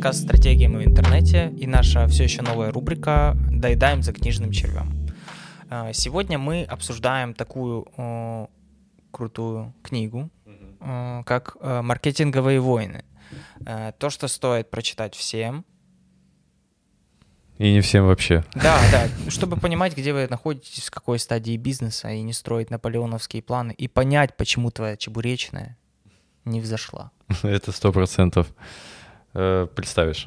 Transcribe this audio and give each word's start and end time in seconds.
подкаст 0.00 0.22
«Стратегия 0.22 0.66
мы 0.66 0.78
в 0.78 0.84
интернете» 0.86 1.52
и 1.58 1.66
наша 1.66 2.06
все 2.06 2.24
еще 2.24 2.40
новая 2.40 2.72
рубрика 2.72 3.36
«Доедаем 3.50 4.02
за 4.02 4.14
книжным 4.14 4.50
червем». 4.50 5.06
А, 5.68 5.92
сегодня 5.92 6.38
мы 6.38 6.62
обсуждаем 6.62 7.34
такую 7.34 7.86
о, 7.98 8.48
крутую 9.10 9.74
книгу, 9.82 10.30
о, 10.80 11.22
как 11.24 11.58
э, 11.60 11.82
«Маркетинговые 11.82 12.60
войны». 12.60 13.04
Э, 13.66 13.92
то, 13.98 14.08
что 14.08 14.26
стоит 14.28 14.70
прочитать 14.70 15.14
всем. 15.14 15.66
И 17.58 17.70
не 17.70 17.82
всем 17.82 18.06
вообще. 18.06 18.42
Да, 18.54 18.80
да, 18.90 19.06
чтобы 19.28 19.58
понимать, 19.58 19.94
где 19.94 20.14
вы 20.14 20.28
находитесь, 20.30 20.84
в 20.84 20.90
какой 20.90 21.18
стадии 21.18 21.58
бизнеса, 21.58 22.08
и 22.08 22.22
не 22.22 22.32
строить 22.32 22.70
наполеоновские 22.70 23.42
планы, 23.42 23.72
и 23.72 23.86
понять, 23.86 24.34
почему 24.38 24.70
твоя 24.70 24.96
чебуречная 24.96 25.76
не 26.46 26.62
взошла. 26.62 27.10
Это 27.42 27.70
сто 27.70 27.92
процентов. 27.92 28.46
Э, 29.34 29.66
представишь. 29.74 30.26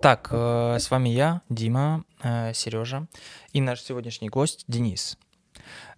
Так, 0.00 0.28
э, 0.30 0.78
с 0.78 0.90
вами 0.90 1.08
я, 1.08 1.42
Дима, 1.48 2.04
э, 2.22 2.52
Сережа, 2.54 3.06
и 3.52 3.60
наш 3.60 3.80
сегодняшний 3.80 4.28
гость 4.28 4.64
Денис. 4.68 5.18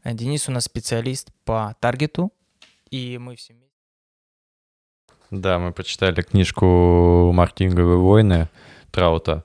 Денис 0.05 0.49
у 0.49 0.53
нас 0.53 0.65
специалист 0.65 1.33
по 1.45 1.75
таргету, 1.81 2.33
и 2.91 3.19
мы 3.19 3.37
все 3.37 3.55
вместе... 3.55 3.71
Да, 5.31 5.59
мы 5.59 5.73
почитали 5.73 6.21
книжку 6.21 7.33
«Маркетинговые 7.33 7.97
войны» 7.97 8.49
Траута. 8.93 9.45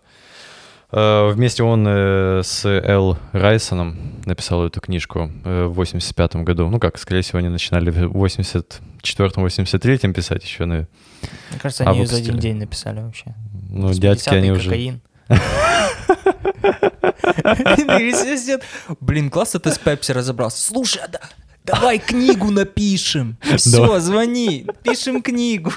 Вместе 0.92 1.64
он 1.64 1.88
с 1.88 2.66
Эл 2.66 3.18
Райсоном 3.32 4.22
написал 4.26 4.66
эту 4.66 4.82
книжку 4.82 5.32
в 5.44 5.68
85 5.70 6.38
году. 6.38 6.68
Ну 6.70 6.80
как, 6.80 6.98
скорее 6.98 7.22
всего, 7.22 7.40
они 7.40 7.50
начинали 7.50 7.92
в 7.92 8.16
84-83 8.16 10.14
писать 10.14 10.44
еще. 10.44 10.66
Мне 10.66 10.88
кажется, 11.62 11.84
они 11.84 12.00
а 12.00 12.02
ее 12.02 12.08
за 12.08 12.18
один 12.18 12.40
день 12.40 12.58
написали 12.58 13.02
вообще. 13.02 13.36
Ну, 13.70 13.94
дядьки 13.94 14.30
они 14.30 14.52
уже... 14.52 14.70
кокаин. 14.70 15.02
Блин, 19.00 19.30
классно 19.30 19.60
ты 19.60 19.72
с 19.72 19.78
Пепси 19.78 20.12
разобрался. 20.12 20.62
Слушай, 20.62 21.02
а 21.04 21.08
давай 21.72 22.00
книгу 22.00 22.52
напишем. 22.52 23.38
Все, 23.56 24.00
звони, 24.00 24.66
пишем 24.84 25.22
книгу. 25.22 25.72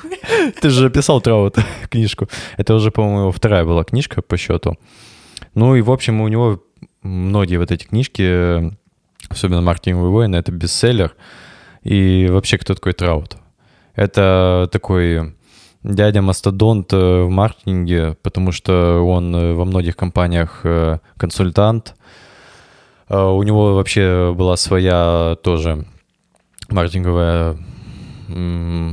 Ты 0.60 0.70
же 0.70 0.90
писал 0.90 1.20
Траут 1.20 1.56
книжку. 1.90 2.28
Это 2.56 2.74
уже, 2.74 2.90
по-моему, 2.90 3.30
вторая 3.30 3.64
была 3.64 3.84
книжка 3.84 4.22
по 4.22 4.36
счету. 4.36 4.76
Ну 5.54 5.76
и, 5.76 5.82
в 5.82 5.90
общем, 5.90 6.20
у 6.20 6.28
него 6.28 6.62
многие 7.02 7.56
вот 7.56 7.70
эти 7.70 7.84
книжки, 7.84 8.72
особенно 9.28 9.60
«Маркетинговый 9.60 10.10
воин», 10.10 10.34
это 10.34 10.52
бестселлер. 10.52 11.14
И 11.82 12.28
вообще, 12.30 12.58
кто 12.58 12.74
такой 12.74 12.92
Траут? 12.92 13.36
Это 13.94 14.68
такой 14.72 15.34
дядя 15.82 16.22
мастодонт 16.22 16.92
э, 16.92 17.22
в 17.22 17.28
маркетинге, 17.28 18.16
потому 18.22 18.52
что 18.52 19.02
он 19.02 19.34
э, 19.34 19.54
во 19.54 19.64
многих 19.64 19.96
компаниях 19.96 20.60
э, 20.64 20.98
консультант. 21.16 21.94
У 23.12 23.42
него 23.42 23.74
вообще 23.74 24.34
была 24.34 24.56
своя 24.56 25.36
тоже 25.42 25.84
маркетинговое 26.68 27.58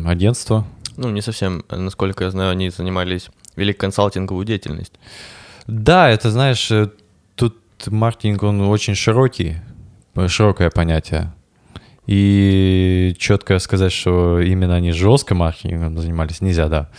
агентство. 0.05 0.65
Ну, 0.97 1.09
не 1.09 1.21
совсем. 1.21 1.63
Насколько 1.69 2.25
я 2.25 2.31
знаю, 2.31 2.51
они 2.51 2.69
занимались 2.69 3.29
вели 3.59 3.73
консалтинговую 3.73 4.45
деятельность. 4.45 4.93
Да, 5.67 6.09
это, 6.09 6.31
знаешь, 6.31 6.71
тут 7.35 7.57
маркетинг, 7.87 8.43
он 8.43 8.61
очень 8.61 8.95
широкий, 8.95 9.57
широкое 10.27 10.69
понятие. 10.69 11.33
И 12.07 13.15
четко 13.19 13.59
сказать, 13.59 13.91
что 13.91 14.39
именно 14.39 14.75
они 14.75 14.91
жестко 14.91 15.35
маркетингом 15.35 15.97
занимались, 15.99 16.41
нельзя, 16.41 16.67
да. 16.67 16.89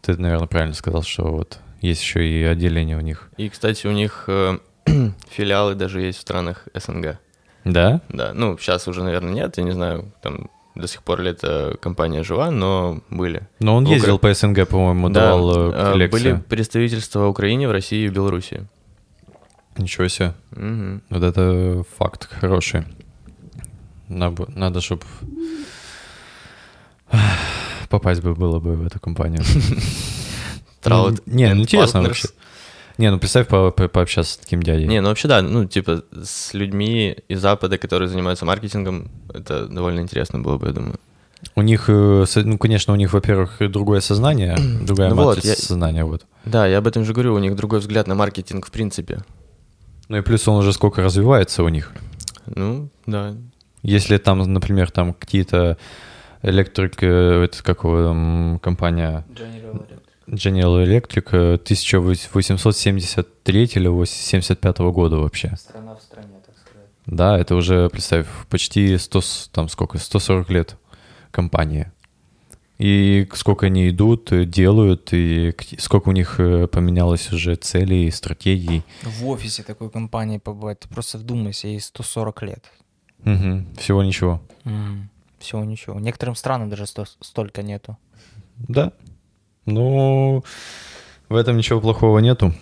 Ты, 0.00 0.16
наверное, 0.16 0.46
правильно 0.46 0.74
сказал, 0.74 1.02
что 1.02 1.24
вот 1.24 1.58
есть 1.82 2.00
еще 2.00 2.26
и 2.26 2.42
отделение 2.44 2.96
у 2.96 3.00
них. 3.00 3.28
И, 3.36 3.48
кстати, 3.50 3.86
у 3.86 3.92
них 3.92 4.24
э, 4.28 4.58
филиалы 5.30 5.74
даже 5.74 6.00
есть 6.00 6.18
в 6.18 6.22
странах 6.22 6.68
СНГ. 6.74 7.18
Да? 7.64 8.00
Да, 8.08 8.32
ну, 8.34 8.58
сейчас 8.58 8.88
уже, 8.88 9.02
наверное, 9.02 9.32
нет, 9.32 9.56
я 9.56 9.64
не 9.64 9.72
знаю, 9.72 10.12
там 10.22 10.50
до 10.74 10.88
сих 10.88 11.02
пор 11.02 11.20
ли 11.20 11.30
эта 11.30 11.76
компания 11.80 12.22
жива, 12.22 12.50
но 12.50 13.00
были. 13.08 13.48
Но 13.60 13.76
он 13.76 13.86
ездил 13.86 14.16
Укра... 14.16 14.28
по 14.28 14.34
СНГ, 14.34 14.68
по-моему, 14.68 15.08
да, 15.08 15.30
давал 15.30 15.72
э, 15.72 15.96
лекции. 15.96 16.32
Были 16.32 16.40
представительства 16.40 17.26
в 17.26 17.28
Украине, 17.28 17.68
в 17.68 17.72
России 17.72 18.04
и 18.04 18.08
в 18.08 18.12
Беларуси. 18.12 18.66
Ничего 19.76 20.08
себе. 20.08 20.34
Угу. 20.52 21.00
Вот 21.10 21.22
это 21.22 21.84
факт 21.96 22.28
хороший. 22.30 22.84
Надо, 24.08 24.46
надо 24.48 24.80
чтобы 24.80 25.02
попасть 27.88 28.22
бы 28.22 28.34
было 28.34 28.58
бы 28.58 28.74
в 28.74 28.86
эту 28.86 29.00
компанию. 29.00 29.42
Траут. 30.82 31.26
Не, 31.26 31.52
интересно 31.52 32.02
вообще. 32.02 32.28
Не, 32.98 33.10
ну 33.10 33.18
представь 33.18 33.48
по 33.48 33.70
по 33.70 33.88
пообщаться 33.88 34.34
с 34.34 34.36
таким 34.36 34.62
дядей. 34.62 34.86
Не, 34.86 35.00
ну 35.00 35.08
вообще 35.08 35.28
да, 35.28 35.42
ну 35.42 35.64
типа 35.64 36.04
с 36.12 36.54
людьми 36.54 37.16
из 37.28 37.40
Запада, 37.40 37.78
которые 37.78 38.08
занимаются 38.08 38.44
маркетингом, 38.44 39.10
это 39.32 39.66
довольно 39.66 40.00
интересно 40.00 40.38
было 40.38 40.58
бы, 40.58 40.68
я 40.68 40.72
думаю. 40.72 41.00
У 41.56 41.62
них, 41.62 41.84
э, 41.88 42.24
ну, 42.36 42.58
конечно, 42.58 42.92
у 42.94 42.96
них, 42.96 43.12
во-первых, 43.12 43.58
другое 43.70 44.00
сознание, 44.00 44.56
другая 44.82 45.10
ну 45.10 45.16
матрица 45.16 45.48
вот, 45.48 45.56
я, 45.58 45.62
сознания, 45.62 46.04
вот. 46.04 46.24
Да, 46.44 46.66
я 46.66 46.78
об 46.78 46.86
этом 46.86 47.04
же 47.04 47.12
говорю, 47.12 47.34
у 47.34 47.38
них 47.38 47.54
другой 47.56 47.80
взгляд 47.80 48.06
на 48.06 48.14
маркетинг 48.14 48.66
в 48.66 48.70
принципе. 48.70 49.22
Ну 50.08 50.18
и 50.18 50.20
плюс 50.20 50.46
он 50.48 50.56
уже 50.56 50.72
сколько 50.72 51.02
развивается 51.02 51.62
у 51.62 51.68
них. 51.68 51.92
Ну, 52.46 52.88
да, 53.06 53.34
если 53.82 54.16
там, 54.16 54.38
например, 54.52 54.90
там 54.90 55.12
какие-то 55.14 55.76
электрик, 56.42 57.02
э, 57.02 57.44
это 57.44 57.62
какого 57.62 58.58
компания? 58.58 59.24
General. 59.30 59.86
General 60.26 60.84
Electric 60.84 61.54
1873 61.54 63.70
или 63.74 63.88
85 63.88 64.78
года 64.78 65.18
вообще. 65.18 65.54
Страна 65.56 65.94
в 65.94 66.02
стране, 66.02 66.40
так 66.44 66.56
сказать. 66.56 66.88
Да, 67.06 67.38
это 67.38 67.54
уже, 67.54 67.88
представь, 67.90 68.26
почти 68.48 68.96
100, 68.96 69.20
там 69.52 69.68
сколько, 69.68 69.98
140 69.98 70.50
лет 70.50 70.76
компании. 71.30 71.90
И 72.78 73.28
сколько 73.34 73.66
они 73.66 73.88
идут, 73.88 74.32
делают, 74.50 75.12
и 75.12 75.54
сколько 75.78 76.08
у 76.08 76.12
них 76.12 76.40
э, 76.40 76.66
поменялось 76.66 77.32
уже 77.32 77.54
целей, 77.54 78.10
стратегий. 78.10 78.82
В 79.02 79.28
офисе 79.28 79.62
такой 79.62 79.90
компании 79.90 80.38
побывать, 80.38 80.80
ты 80.80 80.88
просто 80.88 81.18
вдумайся, 81.18 81.68
ей 81.68 81.80
140 81.80 82.42
лет. 82.42 82.64
Угу. 83.24 83.64
Всего 83.78 84.02
ничего. 84.02 84.42
Mm. 84.64 85.04
Всего 85.38 85.64
ничего. 85.64 86.00
Некоторым 86.00 86.34
странам 86.34 86.68
даже 86.68 86.86
сто- 86.86 87.06
столько 87.20 87.62
нету. 87.62 87.96
Да. 88.56 88.92
Ну, 89.66 90.44
в 91.28 91.36
этом 91.36 91.56
ничего 91.56 91.80
плохого 91.80 92.18
нету. 92.18 92.52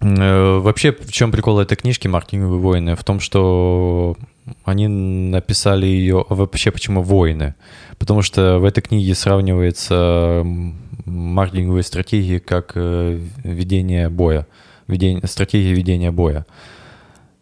Э, 0.00 0.58
вообще, 0.58 0.92
в 0.92 1.12
чем 1.12 1.30
прикол 1.30 1.60
этой 1.60 1.76
книжки 1.76 2.08
«Маркетинговые 2.08 2.60
войны»? 2.60 2.96
В 2.96 3.04
том, 3.04 3.20
что 3.20 4.16
они 4.64 4.88
написали 4.88 5.86
ее... 5.86 6.24
Вообще, 6.28 6.70
почему 6.70 7.02
войны? 7.02 7.54
Потому 7.98 8.22
что 8.22 8.58
в 8.58 8.64
этой 8.64 8.80
книге 8.80 9.14
сравнивается 9.14 10.42
маркетинговые 11.04 11.82
стратегии 11.82 12.38
как 12.38 12.72
э, 12.74 13.18
ведение 13.44 14.08
боя. 14.08 14.46
Ведение, 14.86 15.26
стратегия 15.26 15.72
ведения 15.72 16.10
боя. 16.10 16.46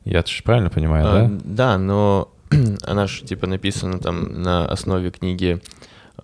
Я 0.05 0.23
же 0.27 0.43
правильно 0.43 0.71
понимаю, 0.71 1.07
а, 1.07 1.13
да? 1.13 1.31
Да, 1.45 1.79
но 1.79 2.29
она 2.87 3.07
же 3.07 3.25
типа 3.25 3.47
написана 3.47 3.99
там 3.99 4.43
на 4.43 4.67
основе 4.67 5.11
книги 5.11 5.61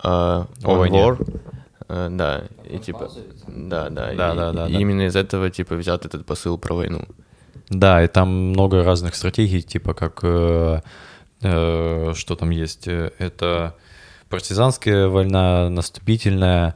uh, 0.03 0.49
On 0.63 0.91
War. 0.91 1.41
Uh, 1.87 2.09
да, 2.17 2.45
и 2.65 2.79
типа, 2.79 3.11
да, 3.47 3.91
да, 3.91 4.07
да, 4.07 4.13
и, 4.13 4.17
да, 4.17 4.35
да, 4.35 4.69
и 4.69 4.73
да. 4.73 4.79
именно 4.79 5.03
из 5.03 5.17
этого 5.17 5.51
типа 5.51 5.75
взят 5.75 6.07
этот 6.07 6.25
посыл 6.25 6.57
про 6.57 6.75
войну. 6.75 7.05
Да, 7.69 8.03
и 8.03 8.09
там 8.09 8.29
много 8.51 8.83
разных 8.83 9.15
стратегий, 9.15 9.61
типа 9.61 9.93
как 9.93 10.21
э, 10.23 10.81
э, 11.43 12.13
что 12.15 12.37
там 12.37 12.51
есть, 12.51 12.89
это 12.89 13.75
партизанская 14.29 15.09
война, 15.09 15.69
наступительная, 15.69 16.75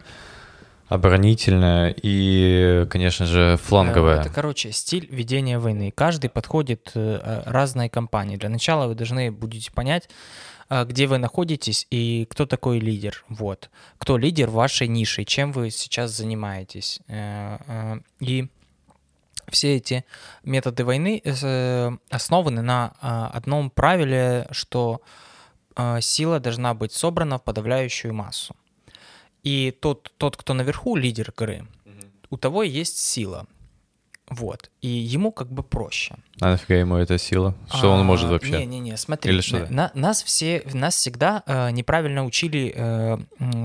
оборонительная 0.88 1.94
и, 2.02 2.86
конечно 2.90 3.26
же, 3.26 3.58
фланговая. 3.62 4.20
Это, 4.20 4.30
короче, 4.30 4.72
стиль 4.72 5.06
ведения 5.10 5.58
войны. 5.58 5.92
Каждый 5.94 6.30
подходит 6.30 6.90
э, 6.94 7.42
разной 7.46 7.88
компании. 7.88 8.36
Для 8.36 8.48
начала 8.48 8.86
вы 8.86 8.94
должны 8.94 9.30
будете 9.30 9.72
понять, 9.72 10.08
э, 10.08 10.57
где 10.70 11.06
вы 11.06 11.18
находитесь 11.18 11.86
и 11.90 12.26
кто 12.30 12.46
такой 12.46 12.78
лидер. 12.78 13.24
Вот. 13.28 13.70
Кто 13.98 14.18
лидер 14.18 14.50
вашей 14.50 14.88
ниши, 14.88 15.24
чем 15.24 15.52
вы 15.52 15.70
сейчас 15.70 16.10
занимаетесь. 16.10 17.00
Э, 17.08 18.00
и 18.20 18.48
все 19.48 19.76
эти 19.76 20.04
методы 20.44 20.84
войны 20.84 21.22
основаны 22.10 22.60
на 22.60 22.88
одном 23.32 23.70
правиле, 23.70 24.46
что 24.50 25.00
сила 26.00 26.38
должна 26.38 26.74
быть 26.74 26.92
собрана 26.92 27.38
в 27.38 27.44
подавляющую 27.44 28.12
массу. 28.12 28.54
И 29.42 29.70
тот, 29.80 30.12
тот 30.18 30.36
кто 30.36 30.52
наверху, 30.52 30.96
лидер 30.96 31.30
игры, 31.30 31.66
у 32.28 32.36
того 32.36 32.62
есть 32.62 32.98
сила. 32.98 33.46
Вот. 34.30 34.70
И 34.82 34.88
ему 34.88 35.32
как 35.32 35.50
бы 35.50 35.62
проще. 35.62 36.16
А 36.40 36.50
нафига 36.50 36.76
ему 36.76 36.96
эта 36.96 37.18
сила? 37.18 37.54
Что 37.68 37.92
а, 37.92 37.98
он 37.98 38.06
может 38.06 38.30
вообще? 38.30 38.58
Не-не-не, 38.58 38.96
смотри. 38.96 39.32
Или 39.32 39.40
что? 39.40 39.66
На, 39.70 39.90
нас 39.94 40.22
все, 40.22 40.62
нас 40.72 40.96
всегда 40.96 41.42
э, 41.46 41.70
неправильно 41.70 42.24
учили 42.24 42.72
э, 42.74 43.18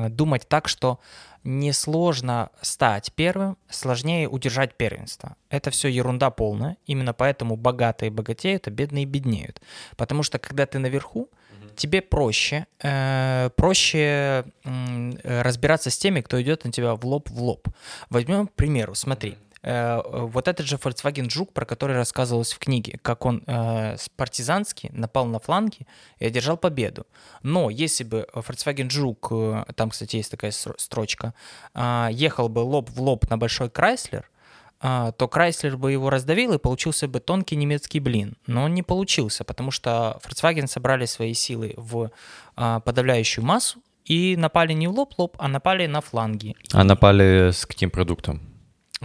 думать 0.10 0.48
так, 0.48 0.68
что 0.68 1.00
несложно 1.44 2.50
стать 2.62 3.12
первым, 3.14 3.58
сложнее 3.70 4.30
удержать 4.30 4.76
первенство. 4.76 5.36
Это 5.50 5.72
все 5.72 5.90
ерунда 5.90 6.30
полная. 6.30 6.78
Именно 6.86 7.14
поэтому 7.14 7.58
богатые 7.58 8.12
богатеют, 8.12 8.68
а 8.68 8.72
бедные 8.72 9.06
беднеют. 9.06 9.62
Потому 9.98 10.24
что 10.24 10.40
когда 10.40 10.66
ты 10.66 10.80
наверху, 10.80 11.30
тебе 11.76 12.02
проще, 12.02 12.68
э, 12.82 13.50
проще 13.56 14.46
э, 14.64 15.42
разбираться 15.42 15.90
с 15.90 15.98
теми, 15.98 16.22
кто 16.22 16.42
идет 16.42 16.64
на 16.66 16.72
тебя 16.72 16.96
в 16.96 17.06
лоб 17.06 17.30
в 17.30 17.42
лоб. 17.42 17.68
Возьмем 18.10 18.48
к 18.48 18.54
примеру, 18.54 18.96
смотри, 18.96 19.32
э, 19.32 19.53
вот 19.64 20.48
этот 20.48 20.66
же 20.66 20.76
Volkswagen 20.76 21.30
Жук, 21.30 21.54
про 21.54 21.66
который 21.66 21.96
рассказывалось 21.96 22.52
в 22.52 22.60
книге, 22.60 23.00
как 23.02 23.26
он 23.26 23.44
э, 23.48 23.96
партизански 24.18 24.90
напал 24.94 25.26
на 25.26 25.40
фланги 25.40 25.88
и 26.20 26.26
одержал 26.26 26.58
победу. 26.58 27.08
Но 27.44 27.70
если 27.70 28.04
бы 28.04 28.28
Volkswagen 28.34 28.90
Жук, 28.90 29.30
э, 29.32 29.64
там, 29.76 29.90
кстати, 29.90 30.18
есть 30.18 30.32
такая 30.32 30.52
строчка, 30.52 31.34
э, 31.74 32.10
ехал 32.12 32.50
бы 32.50 32.60
лоб 32.60 32.90
в 32.90 33.02
лоб 33.02 33.30
на 33.30 33.38
большой 33.38 33.70
Крайслер, 33.70 34.30
то 34.82 35.30
Крайслер 35.32 35.78
бы 35.78 35.94
его 35.94 36.10
раздавил 36.10 36.52
и 36.52 36.58
получился 36.58 37.08
бы 37.08 37.22
тонкий 37.22 37.56
немецкий 37.56 38.02
блин. 38.02 38.36
Но 38.48 38.64
он 38.64 38.74
не 38.74 38.84
получился, 38.84 39.46
потому 39.46 39.72
что 39.72 40.20
Volkswagen 40.26 40.68
собрали 40.68 41.06
свои 41.06 41.34
силы 41.34 41.74
в 41.78 42.12
подавляющую 42.56 43.46
массу 43.46 43.80
и 44.04 44.36
напали 44.36 44.74
не 44.74 44.88
в 44.88 44.92
лоб-лоб, 44.92 45.38
а 45.40 45.48
напали 45.48 45.88
на 45.88 46.02
фланги. 46.02 46.58
А 46.74 46.84
напали 46.84 47.52
с 47.52 47.66
каким 47.66 47.92
продуктом? 47.92 48.53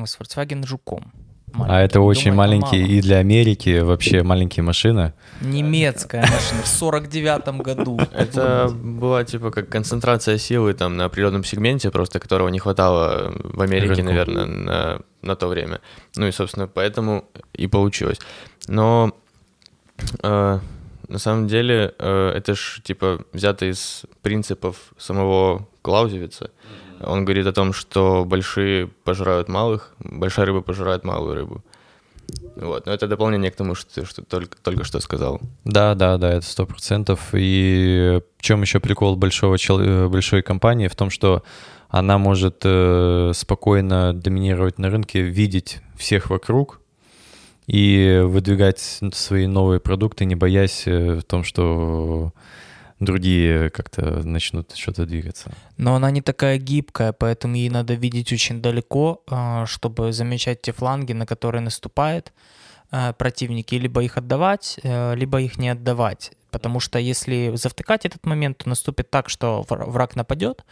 С 0.06 0.18
Volkswagen 0.18 0.66
Жуком. 0.66 1.12
Маленький. 1.52 1.74
А 1.74 1.80
это 1.80 2.00
очень 2.00 2.30
Думаю, 2.32 2.36
маленькие 2.36 2.86
и 2.86 3.00
для 3.00 3.18
Америки 3.18 3.80
вообще 3.80 4.22
маленькие 4.22 4.62
машины. 4.62 5.14
Немецкая 5.40 6.20
машина 6.20 6.62
в 6.62 6.66
49 6.66 7.48
году. 7.62 7.98
Это 8.12 8.68
была 8.68 9.24
типа 9.24 9.50
как 9.50 9.68
концентрация 9.68 10.38
силы 10.38 10.74
там 10.74 10.96
на 10.96 11.06
определенном 11.06 11.44
сегменте, 11.44 11.90
просто 11.90 12.20
которого 12.20 12.48
не 12.48 12.58
хватало 12.58 13.32
в 13.34 13.62
Америке, 13.62 13.94
Рынку. 13.94 14.04
наверное, 14.04 14.44
на, 14.46 15.00
на 15.22 15.36
то 15.36 15.48
время. 15.48 15.80
Ну 16.16 16.26
и, 16.26 16.32
собственно, 16.32 16.68
поэтому 16.68 17.24
и 17.54 17.66
получилось. 17.66 18.18
Но 18.66 19.12
э, 20.22 20.58
на 21.08 21.18
самом 21.18 21.48
деле 21.48 21.94
э, 21.98 22.32
это 22.36 22.54
ж 22.54 22.80
типа 22.84 23.20
взято 23.32 23.64
из 23.64 24.02
принципов 24.20 24.76
самого 24.98 25.66
Клаузевица. 25.82 26.44
Mm-hmm 26.44 26.87
он 27.02 27.24
говорит 27.24 27.46
о 27.46 27.52
том, 27.52 27.72
что 27.72 28.24
большие 28.24 28.88
пожирают 29.04 29.48
малых, 29.48 29.94
большая 29.98 30.46
рыба 30.46 30.60
пожирает 30.60 31.04
малую 31.04 31.34
рыбу. 31.34 31.64
Вот, 32.56 32.86
но 32.86 32.92
это 32.92 33.06
дополнение 33.06 33.50
к 33.50 33.56
тому, 33.56 33.74
что 33.74 33.94
ты 33.94 34.04
что 34.04 34.22
только, 34.22 34.58
только 34.58 34.84
что 34.84 35.00
сказал. 35.00 35.40
Да, 35.64 35.94
да, 35.94 36.18
да, 36.18 36.34
это 36.34 36.46
сто 36.46 36.66
процентов. 36.66 37.30
И 37.32 38.20
в 38.36 38.42
чем 38.42 38.62
еще 38.62 38.80
прикол 38.80 39.16
большого, 39.16 39.56
э, 39.56 40.08
большой 40.08 40.42
компании? 40.42 40.88
В 40.88 40.96
том, 40.96 41.10
что 41.10 41.42
она 41.88 42.18
может 42.18 42.60
э, 42.64 43.32
спокойно 43.34 44.12
доминировать 44.12 44.78
на 44.78 44.90
рынке, 44.90 45.22
видеть 45.22 45.80
всех 45.96 46.30
вокруг 46.30 46.80
и 47.66 48.22
выдвигать 48.24 48.80
свои 49.12 49.46
новые 49.46 49.80
продукты, 49.80 50.24
не 50.24 50.34
боясь 50.34 50.82
э, 50.86 51.14
в 51.14 51.22
том, 51.22 51.44
что 51.44 52.32
другие 53.00 53.70
как-то 53.70 54.26
начнут 54.26 54.74
что-то 54.74 55.06
двигаться. 55.06 55.52
Но 55.76 55.94
она 55.94 56.10
не 56.10 56.22
такая 56.22 56.58
гибкая, 56.58 57.12
поэтому 57.12 57.54
ей 57.54 57.70
надо 57.70 57.94
видеть 57.94 58.32
очень 58.32 58.60
далеко, 58.60 59.22
а, 59.28 59.66
чтобы 59.66 60.12
замечать 60.12 60.62
те 60.62 60.72
фланги, 60.72 61.12
на 61.12 61.26
которые 61.26 61.60
наступает 61.60 62.32
а, 62.90 63.12
противники, 63.12 63.74
либо 63.74 64.02
их 64.02 64.16
отдавать, 64.16 64.80
э, 64.82 65.14
либо 65.14 65.40
их 65.40 65.58
не 65.58 65.68
отдавать. 65.68 66.32
Потому 66.50 66.80
что 66.80 66.98
если 66.98 67.52
завтыкать 67.54 68.06
этот 68.06 68.24
момент, 68.24 68.58
то 68.58 68.68
наступит 68.68 69.10
так, 69.10 69.28
что 69.28 69.64
враг 69.68 70.16
нападет, 70.16 70.64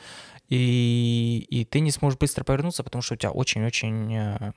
и, 0.49 1.47
и 1.51 1.65
ты 1.65 1.81
не 1.81 1.91
сможешь 1.91 2.19
быстро 2.19 2.45
повернуться, 2.45 2.83
потому 2.83 3.03
что 3.03 3.15
у 3.15 3.17
тебя 3.17 3.31
очень-очень 3.31 4.15
э, 4.15 4.53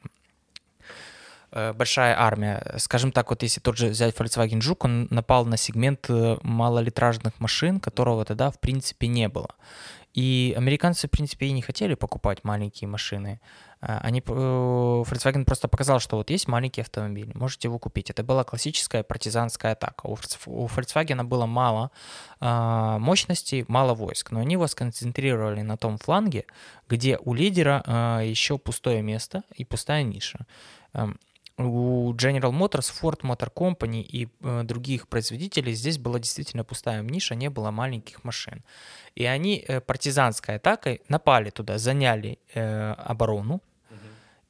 большая 1.52 2.20
армия. 2.20 2.76
Скажем 2.78 3.12
так, 3.12 3.30
вот 3.30 3.44
если 3.44 3.60
тот 3.60 3.78
же 3.78 3.88
взять 3.88 4.16
Volkswagen 4.16 4.62
Жук, 4.62 4.86
он 4.86 5.08
напал 5.10 5.46
на 5.46 5.58
сегмент 5.58 6.06
э, 6.10 6.38
малолитражных 6.44 7.40
машин, 7.40 7.80
которого 7.80 8.26
тогда 8.26 8.52
в 8.52 8.60
принципе 8.60 9.08
не 9.08 9.28
было. 9.28 9.50
И 10.14 10.56
американцы, 10.58 11.08
в 11.08 11.12
принципе, 11.12 11.48
и 11.48 11.52
не 11.52 11.62
хотели 11.62 11.94
покупать 11.94 12.44
маленькие 12.44 12.88
машины. 12.88 13.40
Э, 13.82 14.00
они, 14.02 14.20
Volkswagen 14.22 15.46
просто 15.46 15.68
показал, 15.68 16.00
что 16.00 16.18
вот 16.18 16.30
есть 16.30 16.48
маленький 16.48 16.82
автомобиль, 16.82 17.32
можете 17.36 17.68
его 17.68 17.80
купить. 17.80 18.10
Это 18.10 18.24
была 18.24 18.44
классическая 18.44 19.04
партизанская 19.04 19.74
атака. 19.74 20.08
У 20.08 20.16
Volkswagen 20.16 21.24
было 21.24 21.46
мало 21.46 21.92
мощностей, 22.42 23.66
мало 23.68 23.94
войск, 23.94 24.32
но 24.32 24.40
они 24.40 24.54
его 24.54 24.68
сконцентрировали 24.68 25.62
на 25.62 25.78
том 25.78 25.98
фланге, 25.98 26.46
где 26.88 27.18
у 27.18 27.34
лидера 27.34 28.22
еще 28.24 28.58
пустое 28.58 29.02
место 29.02 29.44
и 29.56 29.66
пустая 29.66 30.04
ниша. 30.04 30.46
У 31.60 32.14
General 32.14 32.54
Motors, 32.54 32.90
Ford 33.02 33.20
Motor 33.22 33.52
Company 33.54 34.02
и 34.02 34.30
э, 34.42 34.64
других 34.64 35.10
производителей 35.10 35.74
здесь 35.74 35.98
была 35.98 36.18
действительно 36.18 36.64
пустая 36.64 37.02
ниша, 37.02 37.36
не 37.36 37.50
было 37.50 37.70
маленьких 37.70 38.24
машин. 38.24 38.64
И 39.16 39.26
они 39.26 39.66
э, 39.68 39.82
партизанской 39.82 40.56
атакой 40.56 41.02
напали 41.10 41.50
туда, 41.50 41.78
заняли 41.78 42.40
э, 42.54 42.94
оборону 42.94 43.56
угу. 43.56 44.00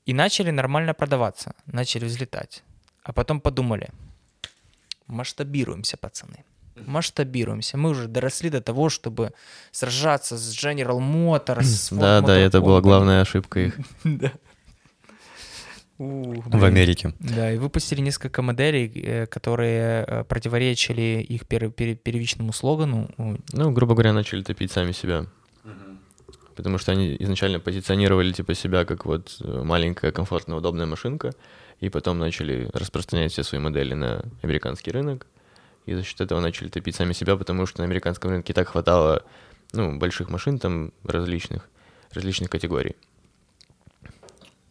и 0.05 0.13
начали 0.13 0.51
нормально 0.51 0.93
продаваться, 0.93 1.55
начали 1.65 2.05
взлетать. 2.05 2.63
А 3.01 3.11
потом 3.11 3.41
подумали, 3.41 3.89
масштабируемся, 5.07 5.97
пацаны. 5.97 6.43
Масштабируемся. 6.75 7.77
Мы 7.77 7.89
уже 7.89 8.07
доросли 8.07 8.51
до 8.51 8.61
того, 8.61 8.89
чтобы 8.89 9.33
сражаться 9.71 10.37
с 10.37 10.55
General 10.55 10.99
Motors. 10.99 11.63
С 11.63 11.91
Ford 11.91 11.99
да, 12.01 12.19
Motor 12.19 12.25
да, 12.27 12.37
это 12.37 12.61
была 12.61 12.81
главная 12.81 13.21
ошибка 13.21 13.59
их. 13.61 13.79
да. 14.03 14.31
В 15.99 16.63
Америке. 16.63 17.13
Да, 17.19 17.51
и 17.51 17.57
выпустили 17.57 17.99
несколько 17.99 18.41
моделей, 18.41 18.89
э, 18.95 19.25
которые 19.25 20.05
э, 20.07 20.23
противоречили 20.23 21.25
их 21.27 21.45
пер, 21.45 21.69
пер, 21.71 21.95
первичному 21.95 22.53
слогану. 22.53 23.09
Ну, 23.51 23.71
грубо 23.71 23.95
говоря, 23.95 24.13
начали 24.13 24.41
топить 24.41 24.71
сами 24.71 24.93
себя. 24.93 25.25
Потому 26.55 26.77
что 26.77 26.91
они 26.93 27.15
изначально 27.19 27.59
позиционировали 27.59 28.31
типа 28.31 28.53
себя 28.53 28.85
как 28.85 29.05
вот 29.05 29.37
э, 29.41 29.63
маленькая, 29.63 30.11
комфортная, 30.11 30.57
удобная 30.57 30.85
машинка, 30.85 31.33
и 31.81 31.89
потом 31.89 32.17
начали 32.17 32.69
распространять 32.73 33.33
все 33.33 33.43
свои 33.43 33.59
модели 33.59 33.93
на 33.93 34.23
американский 34.41 34.91
рынок, 34.91 35.27
и 35.85 35.93
за 35.93 36.03
счет 36.03 36.21
этого 36.21 36.39
начали 36.39 36.69
топить 36.69 36.95
сами 36.95 37.13
себя, 37.13 37.35
потому 37.35 37.65
что 37.65 37.79
на 37.79 37.85
американском 37.85 38.31
рынке 38.31 38.53
так 38.53 38.69
хватало 38.69 39.23
ну, 39.73 39.97
больших 39.97 40.29
машин 40.29 40.59
там 40.59 40.91
различных, 41.03 41.69
различных 42.13 42.49
категорий. 42.49 42.95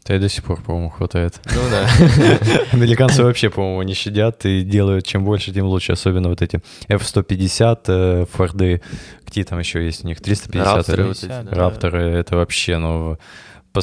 Да 0.08 0.16
и 0.16 0.18
до 0.18 0.30
сих 0.30 0.42
пор, 0.42 0.62
по-моему, 0.62 0.88
хватает. 0.88 1.38
Ну 1.44 1.60
да. 1.70 1.86
Американцы 2.72 3.22
вообще, 3.22 3.50
по-моему, 3.50 3.82
не 3.82 3.92
щадят 3.92 4.46
и 4.46 4.62
делают 4.62 5.06
чем 5.06 5.22
больше, 5.22 5.52
тем 5.52 5.66
лучше. 5.66 5.92
Особенно 5.92 6.30
вот 6.30 6.40
эти 6.40 6.62
F-150, 6.88 7.80
э, 7.88 8.26
Форды, 8.32 8.80
какие 9.26 9.44
там 9.44 9.58
еще 9.58 9.84
есть 9.84 10.04
у 10.04 10.08
них? 10.08 10.22
350? 10.22 10.76
Рапторы. 10.76 11.04
Вот 11.04 11.22
эти, 11.22 11.54
Рапторы, 11.54 12.02
это 12.04 12.36
вообще, 12.36 12.78
ну, 12.78 13.18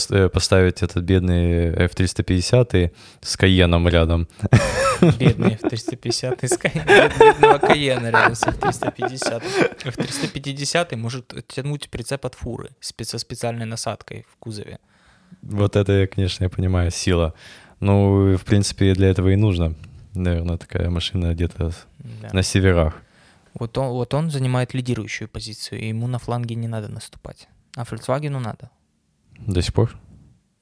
э, 0.10 0.30
поставить 0.30 0.82
этот 0.82 1.04
бедный 1.04 1.68
F-350 1.86 2.92
с 3.22 3.38
Каеном 3.38 3.88
рядом. 3.88 4.28
Бедный 5.20 5.60
F-350 5.62 6.40
с 6.42 6.58
бедного 7.20 7.60
Каена 7.60 8.10
рядом 8.10 8.34
с 8.34 8.42
F-350. 8.48 9.44
F-350 9.84 10.96
может 10.96 11.36
тянуть 11.48 11.92
прицеп 11.92 12.26
от 12.26 12.34
фуры 12.34 12.72
со 12.80 13.20
специальной 13.20 13.68
насадкой 13.68 14.26
в 14.34 14.38
кузове. 14.38 14.80
Вот 15.42 15.76
это, 15.76 16.08
конечно, 16.08 16.44
я 16.44 16.50
понимаю, 16.50 16.92
сила. 16.92 17.34
Ну, 17.80 18.36
в 18.38 18.46
принципе, 18.46 18.94
для 18.94 19.10
этого 19.10 19.30
и 19.30 19.36
нужно, 19.36 19.76
наверное, 20.14 20.58
такая 20.58 20.90
машина 20.90 21.34
где-то 21.34 21.72
да. 22.00 22.30
на 22.34 22.44
северах. 22.44 22.96
Вот 23.54 23.78
он, 23.78 23.90
вот 23.90 24.14
он 24.14 24.32
занимает 24.32 24.74
лидирующую 24.74 25.30
позицию, 25.30 25.82
и 25.82 25.88
ему 25.88 26.08
на 26.08 26.20
фланге 26.20 26.56
не 26.56 26.68
надо 26.68 26.90
наступать. 26.90 27.48
А 27.76 27.84
Volkswagen 27.84 28.40
надо. 28.40 28.70
До 29.38 29.62
сих 29.62 29.74
пор? 29.74 29.96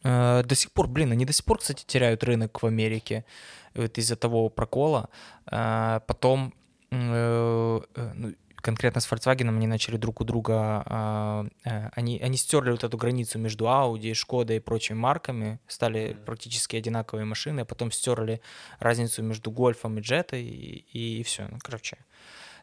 Э, 0.04 0.44
до 0.44 0.56
сих 0.56 0.72
пор, 0.72 0.88
блин, 0.88 1.12
они 1.12 1.26
до 1.26 1.34
сих 1.34 1.46
пор, 1.46 1.60
кстати, 1.60 1.84
теряют 1.86 2.24
рынок 2.24 2.62
в 2.62 2.66
Америке 2.66 3.26
вот 3.74 3.98
из-за 3.98 4.16
того 4.16 4.50
прокола. 4.50 5.10
Э, 5.52 6.02
потом 6.08 6.54
э, 6.92 7.82
ну, 8.16 8.34
конкретно 8.64 9.02
с 9.02 9.12
Volkswagen 9.12 9.50
они 9.50 9.68
начали 9.68 9.98
друг 9.98 10.22
у 10.22 10.24
друга, 10.24 10.84
а, 10.86 11.46
э, 11.66 11.90
они, 11.94 12.20
они 12.20 12.38
стерли 12.38 12.72
вот 12.72 12.84
эту 12.84 12.98
границу 12.98 13.38
между 13.38 13.66
Audi, 13.66 14.14
Шкода 14.14 14.54
и 14.54 14.60
прочими 14.60 14.98
марками, 14.98 15.60
стали 15.68 16.16
практически 16.26 16.78
одинаковые 16.78 17.26
машины, 17.26 17.62
а 17.62 17.66
потом 17.66 17.92
стерли 17.92 18.42
разницу 18.80 19.22
между 19.22 19.52
Гольфом 19.52 20.00
и 20.00 20.02
Джетой, 20.02 20.44
и, 20.44 20.86
и, 20.94 21.20
и 21.20 21.24
все. 21.24 21.48
Ну, 21.52 21.58
короче, 21.62 21.98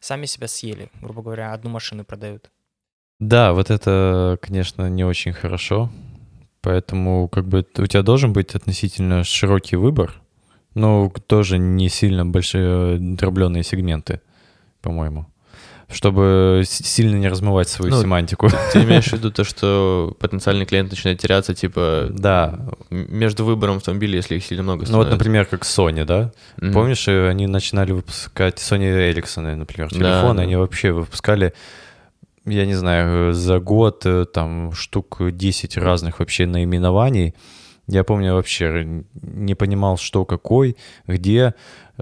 сами 0.00 0.26
себя 0.26 0.48
съели, 0.48 0.90
грубо 1.02 1.22
говоря, 1.22 1.52
одну 1.52 1.70
машину 1.70 2.04
продают. 2.04 2.50
Да, 3.18 3.52
вот 3.52 3.70
это, 3.70 4.38
конечно, 4.40 4.88
не 4.88 5.04
очень 5.04 5.34
хорошо. 5.34 5.90
Поэтому 6.62 7.28
как 7.28 7.46
бы 7.46 7.66
у 7.76 7.86
тебя 7.86 8.02
должен 8.02 8.32
быть 8.32 8.54
относительно 8.54 9.24
широкий 9.24 9.76
выбор, 9.76 10.22
но 10.74 11.10
тоже 11.26 11.58
не 11.58 11.90
сильно 11.90 12.24
большие 12.24 12.98
дробленные 12.98 13.62
сегменты, 13.62 14.20
по-моему. 14.80 15.29
Чтобы 15.90 16.62
сильно 16.66 17.16
не 17.16 17.28
размывать 17.28 17.68
свою 17.68 17.92
ну, 17.92 18.00
семантику. 18.00 18.48
Ты 18.72 18.82
имеешь 18.82 19.08
в 19.08 19.12
виду 19.14 19.30
то, 19.30 19.44
что 19.44 20.16
потенциальный 20.20 20.66
клиент 20.66 20.90
начинает 20.90 21.20
теряться, 21.20 21.54
типа, 21.54 22.08
да. 22.10 22.60
между 22.90 23.44
выбором 23.44 23.78
автомобиля, 23.78 24.16
если 24.16 24.36
их 24.36 24.44
сильно 24.44 24.62
много 24.62 24.86
становится. 24.86 24.92
Ну 24.92 24.98
вот, 24.98 25.18
например, 25.18 25.46
как 25.46 25.62
Sony, 25.62 26.04
да? 26.04 26.32
Mm-hmm. 26.58 26.72
Помнишь, 26.72 27.08
э, 27.08 27.28
они 27.28 27.46
начинали 27.46 27.92
выпускать 27.92 28.56
Sony 28.56 29.12
Ericsson, 29.12 29.56
например, 29.56 29.90
телефоны, 29.90 30.36
да, 30.36 30.42
они 30.42 30.56
вообще 30.56 30.92
выпускали 30.92 31.52
я 32.46 32.66
не 32.66 32.74
знаю, 32.74 33.34
за 33.34 33.60
год 33.60 34.06
э, 34.06 34.24
там 34.24 34.72
штук 34.72 35.18
10 35.20 35.76
разных 35.76 36.20
вообще 36.20 36.46
наименований. 36.46 37.34
Я 37.86 38.04
помню, 38.04 38.34
вообще 38.34 39.02
не 39.22 39.54
понимал, 39.54 39.98
что 39.98 40.24
какой, 40.24 40.76
где. 41.06 41.54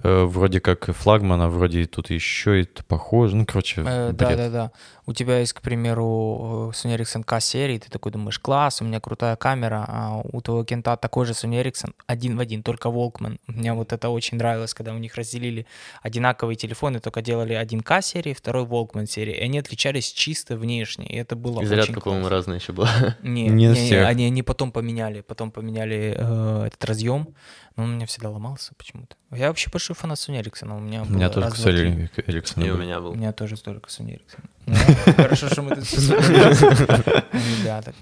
Э, 0.02 0.24
вроде 0.24 0.60
как 0.60 0.86
флагмана, 0.92 1.48
вроде 1.48 1.86
тут 1.86 2.10
еще 2.10 2.62
это 2.62 2.84
похоже. 2.84 3.36
Ну, 3.36 3.46
короче, 3.46 3.82
э, 3.86 4.12
Да, 4.12 4.36
да, 4.36 4.50
да. 4.50 4.72
У 5.06 5.14
тебя 5.14 5.38
есть, 5.38 5.54
к 5.54 5.62
примеру, 5.62 6.70
Sony 6.74 6.98
Ericsson 6.98 7.24
K-серии, 7.24 7.78
ты 7.78 7.90
такой 7.90 8.12
думаешь, 8.12 8.38
класс, 8.38 8.82
у 8.82 8.84
меня 8.84 9.00
крутая 9.00 9.36
камера, 9.36 9.84
а 9.88 10.20
у 10.22 10.40
твоего 10.42 10.64
кента 10.64 10.96
такой 10.96 11.24
же 11.24 11.32
Sony 11.32 11.62
Ericsson, 11.62 11.94
один 12.06 12.36
в 12.36 12.40
один, 12.40 12.62
только 12.62 12.88
Walkman. 12.88 13.38
Мне 13.46 13.72
вот 13.72 13.94
это 13.94 14.10
очень 14.10 14.36
нравилось, 14.36 14.74
когда 14.74 14.92
у 14.92 14.98
них 14.98 15.14
разделили 15.14 15.66
одинаковые 16.02 16.56
телефоны, 16.56 17.00
только 17.00 17.22
делали 17.22 17.54
один 17.54 17.80
K-серии, 17.80 18.34
второй 18.34 18.64
Walkman 18.64 19.06
серии, 19.06 19.34
и 19.34 19.40
они 19.40 19.58
отличались 19.58 20.12
чисто 20.12 20.56
внешне, 20.56 21.06
и 21.06 21.16
это 21.16 21.36
было 21.36 21.62
и 21.62 21.64
зарядка, 21.64 22.00
по-моему, 22.00 22.28
разная 22.28 22.58
еще 22.58 22.72
была. 22.72 22.90
Не, 23.22 23.48
не, 23.48 23.66
не, 23.68 23.90
не 23.90 23.96
они, 23.96 24.26
они 24.26 24.42
потом 24.42 24.72
поменяли, 24.72 25.22
потом 25.22 25.50
поменяли 25.50 26.14
э, 26.18 26.64
этот 26.66 26.84
разъем, 26.84 27.34
но 27.78 27.84
он 27.84 27.90
у 27.90 27.92
меня 27.94 28.06
всегда 28.06 28.28
ломался 28.28 28.72
почему-то. 28.76 29.16
Я 29.30 29.48
вообще 29.48 29.70
большой 29.70 29.94
фанат 29.94 30.18
Sony 30.18 30.42
Ericsson. 30.42 30.76
У 30.76 30.80
меня, 30.80 31.02
у 31.02 31.06
меня 31.06 31.30
только 31.30 31.56
Sony 31.56 32.10
Ericsson. 32.26 32.66
И 32.66 32.70
у 32.70 32.76
меня 32.76 33.00
был. 33.00 33.12
У 33.12 33.14
меня 33.14 33.32
тоже 33.32 33.56
столько 33.56 33.88
Sony 33.88 34.18
Ericsson. 34.18 34.42
Хорошо, 35.14 35.48
что 35.48 35.62
мы 35.62 35.76
тут 35.76 35.84
все 35.84 35.98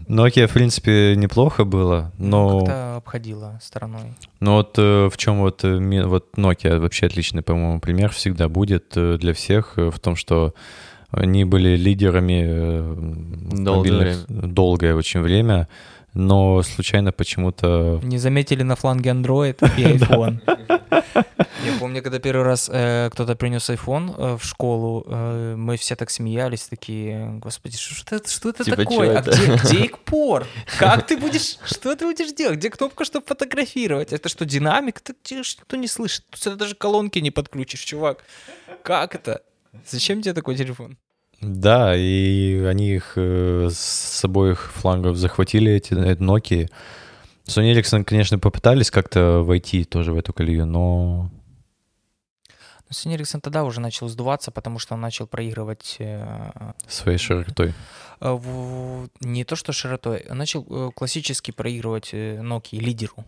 Nokia, 0.08 0.46
в 0.46 0.52
принципе, 0.52 1.14
неплохо 1.14 1.64
было, 1.64 2.10
но... 2.16 2.48
Ну, 2.48 2.60
как-то 2.60 2.96
обходила 2.96 3.58
стороной. 3.62 4.14
Ну 4.40 4.54
вот 4.54 4.78
э, 4.78 5.10
в 5.12 5.16
чем 5.18 5.40
вот, 5.40 5.62
э, 5.62 6.06
вот 6.06 6.32
Nokia 6.36 6.78
вообще 6.78 7.06
отличный, 7.06 7.42
по-моему, 7.42 7.78
пример 7.78 8.10
всегда 8.10 8.48
будет 8.48 8.96
э, 8.96 9.18
для 9.18 9.34
всех 9.34 9.76
в 9.76 9.98
том, 10.00 10.16
что 10.16 10.54
они 11.10 11.44
были 11.44 11.76
лидерами 11.76 12.94
долгое, 13.62 14.16
долгое 14.28 14.94
очень 14.94 15.20
время 15.20 15.68
но 16.16 16.62
случайно 16.62 17.12
почему-то... 17.12 18.00
Не 18.02 18.18
заметили 18.18 18.62
на 18.62 18.74
фланге 18.74 19.10
Android 19.10 19.58
и 19.76 19.84
iPhone. 19.98 20.40
Я 21.64 21.78
помню, 21.78 22.02
когда 22.02 22.18
первый 22.18 22.42
раз 22.42 22.70
э, 22.72 23.10
кто-то 23.12 23.36
принес 23.36 23.68
iPhone 23.68 24.14
э, 24.16 24.36
в 24.38 24.44
школу, 24.44 25.04
э, 25.06 25.56
мы 25.56 25.76
все 25.76 25.94
так 25.94 26.10
смеялись, 26.10 26.68
такие, 26.68 27.38
господи, 27.42 27.76
что, 27.76 28.16
это, 28.16 28.30
что 28.30 28.48
это 28.48 28.64
типа 28.64 28.76
такое? 28.76 29.18
А 29.18 29.22
где, 29.22 29.56
где 29.56 29.86
Икпор? 29.86 30.46
Как 30.78 31.06
ты 31.06 31.16
будешь, 31.18 31.58
что 31.64 31.94
ты 31.94 32.06
будешь 32.06 32.32
делать? 32.32 32.58
Где 32.58 32.70
кнопка, 32.70 33.04
чтобы 33.04 33.26
фотографировать? 33.26 34.12
Это 34.12 34.28
что, 34.28 34.44
динамик? 34.46 35.00
Это 35.00 35.14
никто 35.34 35.76
не 35.76 35.88
слышит. 35.88 36.24
Тут 36.30 36.56
даже 36.56 36.74
колонки 36.74 37.18
не 37.18 37.30
подключишь, 37.30 37.80
чувак. 37.80 38.24
Как 38.82 39.14
это? 39.14 39.42
Зачем 39.86 40.22
тебе 40.22 40.32
такой 40.32 40.56
телефон? 40.56 40.96
Да, 41.40 41.94
и 41.94 42.64
они 42.64 42.94
их 42.94 43.12
э, 43.16 43.68
с 43.70 44.24
обоих 44.24 44.72
флангов 44.72 45.16
захватили, 45.16 45.72
эти, 45.72 45.92
эти 45.92 46.20
Nokia. 46.20 46.70
Sony 47.46 47.72
Ericsson, 47.74 48.04
конечно, 48.04 48.38
попытались 48.38 48.90
как-то 48.90 49.42
войти 49.42 49.84
тоже 49.84 50.12
в 50.12 50.18
эту 50.18 50.32
колею, 50.32 50.66
но... 50.66 51.30
Но 52.88 52.92
Sony 52.92 53.16
Ericsson 53.16 53.40
тогда 53.40 53.64
уже 53.64 53.80
начал 53.80 54.08
сдуваться, 54.08 54.50
потому 54.50 54.78
что 54.78 54.94
он 54.94 55.00
начал 55.00 55.26
проигрывать... 55.26 55.96
Э, 55.98 56.72
Своей 56.88 57.18
широтой. 57.18 57.74
Э, 58.20 58.38
не 59.20 59.44
то, 59.44 59.56
что 59.56 59.72
широтой, 59.72 60.24
он 60.30 60.38
начал 60.38 60.66
э, 60.68 60.90
классически 60.94 61.50
проигрывать 61.50 62.10
э, 62.12 62.40
Nokia 62.40 62.80
лидеру. 62.80 63.24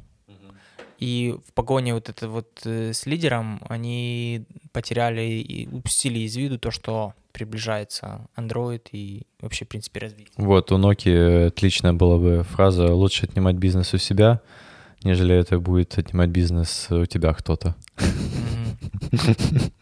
И 0.99 1.37
в 1.47 1.53
погоне 1.53 1.95
вот 1.95 2.09
это 2.09 2.29
вот 2.29 2.49
э, 2.65 2.93
с 2.93 3.07
лидером 3.07 3.61
они 3.69 4.45
потеряли 4.73 5.23
и 5.23 5.69
упустили 5.69 6.19
из 6.21 6.37
виду 6.37 6.59
то, 6.59 6.71
что 6.73 7.15
приближается 7.33 8.27
Android 8.37 8.83
и 8.91 9.23
вообще, 9.41 9.65
в 9.65 9.69
принципе, 9.69 10.01
развитие. 10.01 10.35
Вот, 10.37 10.73
у 10.73 10.79
Nokia 10.79 11.47
отличная 11.47 11.93
была 11.93 12.19
бы 12.19 12.43
фраза 12.43 12.93
«лучше 12.93 13.27
отнимать 13.27 13.57
бизнес 13.57 13.95
у 13.95 13.99
себя, 13.99 14.41
нежели 15.05 15.37
это 15.37 15.61
будет 15.61 15.97
отнимать 15.99 16.31
бизнес 16.31 16.89
у 16.91 17.07
тебя 17.07 17.33
кто-то». 17.33 17.77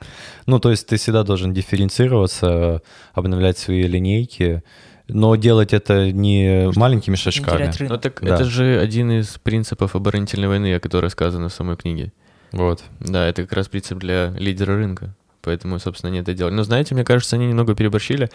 Ну, 0.46 0.60
то 0.60 0.70
есть 0.70 0.86
ты 0.86 0.96
всегда 0.96 1.24
должен 1.24 1.52
дифференцироваться, 1.52 2.80
обновлять 3.14 3.58
свои 3.58 3.82
линейки, 3.82 4.62
но 5.08 5.36
делать 5.36 5.72
это 5.72 6.10
не 6.10 6.70
маленькими 6.76 7.16
шажками. 7.16 7.70
Ну 7.80 7.98
так 7.98 8.20
да. 8.22 8.34
это 8.34 8.44
же 8.44 8.78
один 8.80 9.10
из 9.10 9.38
принципов 9.38 9.94
оборонительной 9.94 10.48
войны, 10.48 10.74
о 10.74 10.80
которой 10.80 11.10
сказано 11.10 11.48
в 11.48 11.52
самой 11.52 11.76
книге. 11.76 12.12
Вот. 12.52 12.82
Да, 13.00 13.26
это 13.26 13.42
как 13.42 13.52
раз 13.52 13.68
принцип 13.68 13.98
для 13.98 14.30
лидера 14.30 14.76
рынка 14.76 15.14
поэтому, 15.46 15.78
собственно, 15.78 16.10
они 16.10 16.18
это 16.18 16.34
делали. 16.34 16.54
Но 16.54 16.64
знаете, 16.64 16.94
мне 16.94 17.04
кажется, 17.04 17.36
они 17.36 17.46
немного 17.46 17.74
переборщили. 17.74 18.30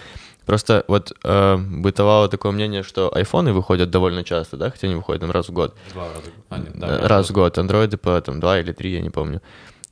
Просто 0.45 0.85
вот 0.87 1.11
э, 1.23 1.57
бытовало 1.57 2.29
такое 2.29 2.53
мнение, 2.53 2.83
что 2.83 3.13
айфоны 3.13 3.51
выходят 3.51 3.91
довольно 3.91 4.23
часто, 4.23 4.55
да, 4.55 4.71
хотя 4.71 4.87
они 4.87 4.95
выходят 4.95 5.21
там 5.21 5.29
раз 5.29 5.49
в 5.49 5.51
год. 5.51 5.75
Два 5.93 6.07
раза. 6.07 6.31
А, 6.49 6.57
нет, 6.57 6.71
да, 6.73 6.87
раз, 6.87 7.09
раз 7.09 7.29
в 7.29 7.33
год. 7.33 7.57
Андроиды 7.57 7.97
по 7.97 8.19
там 8.21 8.39
два 8.39 8.59
или 8.59 8.71
три, 8.71 8.93
я 8.93 9.01
не 9.01 9.09
помню. 9.09 9.41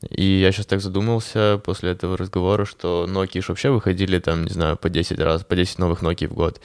И 0.07 0.23
я 0.23 0.51
сейчас 0.51 0.65
так 0.65 0.79
задумался 0.79 1.61
после 1.63 1.91
этого 1.91 2.15
разговора, 2.15 2.65
что 2.65 3.05
Nokia 3.07 3.43
вообще 3.47 3.69
выходили 3.69 4.19
там, 4.19 4.45
не 4.45 4.51
знаю, 4.51 4.77
по 4.77 4.89
10 4.89 5.19
раз, 5.19 5.43
по 5.43 5.55
10 5.57 5.77
новых 5.79 6.03
Nokia 6.03 6.29
в 6.29 6.33
год. 6.33 6.61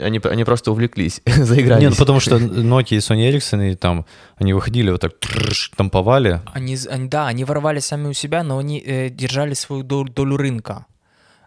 Они, 0.00 0.20
они 0.22 0.44
просто 0.44 0.70
увлеклись, 0.70 1.22
заигрались. 1.26 1.82
Нет, 1.82 1.90
ну 1.92 1.96
потому 1.96 2.20
что 2.20 2.36
Nokia 2.36 2.96
и 2.96 2.98
Sony 2.98 3.30
Ericsson, 3.30 3.72
и 3.72 3.76
там, 3.76 4.04
они 4.36 4.52
выходили 4.52 4.90
вот 4.90 5.00
так, 5.00 5.12
тамповали. 5.74 6.42
Они, 6.52 6.76
они, 6.90 7.08
да, 7.08 7.28
они 7.28 7.44
воровали 7.44 7.78
сами 7.78 8.08
у 8.08 8.12
себя, 8.12 8.42
но 8.42 8.58
они 8.58 8.78
э, 8.78 9.08
держали 9.08 9.54
свою 9.54 9.82
долю, 9.82 10.10
долю 10.12 10.36
рынка. 10.36 10.84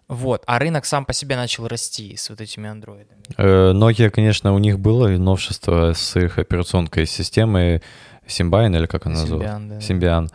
Вот, 0.08 0.43
а 0.48 0.60
рынок 0.60 0.86
сам 0.86 1.05
по 1.05 1.13
себе 1.13 1.36
начал 1.36 1.67
расти 1.67 2.15
с 2.17 2.29
вот 2.29 2.41
этими 2.41 2.70
андроидами. 2.70 3.22
Nokia, 3.38 4.10
конечно, 4.10 4.53
у 4.53 4.58
них 4.58 4.79
было 4.79 5.08
новшество 5.10 5.93
с 5.93 6.20
их 6.20 6.39
операционной 6.39 7.05
системой 7.05 7.82
Symbian, 8.27 8.75
или 8.75 8.86
как 8.86 9.05
она 9.05 9.20
называется? 9.20 9.58
Symbian, 9.58 9.70
да. 9.70 9.77
Symbian. 9.79 10.29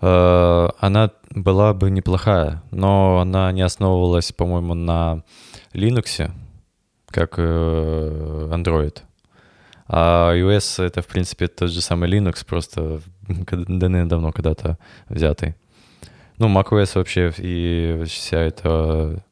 Э, 0.00 0.68
она 0.78 1.10
была 1.30 1.74
бы 1.74 1.90
неплохая, 1.90 2.62
но 2.70 3.18
она 3.20 3.50
не 3.52 3.62
основывалась, 3.62 4.32
по-моему, 4.32 4.74
на 4.74 5.24
Linux, 5.72 6.30
как 7.10 7.34
э, 7.38 8.48
Android. 8.52 8.98
А 9.88 10.34
iOS— 10.34 10.84
это, 10.84 11.00
в 11.00 11.06
принципе, 11.06 11.48
тот 11.48 11.70
же 11.70 11.80
самый 11.80 12.10
Linux, 12.10 12.44
просто 12.46 13.00
давно 13.28 14.32
когда-то 14.32 14.78
взятый. 15.08 15.54
Ну, 16.38 16.48
macOS 16.48 16.92
вообще 16.94 17.32
и 17.38 18.04
вся 18.06 18.38
эта 18.38 19.24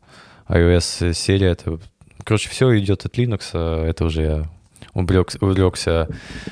iOS-серия, 0.48 1.50
это... 1.50 1.78
Короче, 2.24 2.48
все 2.48 2.76
идет 2.78 3.04
от 3.04 3.16
Linux, 3.16 3.50
а 3.52 3.86
это 3.86 4.04
уже 4.04 4.22
я 4.22 4.55
увлекся, 4.96 5.38
увлекся 5.40 6.08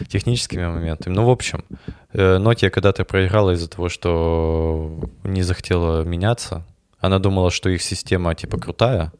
техническими 0.08 0.66
моментами. 0.66 1.14
Ну, 1.14 1.24
в 1.24 1.30
общем, 1.30 1.64
э, 2.12 2.38
Nokia 2.38 2.70
когда-то 2.70 3.04
проиграла 3.04 3.52
из-за 3.52 3.68
того, 3.68 3.88
что 3.88 5.10
не 5.24 5.42
захотела 5.42 6.04
меняться. 6.04 6.64
Она 7.00 7.18
думала, 7.18 7.50
что 7.50 7.68
их 7.68 7.82
система 7.82 8.34
типа 8.34 8.58
крутая, 8.58 9.12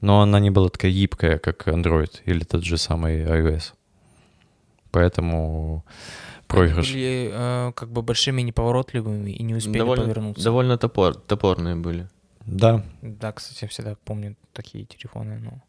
но 0.00 0.20
она 0.20 0.40
не 0.40 0.50
была 0.50 0.68
такая 0.68 0.92
гибкая, 0.92 1.38
как 1.38 1.68
Android 1.68 2.20
или 2.26 2.44
тот 2.44 2.64
же 2.64 2.78
самый 2.78 3.24
iOS. 3.24 3.72
Поэтому 4.90 5.84
проигрыш. 6.46 6.92
Были 6.92 7.30
э, 7.32 7.72
как 7.74 7.90
бы 7.90 8.02
большими 8.02 8.42
неповоротливыми 8.42 9.30
и 9.30 9.42
не 9.42 9.54
успели 9.54 9.78
довольно, 9.78 10.04
повернуться. 10.04 10.44
Довольно 10.44 10.78
топор, 10.78 11.14
топорные 11.14 11.76
были. 11.76 12.08
Да. 12.46 12.84
Да, 13.02 13.32
кстати, 13.32 13.64
я 13.64 13.68
всегда 13.68 13.96
помню 14.04 14.36
такие 14.52 14.84
телефоны, 14.84 15.38
но 15.38 15.62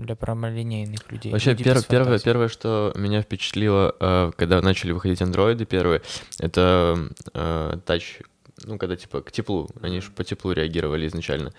для 0.00 0.16
прямолинейных 0.16 1.10
людей. 1.10 1.32
Вообще, 1.32 1.54
пер, 1.54 1.82
первое, 1.82 2.18
первое, 2.18 2.48
что 2.48 2.92
меня 2.96 3.22
впечатлило, 3.22 3.94
э, 4.00 4.32
когда 4.36 4.60
начали 4.60 4.92
выходить 4.92 5.22
андроиды 5.22 5.64
первые, 5.64 6.02
это 6.38 7.08
э, 7.34 7.78
тач, 7.86 8.18
ну, 8.64 8.78
когда 8.78 8.96
типа 8.96 9.20
к 9.22 9.32
теплу, 9.32 9.68
они 9.82 10.00
же 10.00 10.10
по 10.10 10.24
теплу 10.24 10.52
реагировали 10.52 11.06
изначально. 11.06 11.52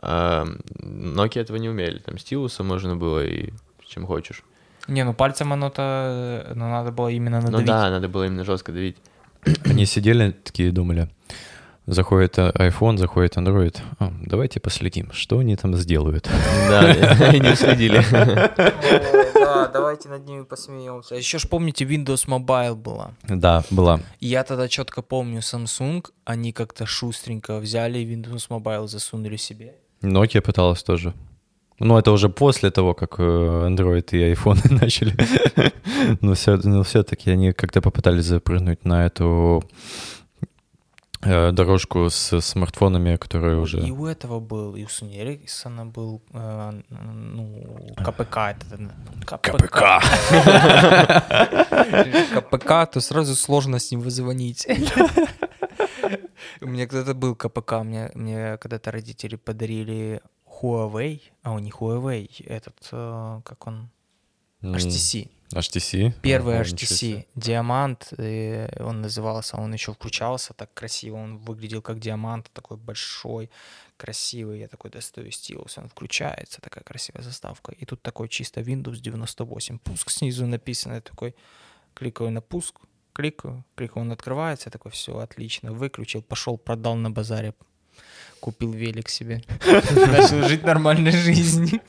А 0.00 0.46
Nokia 0.80 1.40
этого 1.42 1.56
не 1.56 1.68
умели, 1.68 1.98
там 1.98 2.18
стилуса 2.18 2.62
можно 2.62 2.96
было 2.96 3.24
и 3.24 3.50
чем 3.88 4.06
хочешь. 4.06 4.44
Не, 4.86 5.04
ну 5.04 5.12
пальцем 5.12 5.52
оно-то, 5.52 6.52
ну, 6.54 6.70
надо 6.70 6.92
было 6.92 7.08
именно 7.08 7.40
надавить. 7.40 7.66
Ну 7.66 7.72
да, 7.72 7.90
надо 7.90 8.08
было 8.08 8.26
именно 8.26 8.44
жестко 8.44 8.72
давить. 8.72 8.96
Они 9.64 9.84
сидели 9.86 10.30
такие 10.30 10.72
думали, 10.72 11.08
Заходит 11.88 12.36
iPhone, 12.36 12.98
заходит 12.98 13.38
Android. 13.38 13.74
А, 13.98 14.12
давайте 14.20 14.60
последим, 14.60 15.10
что 15.12 15.38
они 15.38 15.56
там 15.56 15.74
сделают. 15.74 16.28
Да, 16.68 16.82
не 17.32 17.56
следили. 17.56 18.04
Да, 19.34 19.68
давайте 19.68 20.10
над 20.10 20.26
ними 20.26 20.42
посмеемся. 20.42 21.14
Еще 21.14 21.38
ж 21.38 21.48
помните, 21.48 21.86
Windows 21.86 22.28
Mobile 22.28 22.74
была. 22.74 23.12
Да, 23.26 23.64
была. 23.70 24.00
Я 24.20 24.44
тогда 24.44 24.68
четко 24.68 25.00
помню 25.00 25.40
Samsung, 25.40 26.04
они 26.26 26.52
как-то 26.52 26.84
шустренько 26.84 27.58
взяли 27.58 28.00
Windows 28.00 28.50
Mobile, 28.50 28.86
засунули 28.86 29.36
себе. 29.36 29.72
Nokia 30.02 30.42
пыталась 30.42 30.82
тоже. 30.82 31.14
Ну, 31.80 31.96
это 31.96 32.10
уже 32.10 32.28
после 32.28 32.70
того, 32.70 32.92
как 32.92 33.14
э, 33.18 33.22
Android 33.22 34.04
и 34.10 34.34
iPhone 34.34 34.58
начали. 34.82 35.14
но, 36.20 36.34
все, 36.34 36.56
но 36.56 36.82
все-таки 36.82 37.30
они 37.30 37.52
как-то 37.52 37.80
попытались 37.80 38.26
запрыгнуть 38.26 38.84
на 38.84 39.06
эту 39.06 39.62
дорожку 41.20 42.08
с 42.10 42.40
смартфонами, 42.40 43.16
которые 43.16 43.58
уже... 43.58 43.80
И 43.80 43.90
у 43.90 44.06
этого 44.06 44.40
был, 44.40 44.76
и 44.76 44.84
у 44.84 44.86
Sony 44.86 45.18
Ericsson 45.18 45.90
был, 45.90 46.22
э, 46.32 46.82
ну, 46.90 47.94
КПК. 47.96 48.50
Это, 48.50 48.66
КПК. 49.26 50.00
КПК, 52.34 52.86
то 52.86 53.00
сразу 53.00 53.34
сложно 53.34 53.78
с 53.78 53.90
ним 53.90 54.00
вызвонить. 54.00 54.66
У 56.60 56.66
меня 56.66 56.86
когда-то 56.86 57.14
был 57.14 57.34
КПК, 57.34 57.82
мне, 57.82 58.10
мне 58.14 58.56
когда-то 58.58 58.90
родители 58.90 59.36
подарили 59.36 60.20
Huawei, 60.46 61.20
а 61.42 61.52
у 61.52 61.58
них 61.58 61.80
Huawei, 61.80 62.28
этот, 62.46 62.76
э, 62.92 63.40
как 63.44 63.66
он, 63.66 63.90
HTC. 64.62 65.30
HTC? 65.52 66.12
Первый 66.22 66.60
HTC, 66.60 67.26
диамант, 67.34 68.12
он 68.80 69.00
назывался, 69.00 69.56
он 69.56 69.72
еще 69.72 69.92
включался 69.92 70.52
так 70.52 70.72
красиво, 70.74 71.16
он 71.16 71.38
выглядел 71.38 71.80
как 71.82 71.98
диамант, 71.98 72.50
такой 72.52 72.76
большой, 72.76 73.50
красивый, 73.96 74.60
я 74.60 74.68
такой 74.68 74.90
достаю 74.90 75.30
стилус, 75.30 75.78
он 75.78 75.88
включается, 75.88 76.60
такая 76.60 76.84
красивая 76.84 77.22
заставка, 77.22 77.72
и 77.72 77.84
тут 77.84 78.02
такой 78.02 78.28
чисто 78.28 78.60
Windows 78.60 79.00
98, 79.00 79.78
пуск 79.78 80.10
снизу 80.10 80.46
написано, 80.46 80.94
я 80.94 81.00
такой 81.00 81.34
кликаю 81.94 82.30
на 82.30 82.40
пуск, 82.40 82.80
кликаю, 83.12 83.64
кликаю, 83.74 84.04
он 84.04 84.12
открывается, 84.12 84.68
я 84.68 84.70
такой, 84.70 84.92
все, 84.92 85.18
отлично, 85.18 85.72
выключил, 85.72 86.22
пошел, 86.22 86.58
продал 86.58 86.94
на 86.94 87.10
базаре, 87.10 87.54
купил 88.40 88.72
велик 88.72 89.08
себе, 89.08 89.42
начал 89.66 90.46
жить 90.46 90.62
нормальной 90.62 91.12
жизнью. 91.12 91.80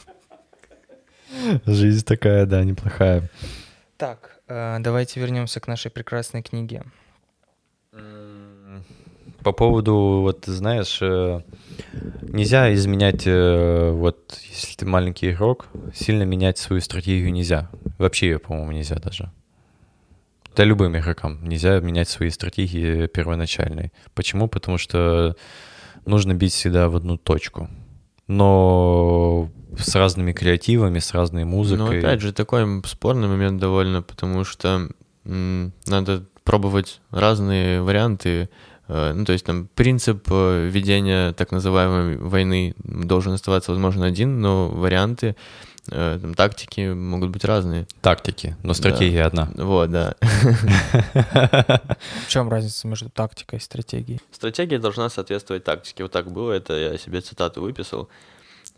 Жизнь 1.66 2.06
такая, 2.06 2.46
да, 2.46 2.64
неплохая. 2.64 3.30
Так, 3.98 4.40
э, 4.48 4.78
давайте 4.80 5.20
вернемся 5.20 5.60
к 5.60 5.68
нашей 5.68 5.92
прекрасной 5.92 6.42
книге. 6.42 6.84
По 9.44 9.54
поводу, 9.54 10.20
вот 10.22 10.46
знаешь, 10.46 11.00
э, 11.02 11.42
нельзя 12.22 12.74
изменять, 12.74 13.24
э, 13.26 13.90
вот 13.92 14.38
если 14.50 14.76
ты 14.76 14.86
маленький 14.86 15.32
игрок, 15.32 15.68
сильно 15.94 16.24
менять 16.24 16.58
свою 16.58 16.82
стратегию 16.82 17.32
нельзя. 17.32 17.70
Вообще 17.98 18.28
ее, 18.28 18.40
по-моему, 18.40 18.74
нельзя 18.74 18.96
даже. 18.96 19.32
Да 20.56 20.66
любым 20.66 20.98
игрокам 20.98 21.48
нельзя 21.48 21.80
менять 21.80 22.10
свои 22.10 22.30
стратегии 22.30 23.08
первоначальные. 23.08 23.94
Почему? 24.14 24.50
Потому 24.50 24.78
что 24.78 25.38
нужно 26.06 26.34
бить 26.34 26.54
всегда 26.54 26.90
в 26.90 26.98
одну 26.98 27.18
точку. 27.18 27.70
Но 28.30 29.50
с 29.76 29.96
разными 29.96 30.34
креативами, 30.34 31.00
с 31.00 31.14
разной 31.14 31.46
музыкой. 31.46 31.96
Ну, 31.96 31.98
опять 31.98 32.22
же, 32.22 32.32
такой 32.32 32.82
спорный 32.86 33.28
момент 33.28 33.60
довольно, 33.60 34.04
потому 34.04 34.44
что 34.44 34.88
надо 35.26 36.26
пробовать 36.44 37.02
разные 37.12 37.82
варианты. 37.82 38.50
Э, 38.90 39.14
ну, 39.14 39.24
то 39.24 39.32
есть 39.32 39.46
там 39.46 39.70
принцип 39.76 40.28
э, 40.30 40.68
ведения 40.68 41.32
так 41.32 41.52
называемой 41.52 42.18
войны 42.18 42.76
должен 42.84 43.34
оставаться, 43.34 43.72
возможно, 43.72 44.06
один, 44.06 44.42
но 44.42 44.68
варианты 44.68 45.36
Э, 45.92 46.20
там, 46.22 46.34
тактики 46.34 46.94
могут 46.94 47.30
быть 47.30 47.44
разные. 47.46 47.88
Тактики, 48.02 48.56
но 48.64 48.74
стратегия 48.74 49.30
да. 49.30 49.44
одна. 49.44 49.64
Вот, 49.64 49.90
да. 49.90 50.16
В 52.26 52.30
чем 52.30 52.50
разница 52.50 52.88
между 52.88 53.10
тактикой 53.10 53.60
и 53.60 53.62
стратегией? 53.62 54.22
Стратегия 54.32 54.80
должна 54.80 55.10
соответствовать 55.10 55.64
тактике. 55.64 56.04
Вот 56.04 56.12
так 56.12 56.32
было, 56.32 56.52
это 56.52 56.74
я 56.74 56.98
себе 56.98 57.22
цитату 57.22 57.62
выписал. 57.62 58.10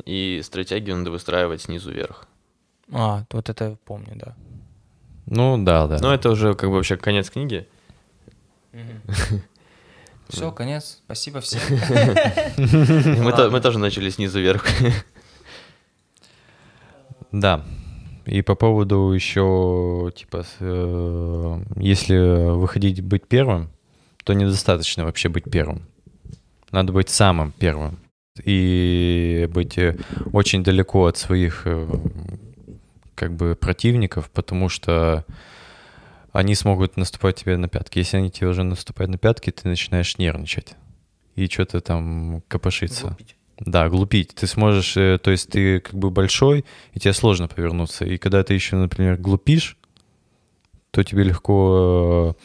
И 0.05 0.41
стратегию 0.43 0.95
надо 0.95 1.11
выстраивать 1.11 1.61
снизу 1.61 1.91
вверх. 1.91 2.27
А, 2.91 3.25
вот 3.31 3.49
это 3.49 3.65
я 3.65 3.77
помню, 3.85 4.13
да. 4.15 4.35
Ну, 5.25 5.61
да, 5.63 5.87
да. 5.87 5.99
Но 6.01 6.13
это 6.13 6.29
уже 6.29 6.53
как 6.55 6.69
бы 6.69 6.75
вообще 6.75 6.97
конец 6.97 7.29
книги. 7.29 7.67
Все, 10.31 10.51
конец. 10.51 10.99
Спасибо 11.05 11.41
всем. 11.41 11.61
Мы 13.51 13.61
тоже 13.61 13.79
начали 13.79 14.09
снизу 14.09 14.39
вверх. 14.39 14.65
Да. 17.31 17.63
И 18.25 18.41
по 18.41 18.55
поводу 18.55 19.11
еще, 19.13 20.11
типа, 20.13 20.43
э, 20.59 21.63
если 21.77 22.51
выходить 22.51 23.01
быть 23.01 23.25
первым, 23.25 23.69
то 24.25 24.33
недостаточно 24.33 25.05
вообще 25.05 25.29
быть 25.29 25.45
первым. 25.49 25.83
Надо 26.71 26.91
быть 26.91 27.09
самым 27.09 27.53
первым. 27.57 27.99
И 28.43 29.47
быть 29.53 29.77
э, 29.77 29.97
очень 30.33 30.61
далеко 30.61 31.05
от 31.05 31.17
своих 31.17 31.61
э, 31.65 31.87
как 33.15 33.33
бы 33.33 33.55
противников, 33.55 34.29
потому 34.29 34.67
что 34.67 35.25
они 36.31 36.55
смогут 36.55 36.97
наступать 36.97 37.37
тебе 37.37 37.57
на 37.57 37.67
пятки. 37.67 37.99
Если 37.99 38.17
они 38.17 38.31
тебе 38.31 38.47
уже 38.47 38.63
наступают 38.63 39.11
на 39.11 39.17
пятки, 39.17 39.51
ты 39.51 39.67
начинаешь 39.67 40.17
нервничать 40.17 40.75
и 41.35 41.47
что-то 41.47 41.81
там 41.81 42.41
копошиться. 42.47 43.07
Глупить. 43.07 43.35
Да, 43.59 43.89
глупить. 43.89 44.33
Ты 44.33 44.47
сможешь, 44.47 44.97
э, 44.97 45.19
то 45.21 45.31
есть 45.31 45.49
ты 45.49 45.79
как 45.81 45.93
бы 45.93 46.09
большой, 46.09 46.65
и 46.93 46.99
тебе 46.99 47.13
сложно 47.13 47.47
повернуться. 47.47 48.05
И 48.05 48.17
когда 48.17 48.43
ты 48.43 48.53
еще, 48.53 48.75
например, 48.75 49.17
глупишь, 49.17 49.77
то 50.89 51.03
тебе 51.03 51.23
легко 51.23 52.35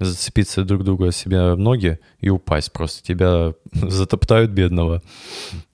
э, 0.00 0.04
зацепиться 0.04 0.64
друг 0.64 0.82
друга 0.82 1.12
себя 1.12 1.54
в 1.54 1.58
ноги 1.58 2.00
и 2.20 2.28
упасть 2.28 2.72
просто. 2.72 3.02
Тебя 3.02 3.54
затоптают 3.72 4.50
бедного, 4.50 5.02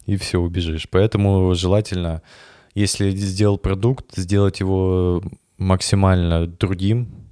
и 0.06 0.16
все, 0.16 0.38
убежишь. 0.38 0.86
Поэтому 0.90 1.54
желательно, 1.54 2.22
если 2.74 3.10
сделал 3.10 3.58
продукт, 3.58 4.16
сделать 4.16 4.60
его 4.60 5.22
максимально 5.56 6.46
другим, 6.46 7.29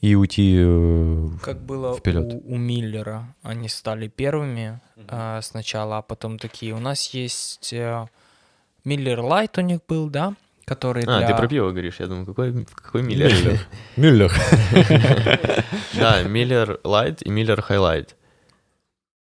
и 0.00 0.14
уйти 0.14 0.56
э, 0.58 1.28
Как 1.42 1.60
было 1.60 1.96
вперед. 1.96 2.32
У, 2.32 2.54
у 2.54 2.56
Миллера. 2.56 3.34
Они 3.42 3.68
стали 3.68 4.08
первыми 4.08 4.80
э, 4.96 5.40
сначала, 5.42 5.98
а 5.98 6.02
потом 6.02 6.38
такие. 6.38 6.74
У 6.74 6.78
нас 6.78 7.12
есть 7.12 7.72
э, 7.72 8.06
Miller 8.84 9.20
Lite 9.20 9.58
у 9.58 9.60
них 9.60 9.80
был, 9.86 10.08
да? 10.08 10.34
Который 10.64 11.02
а, 11.04 11.18
для... 11.18 11.26
ты 11.26 11.34
про 11.34 11.48
пиво 11.48 11.70
говоришь, 11.70 11.96
я 11.98 12.06
думаю, 12.06 12.26
какой, 12.26 12.64
какой 12.64 13.02
Миллер? 13.02 13.60
Miller. 13.96 14.32
Да, 15.94 16.22
Miller 16.22 16.80
Lite 16.84 17.20
и 17.22 17.28
Miller 17.28 17.60
High 17.60 17.85
Life. 17.85 18.16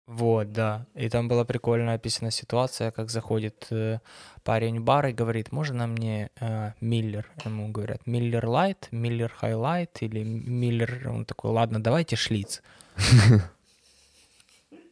Вот, 0.07 0.53
да. 0.53 0.87
И 0.95 1.09
там 1.09 1.29
была 1.29 1.45
прикольно 1.45 1.95
описана 1.95 2.31
ситуация, 2.31 2.90
как 2.90 3.11
заходит 3.11 3.67
э, 3.71 4.01
парень 4.43 4.81
в 4.81 4.85
бар 4.85 5.07
и 5.07 5.12
говорит, 5.12 5.51
можно 5.51 5.87
мне 5.87 6.31
э, 6.40 6.73
Miller? 6.81 7.27
Ему 7.45 7.69
говорят, 7.69 8.07
Miller 8.07 8.47
Lite, 8.47 8.88
Miller 8.90 9.33
High 9.33 9.68
Life 9.68 10.03
или 10.03 10.23
Miller... 10.23 11.09
Он 11.09 11.25
такой, 11.25 11.53
ладно, 11.53 11.83
давайте 11.83 12.17
Schlitz. 12.17 12.62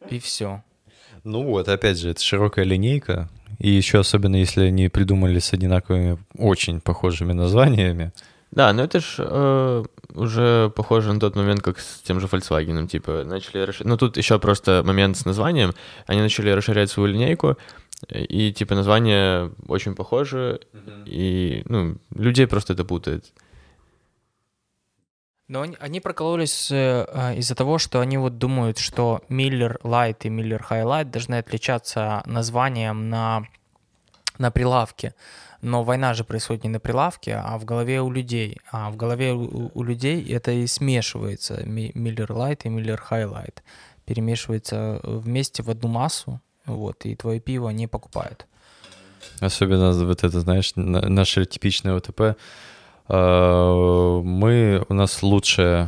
И 0.09 0.19
все. 0.19 0.63
Ну 1.23 1.43
вот, 1.43 1.69
опять 1.69 1.99
же, 1.99 2.09
это 2.09 2.21
широкая 2.21 2.65
линейка. 2.65 3.29
И 3.59 3.69
еще 3.69 3.99
особенно, 3.99 4.35
если 4.35 4.65
они 4.65 4.89
придумали 4.89 5.39
с 5.39 5.53
одинаковыми, 5.53 6.17
очень 6.37 6.81
похожими 6.81 7.33
названиями. 7.33 8.11
Да, 8.55 8.71
но 8.71 8.83
это 8.83 8.99
ж 8.99 9.15
э, 9.17 9.83
уже 10.13 10.69
похоже 10.75 11.11
на 11.11 11.19
тот 11.19 11.35
момент, 11.35 11.61
как 11.61 11.79
с 11.79 12.01
тем 12.03 12.19
же 12.19 12.27
Volkswagen, 12.27 12.87
типа, 12.87 13.23
начали 13.23 13.61
расширять... 13.65 13.87
Ну, 13.87 13.97
тут 13.97 14.17
еще 14.17 14.37
просто 14.37 14.83
момент 14.85 15.17
с 15.17 15.25
названием. 15.25 15.73
Они 16.05 16.21
начали 16.21 16.51
расширять 16.51 16.91
свою 16.91 17.11
линейку, 17.11 17.57
и, 18.09 18.53
типа, 18.53 18.75
названия 18.75 19.49
очень 19.67 19.95
похожи, 19.95 20.59
mm-hmm. 20.71 21.03
и, 21.07 21.63
ну, 21.65 21.97
людей 22.13 22.45
просто 22.45 22.73
это 22.73 22.85
путает. 22.85 23.33
Но 25.47 25.61
они, 25.61 25.75
они 25.79 25.99
прокололись 25.99 26.69
э, 26.71 27.33
из-за 27.37 27.55
того, 27.55 27.79
что 27.79 28.01
они 28.01 28.19
вот 28.19 28.37
думают, 28.37 28.77
что 28.77 29.21
Miller 29.29 29.81
Light 29.81 30.17
и 30.21 30.29
Miller 30.29 30.61
Highlight 30.69 31.05
должны 31.05 31.39
отличаться 31.39 32.21
названием 32.27 33.09
на, 33.09 33.47
на 34.37 34.51
прилавке. 34.51 35.15
Но 35.63 35.83
война 35.83 36.13
же 36.13 36.25
происходит 36.25 36.65
не 36.65 36.69
на 36.69 36.79
прилавке, 36.79 37.35
а 37.35 37.57
в 37.57 37.63
голове 37.63 38.01
у 38.01 38.11
людей. 38.11 38.59
А 38.69 38.91
в 38.91 38.97
голове 38.97 39.31
у, 39.31 39.71
у 39.73 39.83
людей 39.83 40.21
это 40.29 40.51
и 40.51 40.67
смешивается. 40.67 41.63
Miller 41.63 42.27
Light 42.27 42.59
и 42.65 42.69
Miller 42.69 42.99
Highlight. 43.09 43.59
Перемешивается 44.05 44.99
вместе 45.03 45.63
в 45.63 45.69
одну 45.69 45.87
массу, 45.87 46.41
вот, 46.65 47.05
и 47.05 47.15
твое 47.15 47.39
пиво 47.39 47.69
не 47.69 47.87
покупают. 47.87 48.45
Особенно 49.39 49.93
вот 49.93 50.23
это, 50.25 50.41
знаешь, 50.41 50.73
наше 50.75 51.45
типичное 51.45 51.95
ОТП. 51.95 52.37
А, 53.07 54.21
мы, 54.21 54.85
у 54.89 54.93
нас 54.93 55.23
лучшее, 55.23 55.87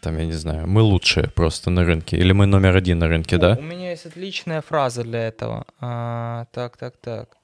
там, 0.00 0.16
я 0.16 0.24
не 0.24 0.32
знаю, 0.32 0.66
мы 0.66 0.80
лучшие 0.80 1.28
просто 1.28 1.68
на 1.68 1.84
рынке, 1.84 2.16
или 2.16 2.32
мы 2.32 2.46
номер 2.46 2.76
один 2.76 2.98
на 2.98 3.08
рынке, 3.08 3.36
О, 3.36 3.38
да? 3.38 3.56
У 3.60 3.62
меня 3.62 3.90
есть 3.90 4.06
отличная 4.06 4.62
фраза 4.62 5.02
для 5.02 5.28
этого. 5.28 5.66
А, 5.80 6.46
так, 6.52 6.78
так, 6.78 6.96
так. 6.96 7.36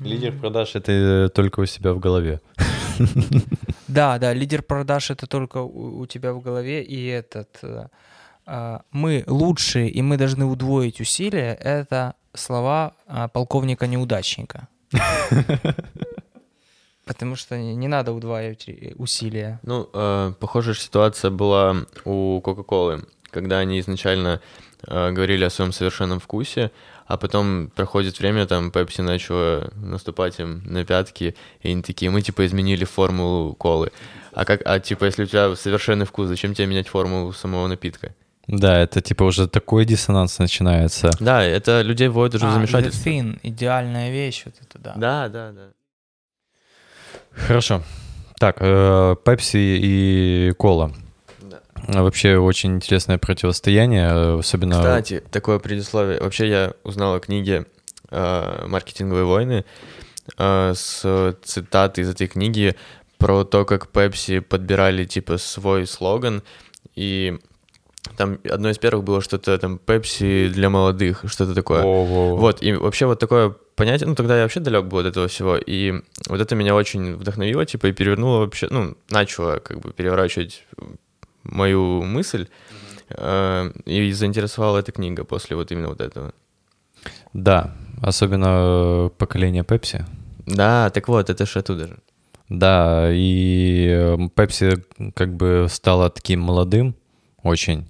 Лидер 0.00 0.32
продаж 0.32 0.74
это 0.76 0.92
э, 0.92 1.28
только 1.28 1.60
у 1.60 1.66
себя 1.66 1.92
в 1.92 1.98
голове. 1.98 2.40
Да, 3.88 4.18
да, 4.18 4.34
лидер 4.34 4.62
продаж 4.62 5.10
это 5.10 5.26
только 5.26 5.58
у, 5.58 6.00
у 6.00 6.06
тебя 6.06 6.32
в 6.32 6.40
голове, 6.40 6.82
и 6.82 7.06
этот 7.06 7.58
э, 7.62 7.86
а, 8.46 8.82
мы 8.92 9.24
лучшие, 9.26 9.88
и 9.88 10.02
мы 10.02 10.16
должны 10.16 10.44
удвоить 10.44 11.00
усилия, 11.00 11.54
это 11.54 12.14
слова 12.34 12.94
а, 13.06 13.28
полковника-неудачника. 13.28 14.68
Потому 17.04 17.36
что 17.36 17.56
не 17.56 17.88
надо 17.88 18.12
удваивать 18.12 18.68
усилия. 18.96 19.60
Ну, 19.62 19.88
э, 19.92 20.32
похожая 20.40 20.74
ситуация 20.74 21.30
была 21.30 21.76
у 22.04 22.40
Кока-Колы, 22.40 23.04
когда 23.30 23.58
они 23.58 23.78
изначально 23.78 24.40
э, 24.86 25.12
говорили 25.12 25.44
о 25.44 25.50
своем 25.50 25.72
совершенном 25.72 26.18
вкусе, 26.18 26.72
а 27.06 27.16
потом 27.16 27.70
проходит 27.74 28.18
время, 28.18 28.46
там 28.46 28.70
Пепси 28.70 29.00
начала 29.00 29.70
наступать 29.76 30.38
им 30.40 30.62
на 30.64 30.84
пятки, 30.84 31.36
и 31.60 31.70
они 31.70 31.82
такие, 31.82 32.10
мы 32.10 32.22
типа 32.22 32.46
изменили 32.46 32.84
формулу 32.84 33.54
колы. 33.54 33.92
А 34.32 34.44
как, 34.44 34.62
а 34.64 34.80
типа, 34.80 35.04
если 35.04 35.24
у 35.24 35.26
тебя 35.26 35.54
совершенный 35.56 36.04
вкус, 36.04 36.28
зачем 36.28 36.54
тебе 36.54 36.66
менять 36.66 36.88
формулу 36.88 37.32
самого 37.32 37.66
напитка? 37.68 38.14
Да, 38.48 38.78
это 38.78 39.00
типа 39.00 39.24
уже 39.24 39.48
такой 39.48 39.84
диссонанс 39.84 40.38
начинается. 40.38 41.10
Да, 41.20 41.42
это 41.42 41.82
людей 41.82 42.08
вводит 42.08 42.36
уже 42.36 42.46
а, 42.46 42.50
в 42.50 42.54
замешательство. 42.54 43.08
Thin, 43.08 43.38
идеальная 43.42 44.10
вещь, 44.10 44.42
вот 44.44 44.54
это 44.60 44.78
да. 44.78 44.94
Да, 44.96 45.28
да, 45.28 45.52
да. 45.52 45.68
Хорошо. 47.32 47.82
Так, 48.38 48.58
Пепси 48.58 49.78
и 49.80 50.52
кола. 50.58 50.92
Да. 51.88 52.02
Вообще 52.02 52.36
очень 52.36 52.76
интересное 52.76 53.18
противостояние, 53.18 54.38
особенно... 54.38 54.76
Кстати, 54.76 55.22
такое 55.30 55.58
предисловие. 55.58 56.20
Вообще 56.20 56.48
я 56.48 56.72
узнал 56.84 57.14
о 57.14 57.20
книге 57.20 57.66
э, 58.10 58.66
«Маркетинговые 58.66 59.24
войны» 59.24 59.64
э, 60.36 60.72
с 60.74 61.36
цитаты 61.42 62.02
из 62.02 62.10
этой 62.10 62.26
книги 62.26 62.76
про 63.18 63.44
то, 63.44 63.64
как 63.64 63.88
Пепси 63.88 64.40
подбирали, 64.40 65.04
типа, 65.04 65.38
свой 65.38 65.86
слоган, 65.86 66.42
и 66.94 67.38
там 68.16 68.38
одно 68.50 68.70
из 68.70 68.78
первых 68.78 69.04
было 69.04 69.20
что-то 69.20 69.58
там 69.58 69.78
Пепси 69.78 70.48
для 70.48 70.70
молодых, 70.70 71.24
что-то 71.26 71.54
такое. 71.54 71.82
О-о-о. 71.82 72.36
Вот, 72.36 72.62
и 72.62 72.72
вообще 72.72 73.06
вот 73.06 73.18
такое 73.18 73.54
понятие, 73.74 74.08
ну 74.08 74.14
тогда 74.14 74.36
я 74.36 74.42
вообще 74.42 74.60
далек 74.60 74.84
был 74.84 74.98
от 74.98 75.06
этого 75.06 75.28
всего, 75.28 75.56
и 75.56 75.94
вот 76.28 76.40
это 76.40 76.54
меня 76.54 76.74
очень 76.74 77.14
вдохновило, 77.14 77.64
типа, 77.64 77.86
и 77.86 77.92
перевернуло 77.92 78.40
вообще, 78.40 78.68
ну, 78.70 78.96
начало 79.10 79.58
как 79.58 79.80
бы 79.80 79.92
переворачивать 79.92 80.64
мою 81.50 82.02
мысль, 82.02 82.48
э, 83.10 83.70
и 83.84 84.12
заинтересовала 84.12 84.78
эта 84.78 84.92
книга 84.92 85.24
после 85.24 85.56
вот 85.56 85.72
именно 85.72 85.88
вот 85.88 86.00
этого. 86.00 86.32
Да, 87.32 87.74
особенно 88.02 89.10
поколение 89.18 89.64
Пепси. 89.64 90.04
Да, 90.46 90.90
так 90.90 91.08
вот, 91.08 91.30
это 91.30 91.46
же 91.46 91.58
оттуда 91.58 91.86
же. 91.86 91.98
Да, 92.48 93.08
и 93.10 94.16
Пепси 94.34 94.84
как 95.14 95.34
бы 95.34 95.66
стала 95.68 96.10
таким 96.10 96.40
молодым 96.40 96.94
очень. 97.42 97.88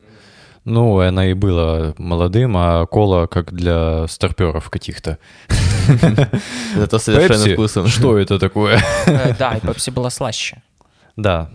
Ну, 0.67 0.99
она 0.99 1.27
и 1.27 1.35
была 1.35 1.95
молодым, 1.97 2.57
а 2.57 2.87
кола 2.87 3.29
как 3.29 3.53
для 3.53 4.09
старперов 4.09 4.69
каких-то. 4.69 5.19
Это 6.77 6.99
совершенно 6.99 7.55
вкусом. 7.55 7.87
Что 7.87 8.19
это 8.19 8.41
такое? 8.41 8.83
Э, 9.07 9.33
да, 9.39 9.57
и 9.57 9.61
пепси 9.61 9.91
была 9.91 10.11
слаще. 10.11 10.63
Да. 11.15 11.49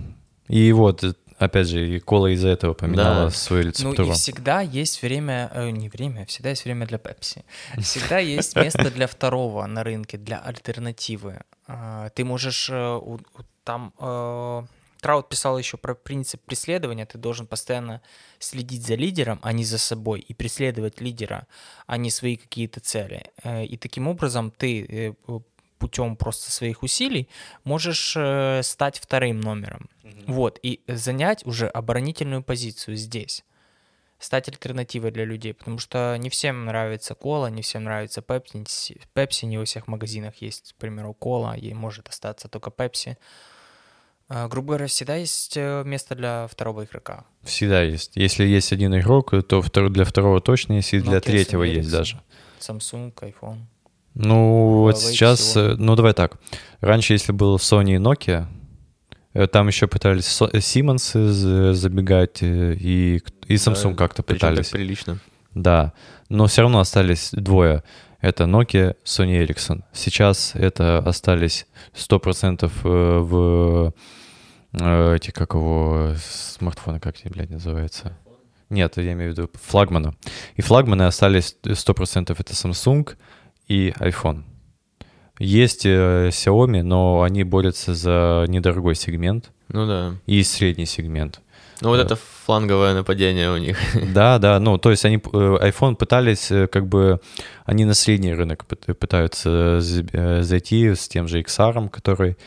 И 0.47 0.71
вот, 0.71 1.03
опять 1.41 1.67
же, 1.67 1.95
и 1.95 1.99
кола 1.99 2.27
из-за 2.33 2.49
этого 2.49 2.73
поменяла 2.73 3.29
свою 3.29 3.63
рецептуру. 3.63 4.07
Ну 4.07 4.11
и 4.11 4.15
всегда 4.15 4.61
есть 4.61 5.01
время, 5.01 5.49
э, 5.53 5.69
не 5.69 5.89
время, 5.89 6.25
всегда 6.25 6.49
есть 6.49 6.65
время 6.65 6.85
для 6.85 6.97
пепси. 6.97 7.43
Всегда 7.79 8.19
есть 8.19 8.55
место 8.55 8.91
для 8.91 9.07
второго 9.07 9.65
на 9.65 9.83
рынке, 9.83 10.17
для 10.17 10.39
альтернативы. 10.39 11.41
А, 11.67 12.09
ты 12.09 12.23
можешь 12.23 12.69
э, 12.71 12.99
там 13.63 13.93
Траут 15.01 15.29
писал 15.29 15.57
еще 15.57 15.77
про 15.77 15.95
принцип 15.95 16.41
преследования. 16.45 17.05
Ты 17.07 17.17
должен 17.17 17.47
постоянно 17.47 18.01
следить 18.37 18.85
за 18.85 18.93
лидером, 18.93 19.39
а 19.41 19.51
не 19.51 19.65
за 19.65 19.79
собой, 19.79 20.19
и 20.19 20.33
преследовать 20.33 21.01
лидера, 21.01 21.47
а 21.87 21.97
не 21.97 22.11
свои 22.11 22.37
какие-то 22.37 22.79
цели. 22.79 23.23
Э, 23.43 23.65
и 23.65 23.77
таким 23.77 24.07
образом 24.07 24.51
ты 24.51 24.85
э, 25.27 25.39
путем 25.81 26.15
просто 26.15 26.51
своих 26.51 26.83
усилий 26.83 27.27
можешь 27.63 28.13
э, 28.15 28.61
стать 28.63 28.99
вторым 28.99 29.41
номером. 29.41 29.89
Mm-hmm. 30.03 30.23
Вот, 30.27 30.59
и 30.61 30.81
занять 30.87 31.43
уже 31.45 31.67
оборонительную 31.67 32.43
позицию 32.43 32.97
здесь 32.97 33.43
стать 34.19 34.47
альтернативой 34.47 35.09
для 35.09 35.25
людей, 35.25 35.53
потому 35.55 35.79
что 35.79 36.15
не 36.19 36.29
всем 36.29 36.65
нравится 36.65 37.15
кола, 37.15 37.47
не 37.47 37.63
всем 37.63 37.85
нравится 37.85 38.21
пепси, 38.21 39.01
пепси 39.15 39.45
не 39.45 39.57
во 39.57 39.65
всех 39.65 39.87
магазинах 39.87 40.35
есть, 40.41 40.73
к 40.73 40.75
примеру, 40.75 41.15
кола, 41.15 41.55
ей 41.57 41.73
может 41.73 42.07
остаться 42.07 42.47
только 42.47 42.69
пепси. 42.69 43.17
А, 44.29 44.47
грубо 44.47 44.67
говоря, 44.67 44.85
всегда 44.85 45.15
есть 45.15 45.57
э, 45.57 45.81
место 45.85 46.13
для 46.13 46.47
второго 46.47 46.83
игрока. 46.83 47.25
Всегда 47.41 47.81
есть. 47.81 48.11
Если 48.15 48.45
есть 48.45 48.71
один 48.71 48.95
игрок, 48.95 49.33
то 49.47 49.61
для 49.89 50.05
второго 50.05 50.39
точно 50.39 50.73
есть, 50.73 50.93
и 50.93 51.01
для 51.01 51.17
Nokia, 51.17 51.21
третьего 51.21 51.63
есть 51.63 51.91
даже. 51.91 52.21
Samsung, 52.59 53.11
iPhone. 53.15 53.57
Ну, 54.13 54.81
вот 54.81 54.99
сейчас, 54.99 55.39
всего. 55.39 55.63
Э, 55.63 55.75
ну 55.77 55.95
давай 55.95 56.13
так. 56.13 56.37
Раньше, 56.81 57.13
если 57.13 57.31
был 57.31 57.55
Sony 57.57 57.95
и 57.95 57.99
Nokia, 57.99 58.45
э, 59.33 59.47
там 59.47 59.67
еще 59.67 59.87
пытались 59.87 60.25
Siemens 60.25 61.73
забегать, 61.73 62.41
и, 62.41 63.21
и 63.47 63.55
Samsung 63.55 63.91
да, 63.91 63.95
как-то 63.95 64.23
пытались. 64.23 64.69
Так 64.69 64.79
прилично. 64.79 65.19
Да, 65.53 65.93
но 66.29 66.47
все 66.47 66.61
равно 66.61 66.79
остались 66.79 67.29
двое. 67.31 67.83
Это 68.19 68.43
Nokia, 68.43 68.95
Sony 69.03 69.45
Ericsson. 69.45 69.83
Сейчас 69.93 70.51
это 70.53 70.99
остались 70.99 71.65
100% 71.95 72.71
в 72.83 73.93
Э, 74.73 75.15
эти, 75.15 75.31
как 75.31 75.53
его, 75.53 76.13
смартфоны, 76.17 76.99
как 76.99 77.15
они, 77.23 77.31
блядь, 77.31 77.49
называются? 77.49 78.17
Нет, 78.69 78.95
я 78.97 79.11
имею 79.11 79.33
в 79.33 79.37
виду 79.37 79.49
флагмана. 79.61 80.15
И 80.55 80.61
флагманы 80.61 81.03
остались 81.03 81.57
100% 81.63 82.35
это 82.37 82.53
Samsung 82.53 83.17
и 83.71 83.93
iPhone. 83.99 84.43
Есть 85.39 85.85
э, 85.85 86.29
Xiaomi, 86.29 86.83
но 86.83 87.23
они 87.23 87.43
борются 87.43 87.95
за 87.95 88.45
недорогой 88.47 88.95
сегмент. 88.95 89.51
Ну 89.69 89.87
да. 89.87 90.13
И 90.25 90.43
средний 90.43 90.85
сегмент. 90.85 91.41
Ну 91.79 91.89
вот 91.89 91.99
это 91.99 92.15
фланговое 92.45 92.93
нападение 92.93 93.51
у 93.51 93.57
них. 93.57 93.77
Да, 94.13 94.37
да, 94.39 94.59
ну 94.59 94.77
то 94.77 94.91
есть 94.91 95.05
они 95.05 95.15
э, 95.15 95.19
iPhone 95.19 95.95
пытались 95.95 96.51
как 96.69 96.87
бы 96.87 97.21
они 97.65 97.85
на 97.85 97.93
средний 97.93 98.33
рынок 98.33 98.65
пытаются 98.65 99.79
зайти 99.79 100.93
с 100.93 101.07
тем 101.07 101.27
же 101.27 101.41
XR, 101.41 101.89
который 101.89 102.31
Э, 102.31 102.37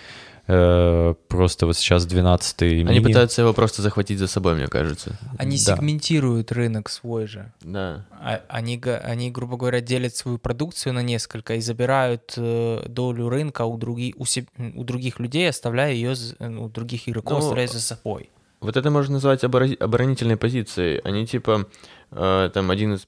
просто 0.47 1.67
вот 1.67 1.77
сейчас 1.77 2.05
12 2.07 2.63
Они 2.63 2.85
мини. 2.85 2.99
пытаются 3.01 3.43
его 3.43 3.55
просто 3.55 3.81
захватить 3.83 4.19
за 4.19 4.27
собой, 4.27 4.55
мне 4.55 4.67
кажется. 4.67 5.19
Они 5.39 5.57
да. 5.57 5.77
сегментируют 5.77 6.53
рынок 6.53 6.91
свой 6.91 7.27
же. 7.27 7.51
Да. 7.63 8.05
А, 8.11 8.43
они, 8.49 8.81
они, 9.03 9.31
грубо 9.31 9.57
говоря, 9.57 9.81
делят 9.81 10.15
свою 10.15 10.39
продукцию 10.39 10.93
на 10.93 11.03
несколько 11.03 11.55
и 11.55 11.61
забирают 11.61 12.35
э, 12.37 12.85
долю 12.89 13.29
рынка 13.29 13.63
у, 13.63 13.79
други, 13.79 14.15
у, 14.19 14.27
се, 14.27 14.47
у 14.59 14.85
других 14.85 15.19
людей, 15.19 15.49
оставляя 15.49 15.93
ее, 15.93 16.15
у 16.41 16.69
других 16.69 17.09
игроков, 17.09 17.39
ну, 17.39 17.39
оставляя 17.39 17.69
за 17.69 17.81
собой. 17.81 18.31
Вот 18.61 18.77
это 18.77 18.91
можно 18.91 19.15
назвать 19.15 19.45
оборонительной 19.45 20.37
позицией. 20.37 21.01
Они 21.05 21.27
типа, 21.27 21.67
э, 22.11 22.51
там 22.53 22.71
один 22.71 22.95
из 22.95 23.07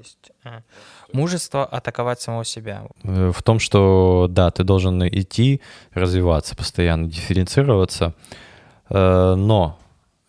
есть 0.00 0.32
э, 0.44 0.60
мужество 1.12 1.64
атаковать 1.64 2.20
самого 2.20 2.44
себя. 2.44 2.84
Э, 3.02 3.32
в 3.34 3.42
том, 3.42 3.58
что 3.58 4.26
да, 4.30 4.50
ты 4.50 4.64
должен 4.64 5.06
идти, 5.06 5.60
развиваться, 5.92 6.56
постоянно 6.56 7.08
дифференцироваться, 7.08 8.14
э, 8.88 9.34
но 9.34 9.78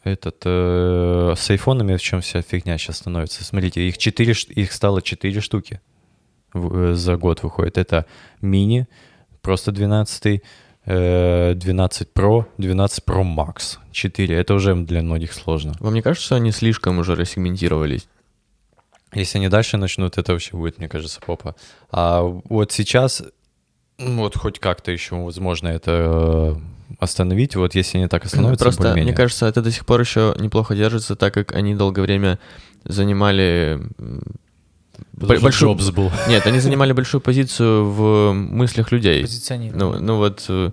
этот 0.03 0.43
с 0.43 1.49
айфонами 1.51 1.95
в 1.95 2.01
чем 2.01 2.21
вся 2.21 2.41
фигня 2.41 2.77
сейчас 2.79 2.97
становится? 2.97 3.43
Смотрите, 3.43 3.87
их 3.87 3.99
четыре, 3.99 4.33
их 4.33 4.71
стало 4.71 5.03
четыре 5.03 5.41
штуки 5.41 5.79
за 6.53 7.17
год 7.17 7.43
выходит. 7.43 7.77
Это 7.77 8.07
мини, 8.41 8.87
просто 9.43 9.71
12 9.71 10.41
12 10.85 12.07
Pro, 12.13 12.45
12 12.57 13.03
Pro 13.05 13.23
Max. 13.23 13.77
4. 13.91 14.35
Это 14.35 14.53
уже 14.53 14.75
для 14.75 15.01
многих 15.01 15.33
сложно. 15.33 15.73
Вам 15.79 15.93
не 15.93 16.01
кажется, 16.01 16.25
что 16.25 16.35
они 16.35 16.51
слишком 16.51 16.99
уже 16.99 17.15
рассегментировались? 17.15 18.07
Если 19.13 19.37
они 19.37 19.49
дальше 19.49 19.77
начнут, 19.77 20.17
это 20.17 20.31
вообще 20.31 20.55
будет, 20.55 20.77
мне 20.77 20.87
кажется, 20.87 21.19
попа. 21.19 21.55
А 21.91 22.21
вот 22.21 22.71
сейчас, 22.71 23.23
вот 23.99 24.37
хоть 24.37 24.59
как-то 24.59 24.91
еще 24.91 25.15
возможно 25.15 25.67
это 25.67 25.91
э, 25.91 26.95
остановить, 26.99 27.55
вот 27.55 27.75
если 27.75 27.97
они 27.97 28.07
так 28.07 28.25
остановятся, 28.25 28.63
Просто, 28.63 28.93
мне 28.93 29.13
кажется, 29.13 29.47
это 29.47 29.61
до 29.61 29.71
сих 29.71 29.85
пор 29.85 29.99
еще 29.99 30.33
неплохо 30.39 30.75
держится, 30.75 31.15
так 31.15 31.33
как 31.33 31.53
они 31.53 31.75
долгое 31.75 32.03
время 32.03 32.39
занимали 32.85 33.81
большую... 35.13 35.71
Джобс 35.71 35.91
был. 35.91 36.11
Нет, 36.27 36.45
они 36.45 36.59
занимали 36.59 36.93
большую 36.93 37.21
позицию 37.21 37.89
в 37.89 38.33
мыслях 38.33 38.91
людей. 38.91 39.25
Ну, 39.73 39.99
ну 39.99 40.17
вот 40.17 40.45
э, 40.49 40.71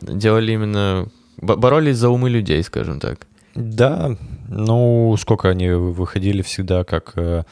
делали 0.00 0.52
именно... 0.52 1.08
Боролись 1.40 1.98
за 1.98 2.08
умы 2.08 2.30
людей, 2.30 2.62
скажем 2.62 2.98
так. 2.98 3.26
Да, 3.54 4.16
ну, 4.48 5.14
сколько 5.18 5.48
они 5.48 5.70
выходили 5.70 6.42
всегда 6.42 6.84
как 6.84 7.12
э, 7.16 7.44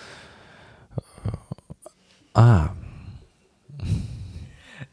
а. 2.34 2.72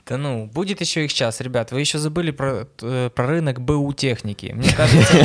Да 0.08 0.18
ну, 0.18 0.46
будет 0.46 0.82
еще 0.82 1.06
их 1.06 1.14
час, 1.14 1.40
ребят. 1.40 1.72
Вы 1.72 1.80
еще 1.80 1.98
забыли 1.98 2.32
про, 2.32 2.68
э, 2.82 3.10
про 3.16 3.28
рынок 3.28 3.62
БУ 3.62 3.94
техники. 3.94 4.52
Мне 4.54 4.70
кажется, 4.76 5.14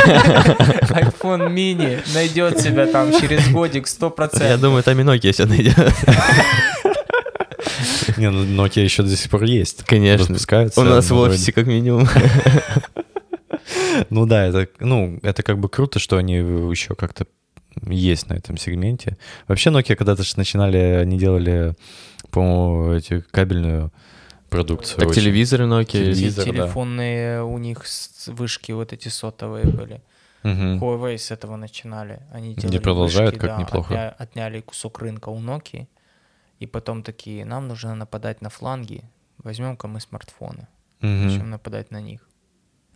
iPhone 0.91 1.53
mini 1.53 2.01
найдет 2.15 2.61
себя 2.61 2.87
там 2.87 3.11
через 3.11 3.49
годик 3.49 3.87
100%. 3.87 4.47
Я 4.47 4.59
думаю, 4.59 4.85
там 4.85 5.01
и 5.01 5.03
Nokia 5.03 5.33
все 5.33 5.47
найдет. 5.47 5.77
Не, 8.17 8.31
ну 8.31 8.45
Nokia 8.45 8.85
еще 8.85 9.03
до 9.03 9.17
сих 9.17 9.29
пор 9.29 9.43
есть. 9.43 9.83
Конечно. 9.85 10.27
Выпускаются. 10.27 10.81
У 10.81 10.85
нас 10.85 11.11
в 11.11 11.17
офисе 11.17 11.53
как 11.53 11.67
минимум. 11.67 12.07
Ну 14.11 14.27
да, 14.27 14.47
это, 14.47 14.69
ну, 14.79 15.19
это 15.23 15.43
как 15.43 15.59
бы 15.59 15.69
круто, 15.69 15.99
что 15.99 16.19
они 16.19 16.35
еще 16.35 16.95
как-то 16.95 17.27
есть 17.83 18.29
на 18.29 18.35
этом 18.35 18.57
сегменте. 18.57 19.17
Вообще 19.49 19.71
Nokia 19.71 19.97
когда-то 19.97 20.23
же 20.23 20.35
начинали, 20.37 20.79
они 20.79 21.19
делали, 21.19 21.75
по-моему, 22.31 22.93
эти 22.93 23.21
кабельную 23.21 23.93
продукцию. 24.49 24.99
Так 24.99 25.09
очень. 25.09 25.23
телевизоры 25.23 25.67
Nokia. 25.67 25.87
Телевизор, 25.87 26.45
Телефонные 26.45 27.39
да. 27.39 27.45
у 27.45 27.59
них 27.59 27.85
вышки 28.27 28.73
вот 28.73 28.93
эти 28.93 29.09
сотовые 29.09 29.67
были. 29.67 30.03
Угу. 30.43 30.79
Huawei 30.79 31.19
с 31.19 31.31
этого 31.31 31.57
начинали. 31.57 32.21
Они 32.33 32.55
делали 32.55 32.77
Не 32.77 32.81
продолжают, 32.81 33.35
вышки, 33.35 33.47
как 33.47 33.57
да, 33.57 33.63
неплохо. 33.63 33.95
Отня, 33.95 34.11
отняли 34.19 34.61
кусок 34.61 35.01
рынка 35.01 35.29
у 35.29 35.41
Nokia. 35.41 35.87
И 36.61 36.67
потом 36.67 37.03
такие, 37.03 37.45
нам 37.45 37.69
нужно 37.69 37.95
нападать 37.95 38.41
на 38.41 38.49
фланги, 38.49 39.05
возьмем-ка 39.39 39.89
мы 39.89 40.01
смартфоны. 40.01 40.69
Угу. 41.03 41.09
Начнем 41.09 41.51
нападать 41.51 41.91
на 41.91 42.01
них. 42.01 42.27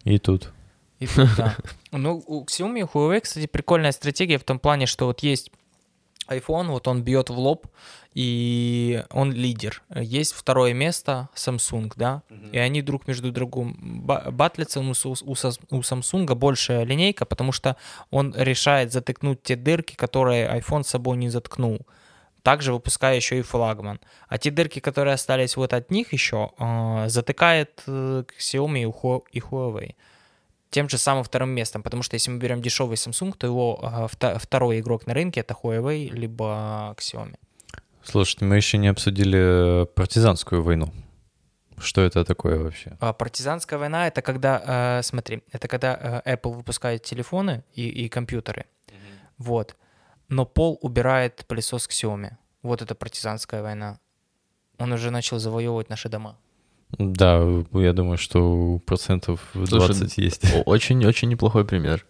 И 0.04 0.18
тут. 0.18 0.52
И 1.00 1.08
да. 1.36 1.56
Ну, 1.92 2.22
у 2.26 2.44
Xiaomi 2.44 2.80
и 2.80 2.82
Huawei, 2.82 3.20
кстати, 3.20 3.46
прикольная 3.46 3.92
стратегия 3.92 4.38
в 4.38 4.44
том 4.44 4.58
плане, 4.60 4.86
что 4.86 5.06
вот 5.06 5.20
есть 5.20 5.50
iPhone, 6.28 6.68
вот 6.68 6.86
он 6.86 7.02
бьет 7.02 7.30
в 7.30 7.38
лоб, 7.38 7.66
и 8.14 9.02
он 9.10 9.32
лидер. 9.32 9.82
Есть 9.94 10.32
второе 10.32 10.72
место 10.72 11.28
Samsung, 11.34 11.92
да, 11.96 12.22
mm-hmm. 12.28 12.50
и 12.52 12.58
они 12.58 12.82
друг 12.82 13.08
между 13.08 13.32
другом 13.32 13.76
батлятся. 14.04 14.80
У, 14.80 14.84
у, 14.84 14.84
у 14.84 14.94
Samsung 14.94 16.34
большая 16.34 16.84
линейка, 16.84 17.24
потому 17.24 17.50
что 17.50 17.76
он 18.10 18.34
решает 18.36 18.92
затыкнуть 18.92 19.42
те 19.42 19.56
дырки, 19.56 19.96
которые 19.96 20.48
iPhone 20.60 20.84
с 20.84 20.88
собой 20.88 21.16
не 21.16 21.28
заткнул. 21.28 21.80
Также 22.42 22.72
выпуская 22.72 23.16
еще 23.16 23.38
и 23.38 23.42
флагман. 23.42 24.00
А 24.28 24.38
те 24.38 24.50
дырки, 24.50 24.80
которые 24.80 25.14
остались 25.14 25.56
вот 25.56 25.74
от 25.74 25.90
них 25.90 26.12
еще, 26.12 26.52
э, 26.58 27.08
затыкает 27.08 27.82
э, 27.86 28.24
Xiaomi 28.38 28.82
и 29.32 29.40
Huawei 29.40 29.94
тем 30.70 30.88
же 30.88 30.98
самым 30.98 31.24
вторым 31.24 31.50
местом, 31.50 31.82
потому 31.82 32.02
что 32.02 32.14
если 32.14 32.30
мы 32.30 32.38
берем 32.38 32.62
дешевый 32.62 32.96
Samsung, 32.96 33.34
то 33.36 33.46
его 33.46 34.08
э, 34.20 34.36
второй 34.38 34.80
игрок 34.80 35.06
на 35.06 35.14
рынке 35.14 35.40
это 35.40 35.54
Huawei 35.54 36.08
либо 36.10 36.94
Xiaomi. 36.98 37.36
Слушайте, 38.02 38.44
мы 38.44 38.56
еще 38.56 38.78
не 38.78 38.88
обсудили 38.88 39.86
партизанскую 39.94 40.62
войну. 40.62 40.92
Что 41.78 42.02
это 42.02 42.24
такое 42.24 42.58
вообще? 42.58 42.96
А, 43.00 43.12
партизанская 43.12 43.78
война 43.78 44.06
это 44.06 44.22
когда, 44.22 44.98
э, 44.98 45.02
смотри, 45.02 45.42
это 45.50 45.66
когда 45.68 46.22
э, 46.24 46.34
Apple 46.34 46.52
выпускает 46.54 47.02
телефоны 47.02 47.64
и, 47.74 47.88
и 47.88 48.08
компьютеры, 48.08 48.66
mm-hmm. 48.86 48.92
вот, 49.38 49.76
но 50.28 50.44
Пол 50.46 50.78
убирает 50.82 51.44
пылесос 51.46 51.88
Xiaomi. 51.88 52.32
Вот 52.62 52.82
это 52.82 52.94
партизанская 52.94 53.62
война. 53.62 53.98
Он 54.78 54.92
уже 54.92 55.10
начал 55.10 55.38
завоевывать 55.38 55.88
наши 55.88 56.08
дома. 56.08 56.36
Да, 56.98 57.40
я 57.72 57.92
думаю, 57.92 58.18
что 58.18 58.80
процентов 58.84 59.40
20 59.54 59.96
Слушай, 59.96 60.10
есть. 60.16 60.42
Очень-очень 60.66 61.28
неплохой 61.28 61.64
пример. 61.64 62.04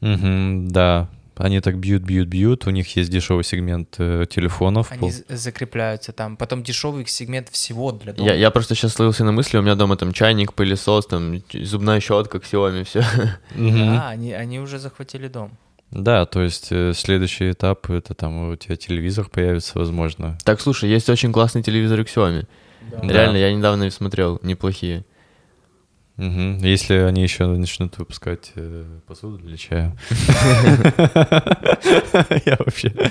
Угу, 0.00 0.70
да, 0.70 1.08
они 1.36 1.60
так 1.60 1.78
бьют, 1.78 2.02
бьют, 2.02 2.28
бьют. 2.28 2.66
У 2.66 2.70
них 2.70 2.96
есть 2.96 3.10
дешевый 3.10 3.44
сегмент 3.44 3.94
э, 3.98 4.26
телефонов. 4.28 4.92
Они 4.92 5.00
пол... 5.00 5.12
закрепляются 5.28 6.12
там. 6.12 6.36
Потом 6.36 6.62
дешевый 6.62 7.06
сегмент 7.06 7.48
всего 7.48 7.92
для 7.92 8.12
дома. 8.12 8.28
Я, 8.28 8.34
я 8.34 8.50
просто 8.50 8.74
сейчас 8.74 8.94
слился 8.94 9.24
на 9.24 9.32
мысли, 9.32 9.56
у 9.56 9.62
меня 9.62 9.74
дома 9.74 9.96
там 9.96 10.12
чайник, 10.12 10.52
пылесос, 10.52 11.06
там 11.06 11.42
зубная 11.52 12.00
щетка, 12.00 12.38
Xiaomi, 12.38 12.84
все. 12.84 13.04
Да, 13.56 14.10
они, 14.10 14.32
они 14.32 14.60
уже 14.60 14.78
захватили 14.78 15.28
дом. 15.28 15.52
Да, 15.90 16.24
то 16.26 16.40
есть 16.42 16.68
э, 16.70 16.92
следующий 16.94 17.50
этап 17.50 17.90
это 17.90 18.14
там 18.14 18.50
у 18.50 18.56
тебя 18.56 18.76
телевизор 18.76 19.28
появится, 19.28 19.78
возможно. 19.78 20.38
Так, 20.44 20.60
слушай, 20.60 20.88
есть 20.88 21.08
очень 21.08 21.32
классный 21.32 21.62
телевизор 21.62 22.00
Xiaomi. 22.00 22.46
Да. 22.90 23.08
Реально, 23.08 23.36
я 23.36 23.52
недавно 23.52 23.84
их 23.84 23.92
смотрел, 23.92 24.40
неплохие. 24.42 25.04
Угу. 26.16 26.66
Если 26.66 26.96
они 26.96 27.22
еще 27.22 27.46
начнут 27.46 27.96
выпускать 27.96 28.52
э, 28.54 28.84
посуду 29.06 29.38
для 29.38 29.56
чая. 29.56 29.96
Я 32.44 32.56
вообще. 32.58 32.92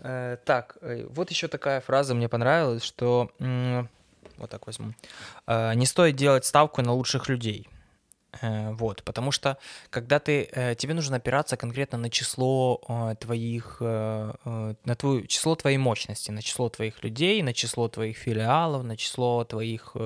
А, 0.00 0.02
э, 0.04 0.36
так, 0.44 0.76
э, 0.80 1.06
вот 1.10 1.30
еще 1.30 1.48
такая 1.48 1.80
фраза 1.80 2.14
мне 2.14 2.28
понравилась, 2.28 2.84
что 2.84 3.30
вот 4.38 4.48
так 4.48 4.66
возьму. 4.66 4.94
А, 5.46 5.74
не 5.74 5.86
стоит 5.86 6.16
делать 6.16 6.46
ставку 6.46 6.82
на 6.82 6.92
лучших 6.92 7.28
людей. 7.28 7.68
Вот, 8.42 9.02
потому 9.04 9.32
что 9.32 9.56
когда 9.90 10.18
ты, 10.18 10.76
тебе 10.78 10.94
нужно 10.94 11.16
опираться 11.16 11.56
конкретно 11.56 11.98
на 11.98 12.10
число 12.10 13.16
твоих, 13.20 13.78
на 13.80 14.94
твою, 14.98 15.26
число 15.26 15.54
твоей 15.54 15.78
мощности, 15.78 16.30
на 16.30 16.42
число 16.42 16.68
твоих 16.68 17.02
людей, 17.02 17.42
на 17.42 17.54
число 17.54 17.88
твоих 17.88 18.18
филиалов, 18.18 18.84
на 18.84 18.96
число 18.96 19.44
твоих 19.44 19.96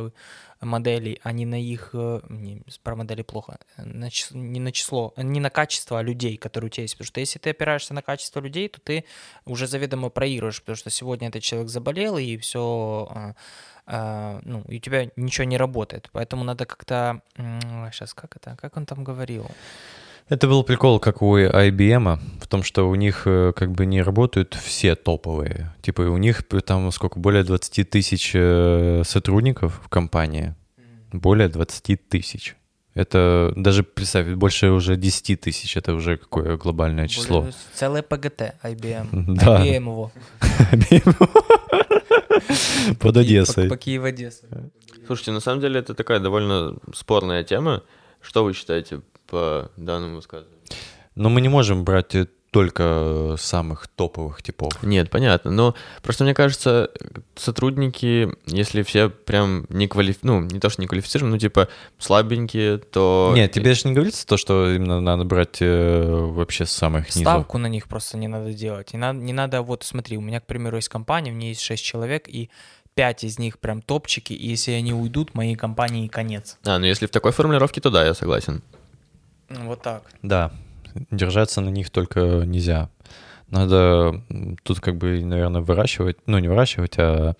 моделей, 0.62 1.20
а 1.22 1.32
не 1.32 1.46
на 1.46 1.60
их, 1.60 1.90
э, 1.92 2.20
не, 2.28 2.62
про 2.82 2.96
модели 2.96 3.22
плохо, 3.22 3.58
на, 3.76 4.08
не 4.30 4.60
на 4.60 4.72
число, 4.72 5.12
не 5.16 5.40
на 5.40 5.50
качество 5.50 6.00
людей, 6.02 6.36
которые 6.36 6.68
у 6.68 6.70
тебя 6.70 6.82
есть. 6.82 6.94
Потому 6.94 7.06
что 7.06 7.20
если 7.20 7.38
ты 7.38 7.50
опираешься 7.50 7.94
на 7.94 8.02
качество 8.02 8.40
людей, 8.40 8.68
то 8.68 8.80
ты 8.80 9.04
уже 9.44 9.66
заведомо 9.66 10.08
проигрываешь, 10.10 10.60
потому 10.60 10.76
что 10.76 10.90
сегодня 10.90 11.28
этот 11.28 11.42
человек 11.42 11.70
заболел, 11.70 12.18
и 12.18 12.36
все, 12.36 13.34
а, 13.86 14.40
ну, 14.44 14.62
и 14.68 14.76
у 14.76 14.80
тебя 14.80 15.10
ничего 15.16 15.44
не 15.44 15.56
работает. 15.56 16.08
Поэтому 16.12 16.44
надо 16.44 16.66
как-то, 16.66 17.22
сейчас, 17.92 18.14
как 18.14 18.36
это, 18.36 18.56
как 18.56 18.76
он 18.76 18.86
там 18.86 19.04
говорил? 19.04 19.46
Это 20.28 20.48
был 20.48 20.64
прикол, 20.64 20.98
как 20.98 21.22
у 21.22 21.36
IBM, 21.36 22.18
в 22.40 22.46
том, 22.46 22.62
что 22.62 22.88
у 22.88 22.94
них 22.94 23.22
э, 23.26 23.52
как 23.54 23.72
бы 23.72 23.86
не 23.86 24.02
работают 24.02 24.54
все 24.54 24.94
топовые. 24.94 25.74
Типа 25.82 26.02
у 26.02 26.16
них 26.16 26.42
там 26.64 26.90
сколько, 26.92 27.18
более 27.18 27.44
20 27.44 27.90
тысяч 27.90 28.32
э, 28.34 29.02
сотрудников 29.04 29.80
в 29.84 29.88
компании. 29.88 30.54
Более 31.12 31.48
20 31.48 32.08
тысяч. 32.08 32.56
Это 32.94 33.52
даже, 33.56 33.84
представь, 33.84 34.28
больше 34.28 34.70
уже 34.70 34.96
10 34.96 35.40
тысяч, 35.40 35.76
это 35.76 35.94
уже 35.94 36.18
какое 36.18 36.58
глобальное 36.58 37.08
число. 37.08 37.40
Более, 37.40 37.54
целое 37.74 38.02
ПГТ 38.02 38.54
IBM. 38.62 39.06
Да. 39.34 39.64
IBM 39.64 39.74
его. 39.76 40.12
Под 43.00 43.16
Одессой. 43.16 43.68
По 43.68 43.76
Киев-Одесса. 43.76 44.46
Слушайте, 45.06 45.32
на 45.32 45.40
самом 45.40 45.60
деле 45.60 45.80
это 45.80 45.94
такая 45.94 46.20
довольно 46.20 46.76
спорная 46.94 47.44
тема. 47.44 47.82
Что 48.20 48.44
вы 48.44 48.52
считаете 48.52 49.00
по 49.32 49.70
данному 49.78 50.16
высказыванию. 50.16 50.60
Но 51.14 51.30
мы 51.30 51.40
не 51.40 51.48
можем 51.48 51.84
брать 51.84 52.14
только 52.50 53.36
самых 53.38 53.88
топовых 53.88 54.42
типов. 54.42 54.74
Нет, 54.82 55.08
понятно. 55.08 55.50
Но 55.50 55.74
просто 56.02 56.24
мне 56.24 56.34
кажется, 56.34 56.90
сотрудники, 57.34 58.28
если 58.46 58.82
все 58.82 59.08
прям 59.08 59.64
не 59.70 59.88
квалиф... 59.88 60.18
ну, 60.20 60.42
не 60.42 60.60
то, 60.60 60.68
что 60.68 60.82
не 60.82 60.86
квалифицированы, 60.86 61.32
ну, 61.32 61.38
типа, 61.38 61.68
слабенькие, 61.98 62.76
то... 62.76 63.32
Нет, 63.34 63.52
тебе 63.52 63.72
же 63.72 63.88
не 63.88 63.94
говорится 63.94 64.26
то, 64.26 64.36
что 64.36 64.70
именно 64.70 65.00
надо 65.00 65.24
брать 65.24 65.62
э, 65.62 66.04
вообще 66.06 66.66
с 66.66 66.72
самых 66.72 67.06
низов. 67.06 67.22
Ставку 67.22 67.56
на 67.56 67.68
них 67.68 67.88
просто 67.88 68.18
не 68.18 68.28
надо 68.28 68.52
делать. 68.52 68.92
Не 68.92 68.98
надо, 68.98 69.18
не 69.18 69.32
надо, 69.32 69.62
вот 69.62 69.82
смотри, 69.82 70.18
у 70.18 70.20
меня, 70.20 70.40
к 70.40 70.46
примеру, 70.46 70.76
есть 70.76 70.90
компания, 70.90 71.32
у 71.32 71.34
меня 71.34 71.48
есть 71.48 71.62
6 71.62 71.82
человек, 71.82 72.28
и 72.28 72.50
пять 72.94 73.24
из 73.24 73.38
них 73.38 73.60
прям 73.60 73.80
топчики, 73.80 74.34
и 74.34 74.48
если 74.48 74.72
они 74.72 74.92
уйдут, 74.92 75.34
моей 75.34 75.54
компании 75.54 76.08
конец. 76.08 76.58
А, 76.64 76.78
ну 76.78 76.84
если 76.84 77.06
в 77.06 77.10
такой 77.10 77.32
формулировке, 77.32 77.80
то 77.80 77.90
да, 77.90 78.04
я 78.04 78.12
согласен. 78.12 78.62
Вот 79.60 79.82
так. 79.82 80.02
Да, 80.22 80.52
держаться 81.10 81.60
на 81.60 81.68
них 81.68 81.90
только 81.90 82.20
нельзя. 82.44 82.90
Надо 83.48 84.22
тут 84.62 84.80
как 84.80 84.96
бы, 84.96 85.22
наверное, 85.24 85.60
выращивать, 85.60 86.16
ну 86.26 86.38
не 86.38 86.48
выращивать, 86.48 86.98
а 86.98 87.34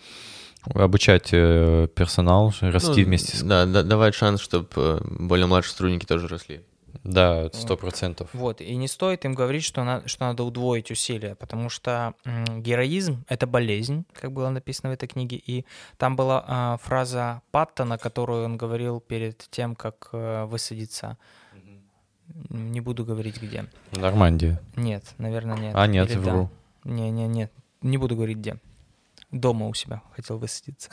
обучать 0.74 1.30
э, 1.32 1.88
персонал, 1.94 2.52
расти 2.60 3.00
ну, 3.00 3.06
вместе 3.06 3.36
с... 3.36 3.42
Да, 3.42 3.66
да, 3.66 3.82
давать 3.82 4.14
шанс, 4.14 4.40
чтобы 4.40 4.68
э, 4.76 5.00
более 5.02 5.46
младшие 5.46 5.72
сотрудники 5.72 6.04
тоже 6.04 6.28
росли. 6.28 6.62
Да, 7.04 7.50
сто 7.52 7.76
процентов. 7.76 8.28
Вот, 8.32 8.60
и 8.60 8.76
не 8.76 8.86
стоит 8.86 9.24
им 9.24 9.34
говорить, 9.34 9.64
что, 9.64 9.82
на, 9.82 10.06
что 10.06 10.26
надо 10.26 10.44
удвоить 10.44 10.90
усилия, 10.90 11.34
потому 11.34 11.68
что 11.68 12.14
м, 12.24 12.62
героизм— 12.62 13.24
это 13.28 13.46
болезнь, 13.46 14.04
как 14.12 14.32
было 14.32 14.50
написано 14.50 14.90
в 14.90 14.92
этой 14.92 15.08
книге, 15.08 15.36
и 15.36 15.64
там 15.96 16.14
была 16.14 16.44
а, 16.46 16.76
фраза 16.82 17.42
Паттона, 17.50 17.98
которую 17.98 18.44
он 18.44 18.56
говорил 18.56 19.00
перед 19.00 19.38
тем, 19.50 19.74
как 19.74 20.10
а, 20.12 20.46
высадиться 20.46 21.16
не 22.48 22.80
буду 22.80 23.04
говорить 23.04 23.40
где. 23.40 23.66
Нормандия. 23.92 24.60
Нет, 24.76 25.04
наверное, 25.18 25.56
нет. 25.56 25.72
А, 25.74 25.86
нет, 25.86 26.10
Или 26.10 26.18
вру. 26.18 26.50
Да. 26.84 26.90
Не, 26.90 27.10
не, 27.10 27.26
нет. 27.26 27.52
Не 27.80 27.98
буду 27.98 28.16
говорить 28.16 28.38
где. 28.38 28.56
Дома 29.30 29.66
у 29.68 29.74
себя 29.74 30.02
хотел 30.14 30.38
высадиться. 30.38 30.90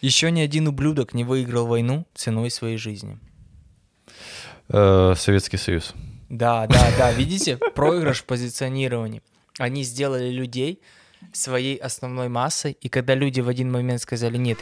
Еще 0.00 0.30
ни 0.30 0.40
один 0.40 0.68
ублюдок 0.68 1.14
не 1.14 1.24
выиграл 1.24 1.66
войну 1.66 2.06
ценой 2.14 2.50
своей 2.50 2.76
жизни. 2.76 3.18
Э, 4.68 5.14
Советский 5.16 5.56
Союз. 5.56 5.94
Да, 6.28 6.66
да, 6.66 6.90
да. 6.98 7.12
Видите? 7.12 7.56
Проигрыш 7.56 8.20
в 8.20 8.24
позиционировании. 8.24 9.22
Они 9.58 9.84
сделали 9.84 10.30
людей 10.30 10.80
своей 11.32 11.76
основной 11.76 12.28
массой, 12.28 12.76
и 12.80 12.88
когда 12.88 13.14
люди 13.14 13.40
в 13.40 13.48
один 13.48 13.70
момент 13.70 14.00
сказали, 14.00 14.36
нет, 14.36 14.58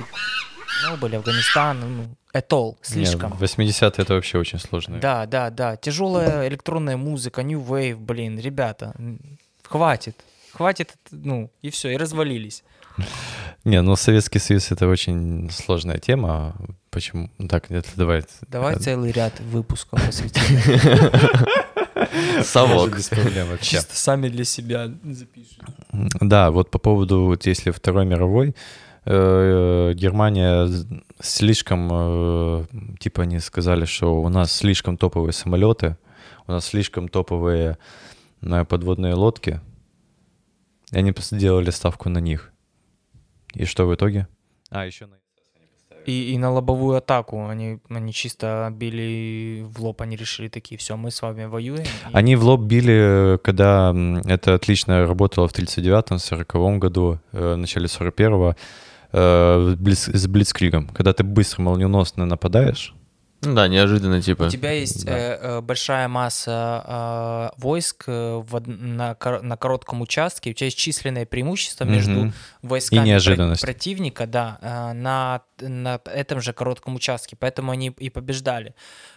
ну, 0.83 0.97
были 0.97 1.17
Афганистан, 1.17 1.81
ну, 1.81 2.17
Этол, 2.33 2.79
слишком. 2.83 3.31
Нет, 3.31 3.41
80 3.41 3.99
это 3.99 4.15
вообще 4.15 4.39
очень 4.39 4.59
сложно. 4.59 4.99
Да, 4.99 5.27
да, 5.27 5.51
да. 5.51 5.77
Тяжелая 5.77 6.49
электронная 6.49 6.97
музыка, 6.97 7.43
New 7.43 7.61
Wave, 7.61 7.97
блин, 7.97 8.39
ребята, 8.39 8.95
хватит. 9.63 10.17
Хватит, 10.53 10.95
ну, 11.11 11.51
и 11.63 11.71
все, 11.71 11.91
и 11.91 11.97
развалились. 11.97 12.65
Не, 13.65 13.81
ну 13.83 13.97
Советский 13.97 14.39
Союз 14.39 14.71
это 14.71 14.87
очень 14.89 15.51
сложная 15.51 15.99
тема. 15.99 16.55
Почему? 16.91 17.31
Так, 17.49 17.71
это 17.71 17.89
давай. 17.97 18.25
Давай 18.49 18.77
целый 18.81 19.11
ряд 19.11 19.41
выпусков 19.41 20.05
посвятим. 20.05 20.43
Совок. 22.43 22.97
Без 22.97 23.09
проблем 23.09 23.49
вообще. 23.49 23.77
Чисто 23.77 23.97
сами 23.97 24.29
для 24.29 24.45
себя 24.45 24.91
запишем. 25.05 25.65
Да, 26.21 26.51
вот 26.51 26.71
по 26.71 26.79
поводу, 26.79 27.25
вот 27.25 27.47
если 27.47 27.71
Второй 27.71 28.05
мировой, 28.05 28.55
э, 29.05 29.93
Германия 29.95 30.69
слишком, 31.21 31.89
э, 31.93 32.65
типа 32.99 33.23
они 33.23 33.39
сказали, 33.41 33.85
что 33.85 34.21
у 34.21 34.29
нас 34.29 34.53
слишком 34.53 34.97
топовые 34.97 35.33
самолеты, 35.33 35.97
у 36.47 36.53
нас 36.53 36.67
слишком 36.67 37.09
топовые 37.09 37.79
э, 38.43 38.65
подводные 38.65 39.15
лодки, 39.15 39.61
и 40.93 40.99
они 40.99 41.15
сделали 41.19 41.71
ставку 41.71 42.09
на 42.09 42.19
них. 42.19 42.53
И 43.55 43.65
что 43.65 43.87
в 43.87 43.95
итоге? 43.95 44.27
А, 44.71 44.85
еще 44.85 45.07
на 45.07 45.15
и, 46.07 46.33
и 46.33 46.39
на 46.39 46.51
лобовую 46.51 46.97
атаку 46.97 47.47
они, 47.49 47.79
они 47.89 48.13
чисто 48.13 48.71
били 48.73 49.65
в 49.67 49.83
лоб, 49.83 50.03
они 50.03 50.17
решили 50.17 50.49
такие, 50.49 50.79
все, 50.79 50.97
мы 50.97 51.11
с 51.11 51.23
вами 51.23 51.45
воюем. 51.45 51.85
Они 52.13 52.37
в 52.37 52.45
лоб 52.45 52.63
били, 52.63 53.39
когда 53.43 53.95
это 54.25 54.55
отлично 54.55 55.07
работало 55.07 55.49
в 55.49 55.53
39-м, 55.53 56.17
40-м 56.17 56.81
году, 56.81 57.19
э, 57.33 57.55
в 57.55 57.57
начале 57.57 57.87
41-го, 57.87 58.55
э, 59.13 59.77
с 59.87 60.27
Блицкригом. 60.27 60.89
Когда 60.89 61.13
ты 61.13 61.25
быстро, 61.25 61.63
молниеносно 61.63 62.27
нападаешь, 62.27 62.95
да, 63.45 63.69
неожиданно 63.69 64.23
типа. 64.23 64.45
У 64.45 64.49
тебя 64.49 64.73
есть 64.73 65.05
да. 65.05 65.13
э, 65.13 65.39
э 65.41 65.61
большая 65.61 66.09
масса 66.09 67.51
э, 67.57 67.61
войск 67.61 68.05
э, 68.07 68.43
в, 68.45 68.69
на, 68.69 69.17
на 69.43 69.57
коротком 69.57 70.01
участке, 70.01 70.51
у 70.51 70.53
тебя 70.53 70.67
есть 70.67 70.79
численное 70.79 71.27
преимущество 71.27 71.85
между 71.85 72.27
угу. 72.27 72.33
войсками 72.63 73.09
и 73.09 73.61
противника, 73.61 74.27
да, 74.27 74.59
э, 74.61 74.93
на, 74.93 75.43
на 75.61 76.01
этом 76.05 76.41
же 76.41 76.53
коротком 76.53 76.95
участке, 76.95 77.37
поэтому 77.37 77.73
они 77.73 77.89
и 77.99 78.11
побеждали. 78.11 78.75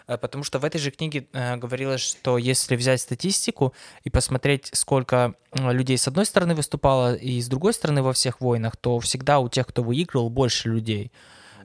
Э, 0.08 0.18
потому 0.18 0.44
что 0.44 0.60
в 0.60 0.66
этой 0.66 0.80
же 0.80 0.92
книге 0.92 1.28
э, 1.34 1.58
говорилось, 1.58 2.02
что 2.02 2.38
если 2.38 2.76
взять 2.76 3.02
статистику 3.02 3.74
и 4.04 4.10
посмотреть, 4.10 4.70
сколько 4.74 5.34
людей 5.54 5.98
с 5.98 6.08
одной 6.08 6.26
стороны 6.26 6.56
выступало 6.56 7.16
и 7.16 7.42
с 7.42 7.48
другой 7.48 7.74
стороны 7.74 8.02
во 8.02 8.14
всех 8.14 8.42
войнах, 8.42 8.76
то 8.78 9.00
всегда 9.00 9.40
у 9.40 9.50
тех, 9.50 9.68
кто 9.68 9.84
выигрывал, 9.84 10.30
больше 10.30 10.70
людей. 10.70 11.12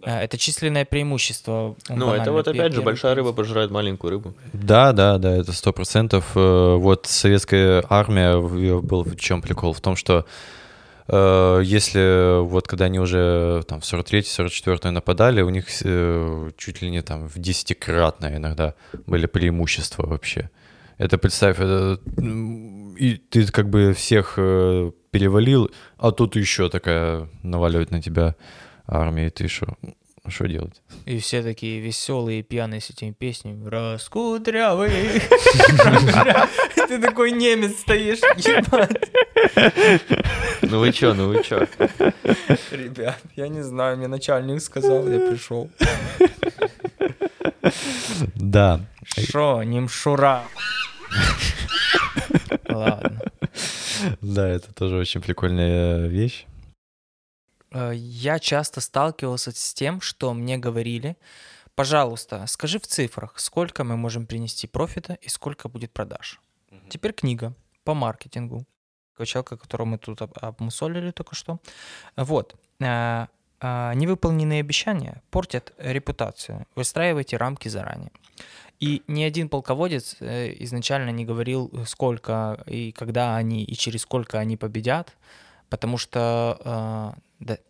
Да. 0.04 0.20
Это 0.22 0.36
численное 0.36 0.84
преимущество. 0.84 1.76
Ну, 1.88 2.12
это 2.12 2.32
вот 2.32 2.48
опять 2.48 2.72
же 2.72 2.82
большая 2.82 3.14
рыба 3.14 3.32
пожирает 3.32 3.70
маленькую 3.70 4.10
рыбу. 4.10 4.34
Да, 4.52 4.92
да, 4.92 5.18
да, 5.18 5.36
это 5.36 5.52
сто 5.52 5.72
процентов. 5.72 6.32
Э, 6.34 6.76
вот 6.76 7.06
советская 7.06 7.84
армия, 7.88 8.38
был 8.80 9.04
в 9.04 9.16
чем 9.16 9.42
прикол? 9.42 9.72
В 9.72 9.80
том, 9.80 9.94
что 9.94 10.26
э, 11.06 11.60
если 11.64 12.42
вот 12.42 12.66
когда 12.66 12.86
они 12.86 12.98
уже 12.98 13.62
там 13.68 13.80
в 13.80 13.84
43-44 13.84 14.90
нападали, 14.90 15.40
у 15.42 15.50
них 15.50 15.66
э, 15.84 16.50
чуть 16.56 16.82
ли 16.82 16.90
не 16.90 17.02
там 17.02 17.28
в 17.28 17.38
десятикратное 17.38 18.36
иногда 18.36 18.74
были 19.06 19.26
преимущества 19.26 20.06
вообще. 20.06 20.50
Это 20.98 21.16
представь, 21.16 21.58
это, 21.58 22.00
и 22.98 23.16
ты 23.16 23.46
как 23.46 23.70
бы 23.70 23.92
всех 23.92 24.34
перевалил, 24.36 25.70
а 25.96 26.10
тут 26.12 26.36
еще 26.36 26.68
такая 26.68 27.28
наваливает 27.42 27.90
на 27.90 28.02
тебя 28.02 28.36
армии, 28.86 29.28
ты 29.28 29.48
что? 29.48 29.76
Что 30.28 30.46
делать? 30.46 30.80
И 31.04 31.18
все 31.18 31.42
такие 31.42 31.80
веселые, 31.80 32.44
пьяные 32.44 32.80
с 32.80 32.90
этими 32.90 33.10
песнями. 33.10 33.68
Раскудрявый. 33.68 34.90
Ты 36.88 37.00
такой 37.00 37.32
немец 37.32 37.80
стоишь, 37.80 38.20
ебать. 38.36 39.10
Ну 40.62 40.78
вы 40.78 40.92
чё, 40.92 41.12
ну 41.14 41.26
вы 41.26 41.42
чё? 41.42 41.66
Ребят, 42.70 43.18
я 43.34 43.48
не 43.48 43.62
знаю, 43.62 43.96
мне 43.96 44.06
начальник 44.06 44.62
сказал, 44.62 45.08
я 45.08 45.18
пришел. 45.18 45.68
Да. 48.36 48.80
Шо, 49.18 49.64
немшура. 49.64 50.44
Ладно. 52.68 53.20
Да, 54.20 54.48
это 54.48 54.72
тоже 54.72 54.96
очень 54.96 55.20
прикольная 55.20 56.06
вещь. 56.06 56.46
Э, 57.72 57.92
я 57.94 58.38
часто 58.38 58.80
сталкивался 58.80 59.52
с 59.52 59.74
тем, 59.74 60.00
что 60.00 60.34
мне 60.34 60.58
говорили, 60.58 61.16
пожалуйста, 61.74 62.46
скажи 62.46 62.78
в 62.78 62.86
цифрах, 62.86 63.38
сколько 63.38 63.84
мы 63.84 63.96
можем 63.96 64.26
принести 64.26 64.66
профита 64.66 65.14
и 65.14 65.28
сколько 65.28 65.68
будет 65.68 65.92
продаж. 65.92 66.40
Угу. 66.70 66.88
Теперь 66.88 67.12
книга 67.12 67.54
по 67.84 67.94
маркетингу. 67.94 68.64
Человека, 69.24 69.56
которого 69.56 69.86
мы 69.86 69.98
тут 69.98 70.20
обмусолили 70.20 71.12
только 71.12 71.36
что. 71.36 71.60
Вот. 72.16 72.56
Э, 72.80 73.26
э, 73.60 73.92
невыполненные 73.94 74.60
обещания 74.60 75.22
портят 75.30 75.72
репутацию. 75.78 76.66
Выстраивайте 76.74 77.36
рамки 77.36 77.68
заранее. 77.68 78.10
И 78.80 79.02
ни 79.06 79.22
один 79.22 79.48
полководец 79.48 80.16
изначально 80.20 81.10
не 81.10 81.24
говорил, 81.24 81.70
сколько 81.86 82.64
и 82.66 82.90
когда 82.90 83.36
они 83.36 83.62
и 83.62 83.74
через 83.76 84.02
сколько 84.02 84.40
они 84.40 84.56
победят, 84.56 85.16
потому 85.68 85.98
что 85.98 87.14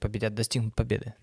победят, 0.01 0.35
достигнут 0.35 0.75
победы? 0.75 1.15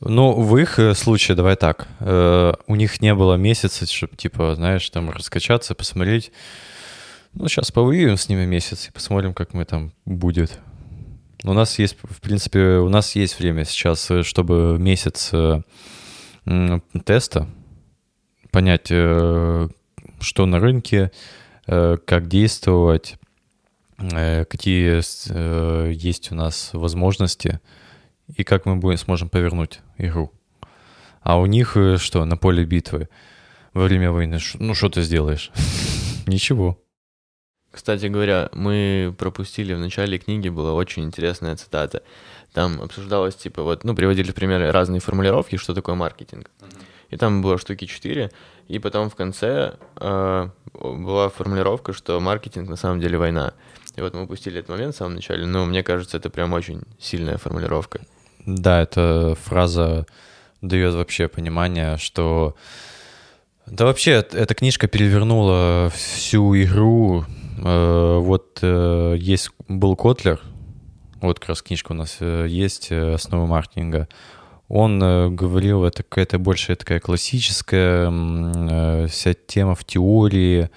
Ну, 0.00 0.32
в 0.40 0.56
их 0.56 0.78
э, 0.78 0.94
случае, 0.94 1.36
давай 1.36 1.56
так, 1.56 1.88
э, 1.98 2.52
у 2.68 2.74
них 2.76 3.00
не 3.00 3.14
было 3.14 3.34
месяца, 3.34 3.84
чтобы, 3.86 4.16
типа, 4.16 4.54
знаешь, 4.54 4.88
там 4.90 5.10
раскачаться, 5.10 5.74
посмотреть. 5.74 6.30
Ну, 7.32 7.48
сейчас 7.48 7.72
повоюем 7.72 8.16
с 8.16 8.28
ними 8.28 8.44
месяц 8.44 8.88
и 8.88 8.92
посмотрим, 8.92 9.34
как 9.34 9.54
мы 9.54 9.64
там 9.64 9.92
будет. 10.04 10.60
У 11.42 11.52
нас 11.52 11.78
есть, 11.80 11.96
в 12.00 12.20
принципе, 12.20 12.78
у 12.78 12.88
нас 12.88 13.16
есть 13.16 13.38
время 13.40 13.64
сейчас, 13.64 14.08
э, 14.10 14.22
чтобы 14.22 14.76
месяц 14.78 15.30
э, 15.32 15.62
теста, 17.04 17.48
понять, 18.52 18.88
э, 18.90 19.68
что 20.20 20.46
на 20.46 20.60
рынке, 20.60 21.10
э, 21.66 21.96
как 22.06 22.28
действовать, 22.28 23.16
какие 23.98 25.02
э, 25.30 25.92
есть 25.92 26.30
у 26.30 26.34
нас 26.34 26.70
возможности 26.72 27.60
и 28.36 28.44
как 28.44 28.66
мы 28.66 28.76
будем, 28.76 28.98
сможем 28.98 29.28
повернуть 29.28 29.80
игру. 29.96 30.32
А 31.20 31.38
у 31.38 31.46
них 31.46 31.76
э, 31.76 31.98
что, 31.98 32.24
на 32.24 32.36
поле 32.36 32.64
битвы 32.64 33.08
во 33.74 33.84
время 33.84 34.12
войны, 34.12 34.38
ну 34.54 34.74
что 34.74 34.88
ты 34.88 35.02
сделаешь? 35.02 35.50
Ничего. 36.26 36.78
Кстати 37.70 38.06
говоря, 38.06 38.48
мы 38.52 39.14
пропустили 39.18 39.74
в 39.74 39.78
начале 39.78 40.18
книги, 40.18 40.48
была 40.48 40.74
очень 40.74 41.04
интересная 41.04 41.56
цитата. 41.56 42.02
Там 42.52 42.80
обсуждалось, 42.80 43.36
типа, 43.36 43.62
вот, 43.62 43.84
ну, 43.84 43.94
приводили 43.94 44.30
в 44.30 44.34
пример 44.34 44.72
разные 44.72 45.00
формулировки, 45.00 45.56
что 45.56 45.74
такое 45.74 45.94
маркетинг. 45.94 46.50
И 47.10 47.16
там 47.16 47.42
было 47.42 47.58
штуки 47.58 47.84
четыре, 47.86 48.30
и 48.68 48.78
потом 48.78 49.10
в 49.10 49.14
конце 49.14 49.76
э, 49.96 50.48
была 50.74 51.28
формулировка, 51.28 51.92
что 51.92 52.20
маркетинг 52.20 52.68
на 52.68 52.76
самом 52.76 53.00
деле 53.00 53.18
война. 53.18 53.54
И 53.98 54.00
вот 54.00 54.14
мы 54.14 54.22
упустили 54.22 54.60
этот 54.60 54.70
момент 54.70 54.94
в 54.94 54.98
самом 54.98 55.16
начале, 55.16 55.44
но 55.44 55.66
мне 55.66 55.82
кажется, 55.82 56.18
это 56.18 56.30
прям 56.30 56.52
очень 56.52 56.82
сильная 57.00 57.36
формулировка. 57.36 58.00
Да, 58.46 58.80
эта 58.80 59.36
фраза 59.42 60.06
дает 60.62 60.94
вообще 60.94 61.26
понимание, 61.26 61.96
что... 61.96 62.54
Да 63.66 63.86
вообще, 63.86 64.12
эта 64.12 64.54
книжка 64.54 64.86
перевернула 64.86 65.90
всю 65.92 66.54
игру. 66.62 67.24
Э, 67.58 68.18
вот 68.18 68.60
э, 68.62 69.16
есть 69.18 69.50
был 69.66 69.96
Котлер, 69.96 70.40
вот 71.20 71.40
как 71.40 71.48
раз 71.48 71.62
книжка 71.62 71.90
у 71.90 71.96
нас 71.96 72.18
э, 72.20 72.46
есть, 72.48 72.92
«Основы 72.92 73.48
маркетинга». 73.48 74.06
Он 74.68 75.34
говорил, 75.34 75.84
это 75.84 76.04
какая-то 76.04 76.38
больше 76.38 76.76
такая 76.76 77.00
классическая 77.00 79.08
вся 79.08 79.34
тема 79.34 79.74
в 79.74 79.84
теории, 79.84 80.70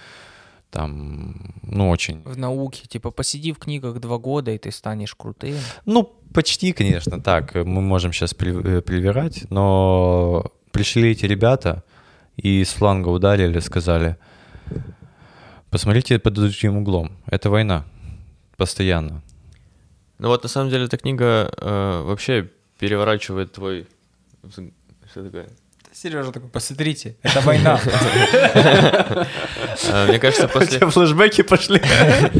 там, 0.72 1.54
ну, 1.64 1.90
очень... 1.90 2.24
В 2.24 2.38
науке, 2.38 2.88
типа, 2.88 3.12
посиди 3.12 3.52
в 3.52 3.60
книгах 3.60 4.00
два 4.00 4.18
года, 4.18 4.52
и 4.52 4.58
ты 4.58 4.72
станешь 4.72 5.14
крутым. 5.16 5.58
Ну, 5.86 6.04
почти, 6.34 6.72
конечно, 6.72 7.22
так. 7.22 7.54
Мы 7.56 7.82
можем 7.82 8.14
сейчас 8.14 8.34
э, 8.34 8.82
привирать, 8.82 9.46
но 9.50 10.52
пришли 10.72 11.12
эти 11.12 11.26
ребята 11.26 11.84
и 12.38 12.64
с 12.64 12.70
фланга 12.70 13.10
ударили, 13.10 13.60
сказали, 13.60 14.18
посмотрите 15.70 16.18
под 16.20 16.34
другим 16.34 16.78
углом, 16.78 17.12
это 17.26 17.50
война, 17.50 17.86
постоянно. 18.58 19.22
Ну 20.20 20.28
вот, 20.30 20.44
на 20.44 20.50
самом 20.50 20.70
деле, 20.70 20.86
эта 20.86 20.98
книга 20.98 21.52
э, 21.58 22.02
вообще 22.04 22.50
переворачивает 22.80 23.52
твой... 23.52 23.88
Что 24.50 25.24
такое? 25.24 25.50
Сережа 25.94 26.32
такой, 26.32 26.50
посмотрите, 26.50 27.18
это 27.22 27.42
война. 27.42 27.80
А, 29.90 30.08
мне 30.08 30.20
кажется, 30.20 30.48
после... 30.48 30.80
Флэшбэки 30.80 31.42
пошли. 31.42 31.82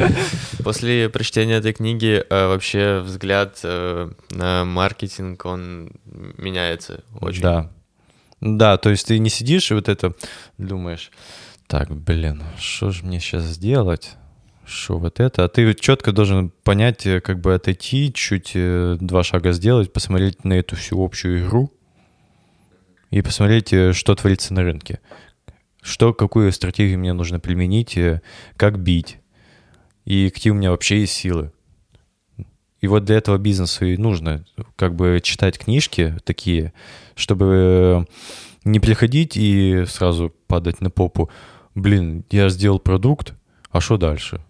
После 0.64 1.10
прочтения 1.10 1.56
этой 1.56 1.74
книги 1.74 2.24
а, 2.30 2.50
вообще 2.50 3.00
взгляд 3.00 3.60
э, 3.64 4.12
на 4.30 4.66
маркетинг, 4.66 5.44
он 5.46 5.92
меняется 6.06 7.04
очень. 7.20 7.42
Да. 7.42 7.72
Да, 8.42 8.78
то 8.78 8.90
есть 8.90 9.08
ты 9.08 9.18
не 9.18 9.30
сидишь 9.30 9.72
и 9.72 9.74
вот 9.74 9.90
это 9.90 10.14
думаешь, 10.58 11.10
так, 11.68 11.90
блин, 11.90 12.44
что 12.60 12.92
же 12.92 13.06
мне 13.06 13.20
сейчас 13.20 13.44
сделать? 13.44 14.12
Что 14.66 14.98
вот 15.00 15.20
это? 15.20 15.46
А 15.46 15.48
ты 15.48 15.74
четко 15.74 16.12
должен 16.12 16.52
понять, 16.64 17.06
э, 17.08 17.22
как 17.22 17.40
бы 17.40 17.54
отойти, 17.54 18.14
чуть 18.14 18.52
э, 18.56 18.98
два 19.00 19.24
шага 19.24 19.52
сделать, 19.54 19.92
посмотреть 19.92 20.44
на 20.44 20.54
эту 20.54 20.76
всю 20.76 21.04
общую 21.04 21.46
игру 21.46 21.72
и 23.12 23.22
посмотреть, 23.22 23.72
э, 23.72 23.94
что 23.94 24.16
творится 24.16 24.54
на 24.54 24.64
рынке. 24.64 25.00
Что, 25.82 26.14
какую 26.14 26.52
стратегию 26.52 27.00
мне 27.00 27.14
нужно 27.14 27.40
применить, 27.40 27.98
как 28.56 28.80
бить, 28.80 29.18
и 30.06 30.30
какие 30.30 30.52
у 30.52 30.56
меня 30.56 30.72
вообще 30.72 31.02
есть 31.02 31.14
силы. 31.14 31.52
И 32.82 32.88
вот 32.88 33.06
для 33.06 33.18
этого 33.18 33.38
бизнесу 33.38 33.86
и 33.86 33.98
нужно 33.98 34.44
как 34.76 34.96
бы 34.96 35.20
читать 35.24 35.60
книжки 35.60 36.18
такие, 36.24 36.74
чтобы 37.16 38.08
не 38.64 38.80
приходить 38.80 39.38
и 39.38 39.86
сразу 39.88 40.34
падать 40.48 40.82
на 40.82 40.90
попу. 40.90 41.30
Блин, 41.76 42.26
я 42.32 42.50
сделал 42.50 42.80
продукт, 42.80 43.34
а 43.70 43.82
что 43.82 43.98
дальше? 43.98 44.42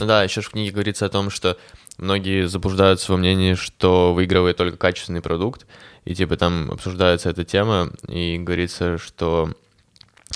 Ну 0.00 0.06
да, 0.06 0.22
еще 0.22 0.40
в 0.40 0.50
книге 0.50 0.72
говорится 0.72 1.06
о 1.06 1.10
том, 1.10 1.28
что 1.30 1.58
многие 2.00 2.46
заблуждаются 2.48 3.12
во 3.12 3.18
мнении, 3.18 3.54
что 3.54 4.12
выигрывает 4.14 4.56
только 4.56 4.76
качественный 4.76 5.20
продукт, 5.20 5.66
и 6.04 6.14
типа 6.14 6.36
там 6.36 6.70
обсуждается 6.70 7.30
эта 7.30 7.44
тема, 7.44 7.90
и 8.08 8.38
говорится, 8.38 8.98
что 8.98 9.50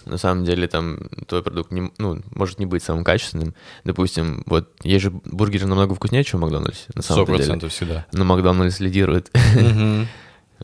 на 0.05 0.19
самом 0.19 0.45
деле 0.45 0.69
там 0.69 0.99
твой 1.27 1.43
продукт 1.43 1.71
не, 1.73 1.91
ну, 1.99 2.21
может 2.35 2.59
не 2.59 2.67
быть 2.67 2.83
самым 2.83 3.05
качественным. 3.05 3.55
Допустим, 3.85 4.43
вот 4.47 4.71
есть 4.83 5.03
же 5.03 5.11
бургеры 5.11 5.67
намного 5.67 5.95
вкуснее, 5.95 6.25
чем 6.25 6.41
в 6.41 6.43
Макдональдсе, 6.43 6.87
на 6.95 7.03
самом 7.03 7.25
100% 7.25 7.59
деле. 7.59 7.69
всегда. 7.69 8.07
Но 8.12 8.25
Макдональдс 8.25 8.81
лидирует. 8.81 9.31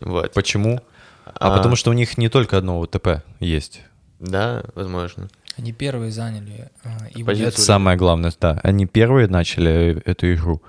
Вот. 0.01 0.33
Почему? 0.33 0.81
А, 1.27 1.33
а 1.53 1.57
потому 1.57 1.77
что 1.77 1.91
у 1.91 1.93
них 1.93 2.17
не 2.17 2.29
только 2.29 2.57
одно 2.57 2.79
УТП 2.79 3.23
есть. 3.41 3.83
Да, 4.21 4.63
возможно. 4.75 5.29
Они 5.57 5.73
первые 5.73 6.13
заняли. 6.13 6.71
А, 6.85 7.09
и 7.15 7.23
Это 7.23 7.61
самое 7.61 7.97
главное, 7.97 8.33
да. 8.41 8.61
Они 8.63 8.87
первые 8.87 9.29
начали 9.29 10.01
эту 10.05 10.33
игру. 10.35 10.63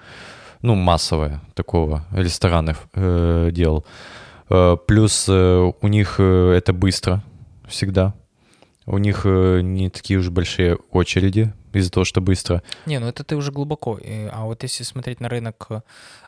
Ну, 0.62 0.76
массовое 0.76 1.42
такого 1.54 2.06
ресторанов 2.12 2.88
э, 2.94 3.50
дел. 3.52 3.86
Э, 4.50 4.78
плюс 4.88 5.26
э, 5.28 5.72
у 5.82 5.88
них 5.88 6.16
э, 6.20 6.54
это 6.58 6.74
быстро 6.74 7.24
всегда. 7.68 8.14
У 8.92 8.98
них 8.98 9.22
э, 9.24 9.62
не 9.62 9.90
такие 9.90 10.20
уж 10.20 10.30
большие 10.30 10.76
очереди 10.92 11.54
из-за 11.72 11.90
того, 11.90 12.04
что 12.04 12.20
быстро. 12.20 12.62
Не, 12.86 13.00
ну 13.00 13.08
это 13.08 13.24
ты 13.24 13.38
уже 13.38 13.50
глубоко. 13.54 13.98
А 14.34 14.44
вот 14.44 14.64
если 14.64 14.84
смотреть 14.84 15.22
на 15.22 15.30
рынок 15.30 15.70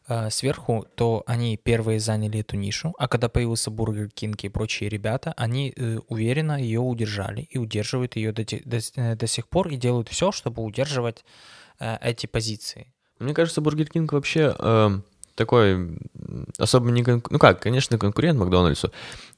э, 0.08 0.30
сверху, 0.30 0.88
то 0.96 1.24
они 1.28 1.58
первые 1.58 2.00
заняли 2.00 2.40
эту 2.40 2.56
нишу, 2.56 2.94
а 2.98 3.10
когда 3.10 3.28
появился 3.28 3.70
Бургер 3.70 4.10
Кинг 4.12 4.46
и 4.46 4.50
прочие 4.50 4.90
ребята, 4.90 5.34
они 5.36 5.74
э, 5.76 5.98
уверенно 6.08 6.58
ее 6.58 6.80
удержали 6.80 7.42
и 7.42 7.58
удерживают 7.58 8.16
ее 8.16 8.32
до, 8.32 8.46
до, 8.46 9.16
до 9.18 9.28
сих 9.28 9.50
пор 9.50 9.68
и 9.68 9.76
делают 9.76 10.08
все, 10.08 10.32
чтобы 10.32 10.64
удерживать 10.64 11.26
э, 11.82 11.98
эти 12.00 12.28
позиции. 12.28 12.94
Мне 13.20 13.34
кажется, 13.34 13.60
Бургер 13.60 13.90
Кинг 13.90 14.14
вообще... 14.14 14.56
Э 14.58 15.00
такой 15.36 15.98
особо 16.58 16.92
не... 16.92 17.04
Конку... 17.04 17.34
Ну 17.34 17.40
как, 17.40 17.60
конечно, 17.60 17.98
конкурент 17.98 18.40
Макдональдсу, 18.40 18.92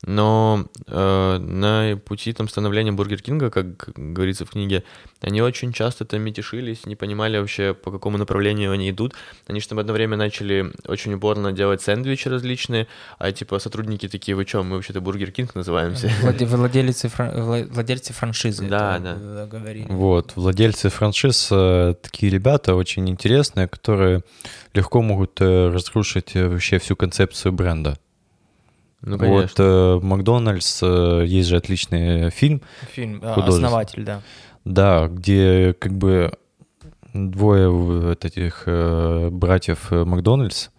но 0.05 0.67
э, 0.87 1.37
на 1.39 1.97
пути 1.97 2.31
там 2.33 2.47
становления 2.47 2.91
Бургер 2.91 3.21
Кинга, 3.21 3.49
как 3.49 3.89
говорится 3.95 4.45
в 4.45 4.51
книге, 4.51 4.83
они 5.21 5.41
очень 5.41 5.73
часто 5.73 6.05
там 6.05 6.21
метушились, 6.21 6.85
не 6.85 6.95
понимали 6.95 7.39
вообще, 7.39 7.73
по 7.73 7.91
какому 7.91 8.17
направлению 8.17 8.71
они 8.71 8.91
идут. 8.91 9.15
Они 9.47 9.59
же 9.59 9.67
там 9.67 9.79
одно 9.79 9.93
время 9.93 10.15
начали 10.15 10.71
очень 10.87 11.13
упорно 11.15 11.51
делать 11.51 11.81
сэндвичи 11.81 12.27
различные, 12.27 12.87
а 13.17 13.31
типа 13.31 13.57
сотрудники 13.57 14.07
такие, 14.07 14.35
вы 14.35 14.45
что, 14.45 14.63
мы 14.63 14.75
вообще-то 14.75 15.01
Бургер 15.01 15.31
Кинг 15.31 15.55
называемся. 15.55 16.11
Владельцы, 16.21 17.11
владельцы 17.17 18.13
франшизы. 18.13 18.67
Да, 18.67 18.99
да. 18.99 19.47
Говорили. 19.47 19.87
Вот, 19.89 20.33
владельцы 20.35 20.89
франшиз, 20.89 21.49
э, 21.51 21.95
такие 21.99 22.31
ребята 22.31 22.75
очень 22.75 23.09
интересные, 23.09 23.67
которые 23.67 24.21
легко 24.75 25.01
могут 25.01 25.41
э, 25.41 25.69
разрушить 25.69 26.35
э, 26.35 26.47
вообще 26.47 26.77
всю 26.77 26.95
концепцию 26.95 27.53
бренда. 27.53 27.97
Ну, 29.05 29.17
конечно. 29.19 29.41
Вот 29.41 29.59
э, 29.59 30.05
Макдональдс, 30.05 30.79
э, 30.81 31.23
есть 31.27 31.47
же 31.47 31.57
отличный 31.57 32.31
фильм. 32.31 32.61
Фильм, 32.91 33.21
основатель, 33.23 34.03
да. 34.03 34.21
Да, 34.65 35.07
где 35.07 35.73
как 35.73 35.93
бы 35.93 36.33
двое 37.13 37.69
вот 37.69 38.25
этих 38.25 38.63
э, 38.65 39.29
братьев 39.31 39.91
э, 39.91 40.03
Макдональдс. 40.03 40.69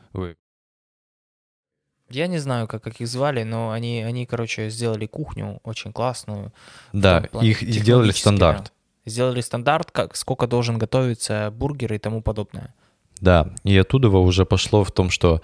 Я 2.08 2.28
не 2.28 2.38
знаю, 2.38 2.68
как, 2.68 2.82
как 2.82 3.00
их 3.00 3.08
звали, 3.08 3.42
но 3.42 3.72
они, 3.72 4.02
они, 4.02 4.26
короче, 4.26 4.70
сделали 4.70 5.06
кухню 5.06 5.60
очень 5.64 5.92
классную. 5.92 6.52
Да, 6.92 7.22
плане, 7.22 7.48
их 7.48 7.62
сделали 7.62 8.12
стандарт. 8.12 8.64
Да. 8.64 9.10
Сделали 9.10 9.40
стандарт, 9.40 9.90
как 9.90 10.16
сколько 10.16 10.46
должен 10.46 10.78
готовиться 10.78 11.52
бургер 11.52 11.94
и 11.94 11.98
тому 11.98 12.22
подобное. 12.22 12.74
Да, 13.20 13.50
и 13.64 13.76
оттуда 13.76 14.08
уже 14.08 14.44
пошло 14.44 14.84
в 14.84 14.92
том, 14.92 15.10
что 15.10 15.40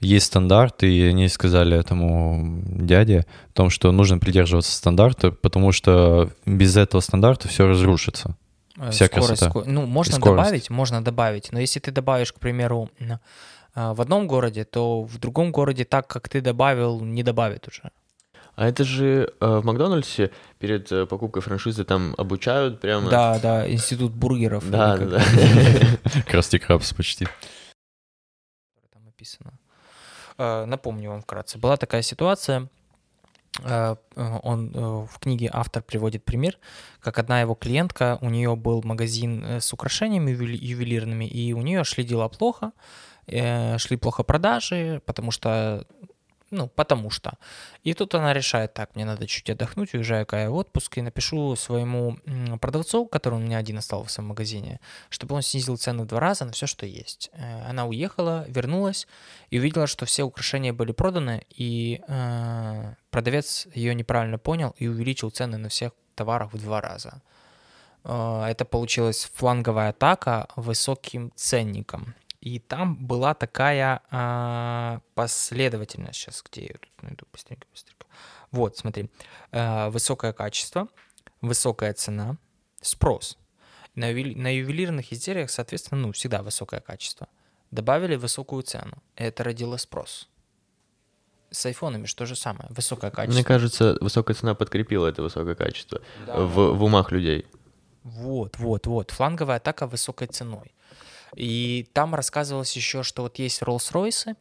есть 0.00 0.26
стандарт, 0.26 0.82
и 0.82 1.04
они 1.04 1.28
сказали 1.28 1.78
этому 1.78 2.62
дяде 2.66 3.26
о 3.50 3.52
том, 3.52 3.70
что 3.70 3.92
нужно 3.92 4.18
придерживаться 4.18 4.72
стандарта, 4.72 5.30
потому 5.30 5.72
что 5.72 6.30
без 6.44 6.76
этого 6.76 7.00
стандарта 7.00 7.48
все 7.48 7.66
разрушится. 7.66 8.36
Э, 8.78 8.90
Вся 8.90 9.06
скорость, 9.06 9.28
красота. 9.28 9.50
Скорость. 9.50 9.70
Ну, 9.70 9.86
можно 9.86 10.18
добавить, 10.18 10.70
можно 10.70 11.02
добавить, 11.02 11.52
но 11.52 11.60
если 11.60 11.80
ты 11.80 11.90
добавишь, 11.90 12.32
к 12.32 12.38
примеру, 12.38 12.90
а, 13.74 13.94
в 13.94 14.00
одном 14.00 14.26
городе, 14.26 14.64
то 14.64 15.02
в 15.02 15.18
другом 15.18 15.52
городе 15.52 15.84
так, 15.84 16.06
как 16.06 16.28
ты 16.28 16.40
добавил, 16.40 17.00
не 17.00 17.22
добавит 17.22 17.68
уже. 17.68 17.90
А 18.54 18.66
это 18.66 18.84
же 18.84 19.34
э, 19.38 19.58
в 19.58 19.66
Макдональдсе 19.66 20.30
перед 20.58 20.90
э, 20.90 21.04
покупкой 21.04 21.42
франшизы 21.42 21.84
там 21.84 22.14
обучают 22.16 22.80
прямо... 22.80 23.10
Да, 23.10 23.38
да, 23.38 23.70
институт 23.70 24.12
бургеров. 24.12 24.70
Да, 24.70 24.96
да, 24.96 25.06
да. 25.06 26.22
Красти 26.26 26.58
Крабс 26.58 26.94
почти. 26.94 27.28
Там 28.94 29.04
написано. 29.04 29.55
Э, 30.38 30.64
напомню 30.66 31.10
вам 31.10 31.22
вкратце. 31.22 31.58
Была 31.58 31.76
такая 31.76 32.02
ситуация, 32.02 32.68
э, 33.62 33.96
он 34.14 34.72
э, 34.74 35.06
в 35.10 35.18
книге 35.18 35.50
автор 35.52 35.82
приводит 35.82 36.24
пример, 36.24 36.58
как 37.00 37.18
одна 37.18 37.40
его 37.40 37.54
клиентка, 37.54 38.18
у 38.20 38.28
нее 38.28 38.54
был 38.56 38.82
магазин 38.82 39.44
с 39.44 39.72
украшениями 39.72 40.30
ювелирными, 40.30 41.24
и 41.24 41.52
у 41.52 41.62
нее 41.62 41.84
шли 41.84 42.04
дела 42.04 42.28
плохо, 42.28 42.72
шли 43.26 43.96
плохо 43.96 44.22
продажи, 44.22 45.02
потому 45.04 45.30
что 45.32 45.86
ну, 46.50 46.68
потому 46.68 47.10
что. 47.10 47.38
И 47.82 47.92
тут 47.92 48.14
она 48.14 48.32
решает, 48.32 48.72
так, 48.72 48.94
мне 48.94 49.04
надо 49.04 49.26
чуть 49.26 49.50
отдохнуть, 49.50 49.94
уезжаю 49.94 50.26
я 50.32 50.50
в 50.50 50.54
отпуск 50.54 50.98
и 50.98 51.02
напишу 51.02 51.56
своему 51.56 52.18
продавцу, 52.60 53.06
который 53.06 53.36
у 53.36 53.42
меня 53.42 53.58
один 53.58 53.78
остался 53.78 54.22
в 54.22 54.24
магазине, 54.24 54.80
чтобы 55.08 55.34
он 55.34 55.42
снизил 55.42 55.76
цены 55.76 56.04
в 56.04 56.06
два 56.06 56.20
раза 56.20 56.44
на 56.44 56.52
все, 56.52 56.66
что 56.66 56.86
есть. 56.86 57.30
Э, 57.32 57.68
она 57.68 57.86
уехала, 57.86 58.44
вернулась 58.48 59.08
и 59.50 59.58
увидела, 59.58 59.86
что 59.88 60.06
все 60.06 60.22
украшения 60.22 60.72
были 60.72 60.92
проданы, 60.92 61.44
и 61.50 62.00
э, 62.06 62.94
продавец 63.10 63.66
ее 63.74 63.94
неправильно 63.94 64.38
понял 64.38 64.74
и 64.78 64.86
увеличил 64.86 65.30
цены 65.30 65.56
на 65.58 65.68
всех 65.68 65.92
товарах 66.14 66.52
в 66.52 66.62
два 66.62 66.80
раза. 66.80 67.22
Э, 68.04 68.44
это 68.48 68.64
получилась 68.64 69.30
фланговая 69.34 69.90
атака 69.90 70.46
высоким 70.54 71.32
ценником. 71.34 72.14
И 72.46 72.60
там 72.60 72.94
была 72.94 73.34
такая 73.34 74.02
а, 74.08 75.00
последовательность. 75.16 76.20
Сейчас, 76.20 76.44
где 76.48 76.66
я 76.66 76.74
тут 76.74 77.02
найду? 77.02 77.26
Быстренько, 77.32 77.66
быстренько. 77.72 78.06
Вот, 78.52 78.76
смотри. 78.76 79.10
А, 79.50 79.90
высокое 79.90 80.32
качество, 80.32 80.86
высокая 81.40 81.92
цена, 81.92 82.36
спрос. 82.80 83.36
На, 83.96 84.12
на 84.12 84.54
ювелирных 84.54 85.12
изделиях, 85.12 85.50
соответственно, 85.50 86.02
ну, 86.02 86.12
всегда 86.12 86.44
высокое 86.44 86.78
качество. 86.78 87.26
Добавили 87.72 88.14
высокую 88.14 88.62
цену. 88.62 89.02
Это 89.16 89.42
родило 89.42 89.76
спрос. 89.76 90.28
С 91.50 91.66
айфонами 91.66 92.06
что 92.06 92.26
же 92.26 92.36
самое? 92.36 92.68
Высокое 92.70 93.10
качество. 93.10 93.34
Мне 93.34 93.44
кажется, 93.44 93.98
высокая 94.00 94.36
цена 94.36 94.54
подкрепила 94.54 95.08
это 95.08 95.20
высокое 95.20 95.56
качество 95.56 96.00
да. 96.24 96.36
в, 96.36 96.76
в 96.76 96.84
умах 96.84 97.10
людей. 97.10 97.44
Вот, 98.04 98.56
вот, 98.58 98.86
вот. 98.86 99.10
Фланговая 99.10 99.56
атака 99.56 99.88
высокой 99.88 100.28
ценой. 100.28 100.75
И 101.36 101.86
там 101.92 102.14
рассказывалось 102.14 102.74
еще, 102.74 103.02
что 103.02 103.22
вот 103.22 103.38
есть 103.38 103.62
Rolls-Royce, 103.62 104.36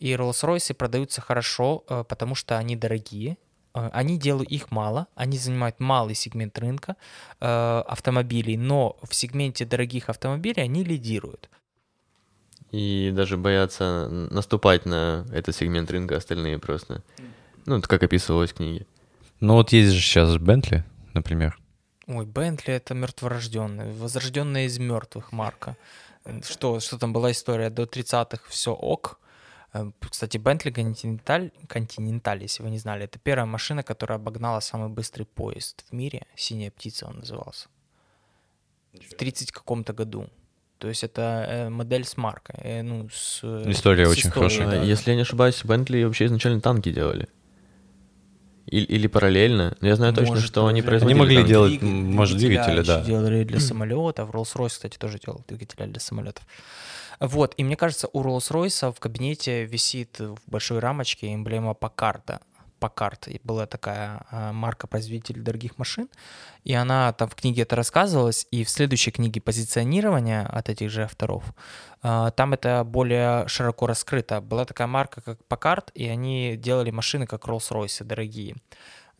и 0.00 0.12
Rolls-Royce 0.12 0.74
продаются 0.74 1.20
хорошо, 1.20 1.84
э, 1.88 2.04
потому 2.08 2.34
что 2.34 2.58
они 2.58 2.76
дорогие, 2.76 3.38
э, 3.74 3.90
они 3.92 4.18
делают 4.18 4.50
их 4.50 4.72
мало, 4.72 5.06
они 5.14 5.38
занимают 5.38 5.78
малый 5.78 6.16
сегмент 6.16 6.58
рынка 6.58 6.96
э, 7.40 7.46
автомобилей, 7.86 8.56
но 8.56 8.96
в 9.02 9.14
сегменте 9.14 9.64
дорогих 9.64 10.08
автомобилей 10.08 10.62
они 10.62 10.82
лидируют. 10.82 11.48
И 12.72 13.12
даже 13.14 13.36
боятся 13.36 14.08
наступать 14.10 14.84
на 14.84 15.24
этот 15.32 15.54
сегмент 15.54 15.88
рынка 15.92 16.16
остальные 16.16 16.58
просто. 16.58 17.04
Ну, 17.66 17.78
это 17.78 17.88
как 17.88 18.02
описывалось 18.02 18.50
в 18.50 18.54
книге. 18.54 18.86
Ну 19.38 19.54
вот 19.54 19.70
есть 19.70 19.92
же 19.92 20.00
сейчас 20.00 20.36
Бентли, 20.38 20.84
например. 21.12 21.56
Ой, 22.06 22.26
Бентли 22.26 22.74
это 22.74 22.92
мертворожденный, 22.92 23.92
возрожденная 23.92 24.66
из 24.66 24.78
мертвых 24.78 25.32
марка. 25.32 25.76
Что, 26.42 26.80
что 26.80 26.98
там 26.98 27.12
была 27.12 27.30
история 27.30 27.70
до 27.70 27.82
30-х, 27.82 28.44
все 28.48 28.72
ок. 28.72 29.20
Э, 29.74 29.90
кстати, 30.10 30.38
Bentley 30.38 30.72
Continental, 30.72 31.52
Continental, 31.68 32.40
если 32.40 32.62
вы 32.62 32.70
не 32.70 32.78
знали, 32.78 33.04
это 33.04 33.18
первая 33.18 33.46
машина, 33.46 33.82
которая 33.82 34.18
обогнала 34.18 34.60
самый 34.60 34.88
быстрый 34.88 35.24
поезд 35.24 35.84
в 35.90 35.92
мире. 35.92 36.26
«Синяя 36.36 36.70
птица» 36.70 37.06
он 37.06 37.18
назывался. 37.18 37.68
В 38.92 39.14
30 39.14 39.52
каком-то 39.52 39.92
году. 39.92 40.28
То 40.78 40.88
есть 40.88 41.04
это 41.04 41.46
э, 41.48 41.68
модель 41.68 42.04
с 42.04 42.16
маркой. 42.16 42.56
Э, 42.58 42.82
ну, 42.82 43.08
с, 43.10 43.42
История 43.68 44.06
с 44.06 44.10
очень 44.10 44.28
историей. 44.28 44.56
хорошая. 44.56 44.80
Да. 44.80 44.84
Если 44.84 45.10
я 45.10 45.16
не 45.16 45.22
ошибаюсь, 45.22 45.62
Bentley 45.64 46.04
вообще 46.04 46.26
изначально 46.26 46.60
танки 46.60 46.92
делали. 46.92 47.28
Или, 48.66 48.84
или 48.84 49.06
параллельно. 49.06 49.76
Но 49.80 49.88
я 49.88 49.96
знаю 49.96 50.14
точно, 50.14 50.34
может, 50.34 50.46
что 50.46 50.66
они 50.66 50.82
производили. 50.82 51.18
Они 51.18 51.20
могли 51.20 51.36
танки. 51.36 51.48
делать, 51.48 51.82
может, 51.82 52.38
двигатели, 52.38 52.82
да. 52.82 53.02
делали 53.02 53.44
для 53.44 53.60
самолетов. 53.60 54.30
Rolls-Royce, 54.30 54.68
кстати, 54.68 54.96
тоже 54.96 55.18
делал 55.18 55.42
двигатели 55.46 55.86
для 55.86 56.00
самолетов. 56.00 56.44
Вот, 57.20 57.54
и 57.56 57.64
мне 57.64 57.76
кажется, 57.76 58.08
у 58.12 58.22
Rolls-Royce 58.22 58.92
в 58.92 59.00
кабинете 59.00 59.64
висит 59.64 60.18
в 60.18 60.38
большой 60.46 60.78
рамочке 60.78 61.32
эмблема 61.32 61.76
Packard. 61.78 62.40
Packard 62.80 63.40
была 63.44 63.66
такая 63.66 64.26
а, 64.30 64.52
марка-производитель 64.52 65.40
дорогих 65.40 65.78
машин, 65.78 66.08
и 66.64 66.74
она 66.74 67.12
там 67.12 67.28
в 67.28 67.34
книге 67.34 67.62
это 67.62 67.76
рассказывалась, 67.76 68.46
и 68.50 68.64
в 68.64 68.70
следующей 68.70 69.10
книге 69.10 69.40
позиционирования 69.40 70.46
от 70.46 70.68
этих 70.68 70.90
же 70.90 71.04
авторов, 71.04 71.44
а, 72.02 72.30
там 72.30 72.52
это 72.52 72.84
более 72.84 73.48
широко 73.48 73.86
раскрыто. 73.86 74.40
Была 74.40 74.64
такая 74.64 74.86
марка, 74.86 75.20
как 75.20 75.38
Packard, 75.48 75.90
и 75.94 76.06
они 76.06 76.56
делали 76.56 76.90
машины, 76.90 77.26
как 77.26 77.44
Rolls-Royce, 77.44 78.04
дорогие 78.04 78.56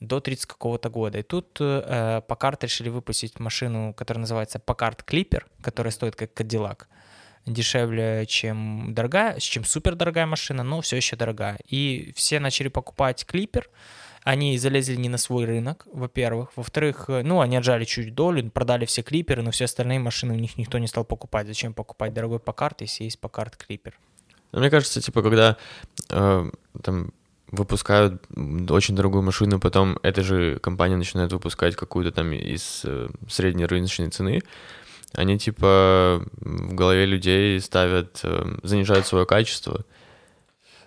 до 0.01 0.21
30 0.21 0.47
какого-то 0.47 0.91
года. 0.91 1.19
И 1.19 1.23
тут 1.23 1.57
э, 1.61 2.21
Packard 2.29 2.59
решили 2.63 2.91
выпустить 2.91 3.39
машину, 3.41 3.95
которая 3.95 4.21
называется 4.21 4.59
Packard 4.59 5.05
Clipper, 5.07 5.45
которая 5.63 5.93
стоит 5.93 6.17
как 6.17 6.33
Cadillac 6.33 6.87
дешевле, 7.47 8.27
чем 8.27 8.95
дорогая, 8.95 9.39
чем 9.39 9.65
супер 9.65 9.95
дорогая 9.95 10.27
машина, 10.27 10.63
но 10.63 10.81
все 10.81 10.97
еще 10.97 11.17
дорогая. 11.17 11.59
И 11.69 12.13
все 12.17 12.41
начали 12.41 12.69
покупать 12.69 13.25
клипер, 13.27 13.69
они 14.25 14.57
залезли 14.57 14.97
не 14.97 15.11
на 15.11 15.19
свой 15.19 15.45
рынок, 15.45 15.87
во-первых. 15.93 16.51
Во-вторых, 16.57 17.07
ну, 17.09 17.41
они 17.41 17.57
отжали 17.57 17.85
чуть 17.85 18.15
долю, 18.15 18.51
продали 18.51 18.87
все 18.87 19.03
клиперы, 19.03 19.43
но 19.43 19.51
все 19.51 19.67
остальные 19.67 19.99
машины 19.99 20.33
у 20.35 20.39
них 20.39 20.57
никто 20.57 20.79
не 20.79 20.87
стал 20.87 21.05
покупать. 21.05 21.47
Зачем 21.47 21.75
покупать 21.75 22.15
дорогой 22.15 22.39
покарт, 22.39 22.81
если 22.81 23.05
есть 23.05 23.21
покарт 23.21 23.57
клипер? 23.57 23.99
Ну, 24.53 24.61
мне 24.61 24.71
кажется, 24.71 25.03
типа, 25.03 25.23
когда 25.23 25.59
э, 26.09 26.51
там 26.83 27.13
выпускают 27.51 28.23
очень 28.71 28.97
дорогую 28.97 29.23
машину, 29.23 29.61
потом 29.61 29.99
эта 30.03 30.23
же 30.23 30.59
компания 30.59 30.97
начинает 30.97 31.33
выпускать 31.33 31.77
какую-то 31.77 32.11
там 32.11 32.33
из 32.33 32.83
э, 32.85 33.09
средней 33.29 33.67
рыночной 33.67 34.09
цены, 34.09 34.43
они 35.15 35.39
типа 35.39 36.25
в 36.37 36.75
голове 36.75 37.07
людей 37.07 37.61
ставят, 37.61 38.21
э, 38.23 38.57
занижают 38.63 39.07
свое 39.07 39.27
качество. 39.27 39.85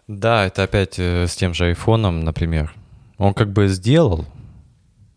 Да, 0.08 0.46
это 0.46 0.64
опять 0.64 1.00
э, 1.00 1.28
с 1.28 1.36
тем 1.36 1.54
же 1.54 1.66
айфоном, 1.66 2.22
например. 2.22 2.74
Он 3.18 3.34
как 3.34 3.52
бы 3.52 3.68
сделал, 3.68 4.26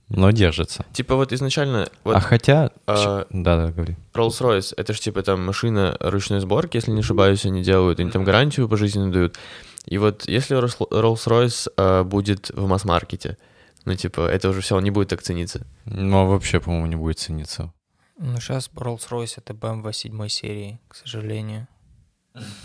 но 0.09 0.31
держится. 0.33 0.85
Типа 0.93 1.15
вот 1.15 1.33
изначально... 1.33 1.89
Вот, 2.03 2.17
а 2.17 2.21
хотя... 2.21 2.71
А, 2.87 3.27
да, 3.31 3.57
да, 3.57 3.73
говори. 3.73 3.97
Rolls-Royce, 4.15 4.75
это 4.77 4.93
же 4.93 5.01
типа 5.01 5.23
там 5.23 5.45
машина 5.45 5.97
ручной 6.01 6.41
сборки, 6.41 6.77
если 6.77 6.91
не 6.91 7.01
ошибаюсь, 7.01 7.47
они 7.47 7.63
делают, 7.63 8.01
они 8.01 8.11
там 8.11 8.25
гарантию 8.25 8.69
пожизненно 8.69 9.13
дают. 9.13 9.37
И 9.87 9.99
вот 9.99 10.29
если 10.29 10.59
Rolls-Royce 10.59 11.73
а, 11.77 12.05
будет 12.05 12.51
в 12.51 12.67
масс-маркете, 12.67 13.39
ну 13.85 13.95
типа 13.95 14.23
это 14.23 14.49
уже 14.49 14.61
все, 14.61 14.77
он 14.77 14.85
не 14.85 14.91
будет 14.91 15.09
так 15.09 15.23
цениться. 15.23 15.67
Ну, 15.85 16.27
вообще, 16.27 16.59
по-моему, 16.59 16.87
не 16.87 16.97
будет 16.97 17.19
цениться. 17.19 17.73
Ну, 18.23 18.39
сейчас 18.39 18.71
Rolls-Royce— 18.75 19.35
это 19.39 19.55
BMW 19.55 19.93
7 19.95 20.29
серии, 20.29 20.79
к 20.89 20.95
сожалению. 20.95 21.67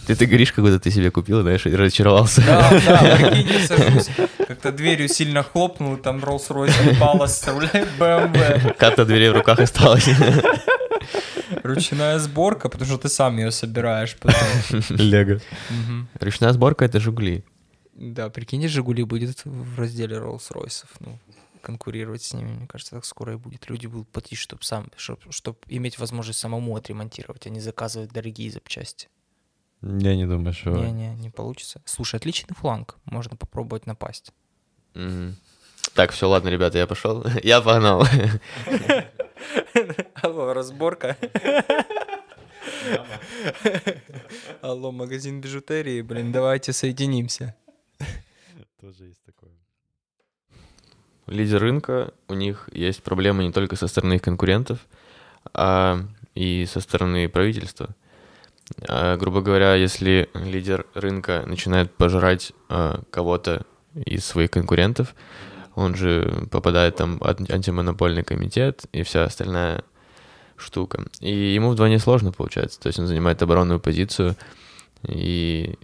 Ты, 0.06 0.16
ты 0.16 0.26
говоришь, 0.26 0.52
как 0.52 0.66
будто 0.66 0.80
ты 0.80 0.92
себе 0.92 1.12
купил, 1.12 1.42
знаешь, 1.42 1.66
и 1.66 1.74
разочаровался. 1.74 2.42
Да, 2.46 2.70
да, 2.86 3.18
прикинь, 3.32 3.66
сажусь, 3.66 4.10
как-то 4.48 4.74
дверью 4.74 5.08
сильно 5.08 5.44
хлопнул, 5.44 5.96
там 5.96 6.20
Rolls-Royce 6.20 6.96
упала, 6.96 7.28
составляет 7.28 7.88
BMW. 7.98 8.76
Карта 8.78 9.06
дверей 9.06 9.30
в 9.30 9.34
руках 9.34 9.60
осталась. 9.60 10.10
Ручная 11.64 12.20
сборка, 12.20 12.68
потому 12.68 12.90
что 12.90 12.98
ты 12.98 13.08
сам 13.08 13.38
ее 13.38 13.52
собираешь 13.52 14.18
потом. 14.18 14.82
Лего. 14.90 15.40
Ручная 16.20 16.52
сборка— 16.52 16.84
это 16.86 17.00
«Жигули». 17.00 17.46
Да, 17.94 18.30
прикинь, 18.30 18.68
«Жигули» 18.68 19.04
будет 19.04 19.46
в 19.46 19.80
разделе 19.80 20.18
Rolls-Royce. 20.18 20.84
Ну, 21.00 21.18
конкурировать 21.66 22.22
с 22.22 22.34
ними. 22.34 22.54
Мне 22.54 22.68
кажется, 22.68 22.96
так 22.96 23.06
скоро 23.06 23.34
и 23.34 23.38
будет. 23.38 23.70
Люди 23.70 23.88
будут 23.88 24.08
платить, 24.10 24.38
чтобы 24.38 24.64
сам, 24.64 24.92
чтобы, 24.96 25.32
чтобы 25.32 25.58
иметь 25.68 25.98
возможность 25.98 26.40
самому 26.40 26.76
отремонтировать, 26.76 27.48
а 27.48 27.50
не 27.50 27.60
заказывать 27.60 28.12
дорогие 28.12 28.52
запчасти. 28.52 29.10
Я 29.82 30.16
не 30.16 30.26
думаю, 30.26 30.54
что... 30.54 30.72
Не-не, 30.72 31.16
не 31.16 31.30
получится. 31.30 31.82
Слушай, 31.86 32.18
отличный 32.18 32.56
фланг. 32.56 32.98
Можно 33.06 33.36
попробовать 33.36 33.88
напасть. 33.88 34.32
Mm-hmm. 34.94 35.34
Так, 35.94 36.12
все, 36.12 36.30
ладно, 36.30 36.50
ребята, 36.50 36.78
я 36.78 36.88
пошел. 36.88 37.26
я 37.44 37.62
погнал. 37.62 38.04
Алло, 40.22 40.54
разборка. 40.54 41.18
Алло, 44.62 44.92
магазин 44.92 45.42
бижутерии, 45.42 46.02
блин, 46.02 46.32
давайте 46.32 46.74
соединимся. 46.74 47.56
Тоже 48.80 49.06
есть 49.06 49.24
такое 49.24 49.55
лидер 51.28 51.60
рынка, 51.62 52.14
у 52.28 52.34
них 52.34 52.70
есть 52.72 53.04
проблемы 53.04 53.44
не 53.44 53.52
только 53.52 53.76
со 53.76 53.88
стороны 53.88 54.16
их 54.16 54.22
конкурентов, 54.22 54.80
а 55.54 56.02
и 56.34 56.66
со 56.66 56.80
стороны 56.82 57.30
правительства. 57.30 57.90
А, 58.88 59.18
грубо 59.18 59.42
говоря, 59.42 59.76
если 59.76 60.30
лидер 60.34 60.86
рынка 60.94 61.44
начинает 61.46 61.94
пожирать 61.94 62.52
а, 62.70 63.02
кого-то 63.10 63.66
из 63.94 64.26
своих 64.26 64.52
конкурентов, 64.52 65.16
он 65.76 65.96
же 65.96 66.48
попадает 66.52 66.96
там 66.96 67.20
в 67.20 67.26
антимонопольный 67.26 68.24
комитет 68.24 68.86
и 68.92 69.04
вся 69.04 69.26
остальная 69.26 69.84
штука. 70.58 71.06
И 71.20 71.54
ему 71.54 71.70
вдвойне 71.72 72.00
сложно 72.00 72.32
получается. 72.32 72.80
То 72.80 72.88
есть 72.88 73.00
он 73.00 73.08
занимает 73.08 73.42
оборонную 73.42 73.80
позицию 73.80 74.36
и 75.08 75.76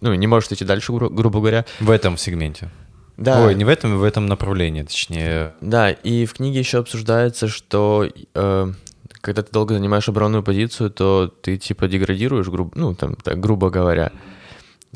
ну, 0.00 0.14
не 0.14 0.26
может 0.26 0.52
идти 0.52 0.64
дальше, 0.64 0.92
гру- 0.92 1.10
грубо 1.10 1.40
говоря. 1.40 1.64
В 1.80 1.90
этом 1.90 2.16
сегменте. 2.16 2.70
Да. 3.18 3.44
Ой, 3.44 3.54
не 3.56 3.64
в 3.64 3.68
этом, 3.68 3.98
в 3.98 4.04
этом 4.04 4.26
направлении, 4.26 4.82
точнее. 4.82 5.52
Да, 5.60 5.90
и 5.90 6.24
в 6.24 6.34
книге 6.34 6.60
еще 6.60 6.78
обсуждается, 6.78 7.48
что 7.48 8.08
э, 8.34 8.72
когда 9.20 9.42
ты 9.42 9.52
долго 9.52 9.74
занимаешь 9.74 10.08
оборонную 10.08 10.44
позицию, 10.44 10.90
то 10.90 11.26
ты 11.26 11.56
типа 11.56 11.88
деградируешь, 11.88 12.46
грубо, 12.46 12.70
ну, 12.76 12.94
там, 12.94 13.16
так, 13.16 13.40
грубо 13.40 13.70
говоря. 13.70 14.12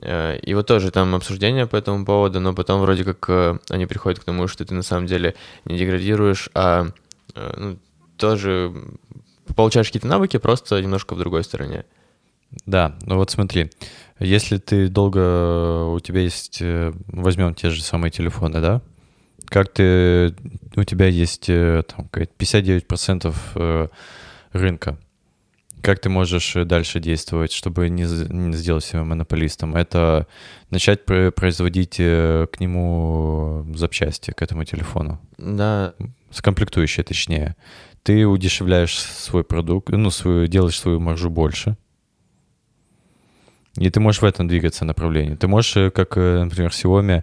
Э, 0.00 0.38
и 0.38 0.54
вот 0.54 0.68
тоже 0.68 0.92
там 0.92 1.16
обсуждение 1.16 1.66
по 1.66 1.74
этому 1.74 2.04
поводу, 2.04 2.38
но 2.38 2.54
потом 2.54 2.80
вроде 2.80 3.02
как 3.02 3.28
э, 3.28 3.58
они 3.68 3.86
приходят 3.86 4.20
к 4.20 4.24
тому, 4.24 4.46
что 4.46 4.64
ты 4.64 4.72
на 4.72 4.82
самом 4.82 5.06
деле 5.06 5.34
не 5.64 5.76
деградируешь, 5.76 6.48
а 6.54 6.90
э, 7.34 7.54
ну, 7.56 7.78
тоже 8.16 8.72
получаешь 9.56 9.88
какие-то 9.88 10.06
навыки, 10.06 10.36
просто 10.36 10.80
немножко 10.80 11.16
в 11.16 11.18
другой 11.18 11.42
стороне. 11.42 11.84
Да, 12.66 12.94
ну 13.02 13.16
вот 13.16 13.30
смотри, 13.30 13.70
если 14.22 14.58
ты 14.58 14.88
долго, 14.88 15.86
у 15.86 16.00
тебя 16.00 16.20
есть, 16.20 16.58
э, 16.60 16.92
возьмем 17.06 17.54
те 17.54 17.70
же 17.70 17.82
самые 17.82 18.10
телефоны, 18.10 18.60
да, 18.60 18.82
как 19.46 19.72
ты, 19.72 20.34
у 20.76 20.84
тебя 20.84 21.06
есть 21.06 21.48
э, 21.48 21.82
там 21.86 22.08
59% 22.12 23.34
э, 23.54 23.88
рынка, 24.52 24.98
как 25.82 25.98
ты 25.98 26.08
можешь 26.08 26.54
дальше 26.64 27.00
действовать, 27.00 27.52
чтобы 27.52 27.88
не, 27.88 28.04
не 28.04 28.54
сделать 28.54 28.84
себя 28.84 29.02
монополистом? 29.02 29.74
Это 29.74 30.28
начать 30.70 31.04
производить 31.04 31.96
к 31.96 32.50
нему 32.60 33.66
запчасти, 33.74 34.30
к 34.30 34.42
этому 34.42 34.64
телефону. 34.64 35.20
Да. 35.38 35.94
Скомплектующие, 36.30 37.02
точнее. 37.02 37.56
Ты 38.04 38.26
удешевляешь 38.26 38.96
свой 38.96 39.42
продукт, 39.42 39.88
ну, 39.90 40.10
свою, 40.10 40.46
делаешь 40.46 40.78
свою 40.78 41.00
маржу 41.00 41.30
больше, 41.30 41.76
и 43.76 43.90
ты 43.90 44.00
можешь 44.00 44.22
в 44.22 44.24
этом 44.24 44.48
двигаться 44.48 44.84
направлении. 44.84 45.34
Ты 45.34 45.48
можешь, 45.48 45.76
э, 45.76 45.90
как, 45.90 46.16
э, 46.16 46.44
например, 46.44 46.70
Xiaomi, 46.70 47.22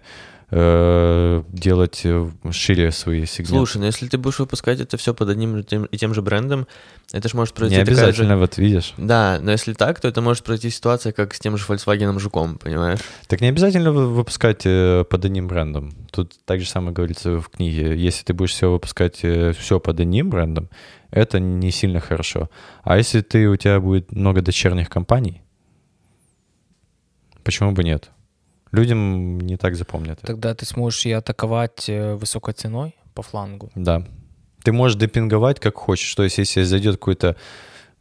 э, 0.52 1.42
делать 1.52 2.04
шире 2.50 2.90
свои 2.90 3.24
сегменты. 3.24 3.54
Слушай, 3.54 3.78
ну 3.78 3.84
если 3.84 4.08
ты 4.08 4.18
будешь 4.18 4.40
выпускать 4.40 4.80
это 4.80 4.96
все 4.96 5.14
под 5.14 5.28
одним 5.28 5.58
и 5.58 5.62
тем, 5.62 5.84
и 5.84 5.96
тем 5.96 6.12
же 6.12 6.22
брендом, 6.22 6.66
это 7.12 7.28
же 7.28 7.36
может 7.36 7.54
произойти 7.54 7.76
Не 7.76 7.82
обязательно, 7.82 8.34
же... 8.34 8.36
вот 8.36 8.58
видишь. 8.58 8.94
Да, 8.96 9.38
но 9.40 9.52
если 9.52 9.74
так, 9.74 10.00
то 10.00 10.08
это 10.08 10.20
может 10.20 10.42
пройти 10.42 10.70
ситуация, 10.70 11.12
как 11.12 11.34
с 11.34 11.38
тем 11.38 11.56
же 11.56 11.64
Volkswagen 11.64 12.18
Жуком, 12.18 12.58
понимаешь? 12.58 12.98
Так 13.28 13.40
не 13.40 13.46
обязательно 13.46 13.92
выпускать 13.92 14.64
под 14.64 15.24
одним 15.24 15.46
брендом. 15.46 15.92
Тут 16.10 16.32
так 16.44 16.58
же 16.60 16.68
самое 16.68 16.92
говорится 16.92 17.38
в 17.38 17.48
книге. 17.48 17.96
Если 17.96 18.24
ты 18.24 18.34
будешь 18.34 18.50
все 18.50 18.72
выпускать 18.72 19.18
все 19.18 19.80
под 19.80 20.00
одним 20.00 20.30
брендом, 20.30 20.68
это 21.12 21.38
не 21.38 21.70
сильно 21.70 22.00
хорошо. 22.00 22.50
А 22.82 22.96
если 22.96 23.20
ты, 23.20 23.48
у 23.48 23.54
тебя 23.54 23.78
будет 23.78 24.10
много 24.10 24.42
дочерних 24.42 24.88
компаний, 24.88 25.42
Почему 27.44 27.72
бы 27.72 27.84
нет? 27.84 28.10
Людям 28.72 29.40
не 29.40 29.56
так 29.56 29.74
запомнят. 29.74 30.20
Тогда 30.20 30.54
ты 30.54 30.64
сможешь 30.64 31.04
и 31.06 31.12
атаковать 31.12 31.88
э, 31.88 32.14
высокой 32.14 32.54
ценой 32.54 32.94
по 33.14 33.22
флангу. 33.22 33.70
Да. 33.74 34.06
Ты 34.62 34.72
можешь 34.72 34.98
депинговать 34.98 35.58
как 35.58 35.76
хочешь. 35.76 36.14
То 36.14 36.22
есть, 36.22 36.38
если 36.38 36.62
зайдет 36.62 36.96
какой-то 36.96 37.36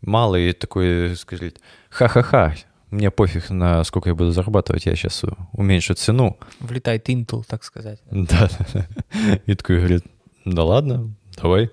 малый 0.02 0.54
такой, 0.54 1.16
скажи, 1.16 1.54
ха-ха-ха, 1.90 2.56
мне 2.92 3.12
пофиг, 3.12 3.50
на 3.50 3.84
сколько 3.84 4.10
я 4.10 4.16
буду 4.16 4.32
зарабатывать, 4.32 4.86
я 4.86 4.96
сейчас 4.96 5.24
уменьшу 5.54 5.94
цену. 5.94 6.38
Влетает 6.60 7.10
Intel, 7.10 7.44
так 7.48 7.64
сказать. 7.64 8.00
Да. 8.12 8.50
И 9.46 9.56
такой 9.56 9.78
говорит, 9.78 10.04
да 10.46 10.64
ладно, 10.64 11.14
давай. 11.42 11.70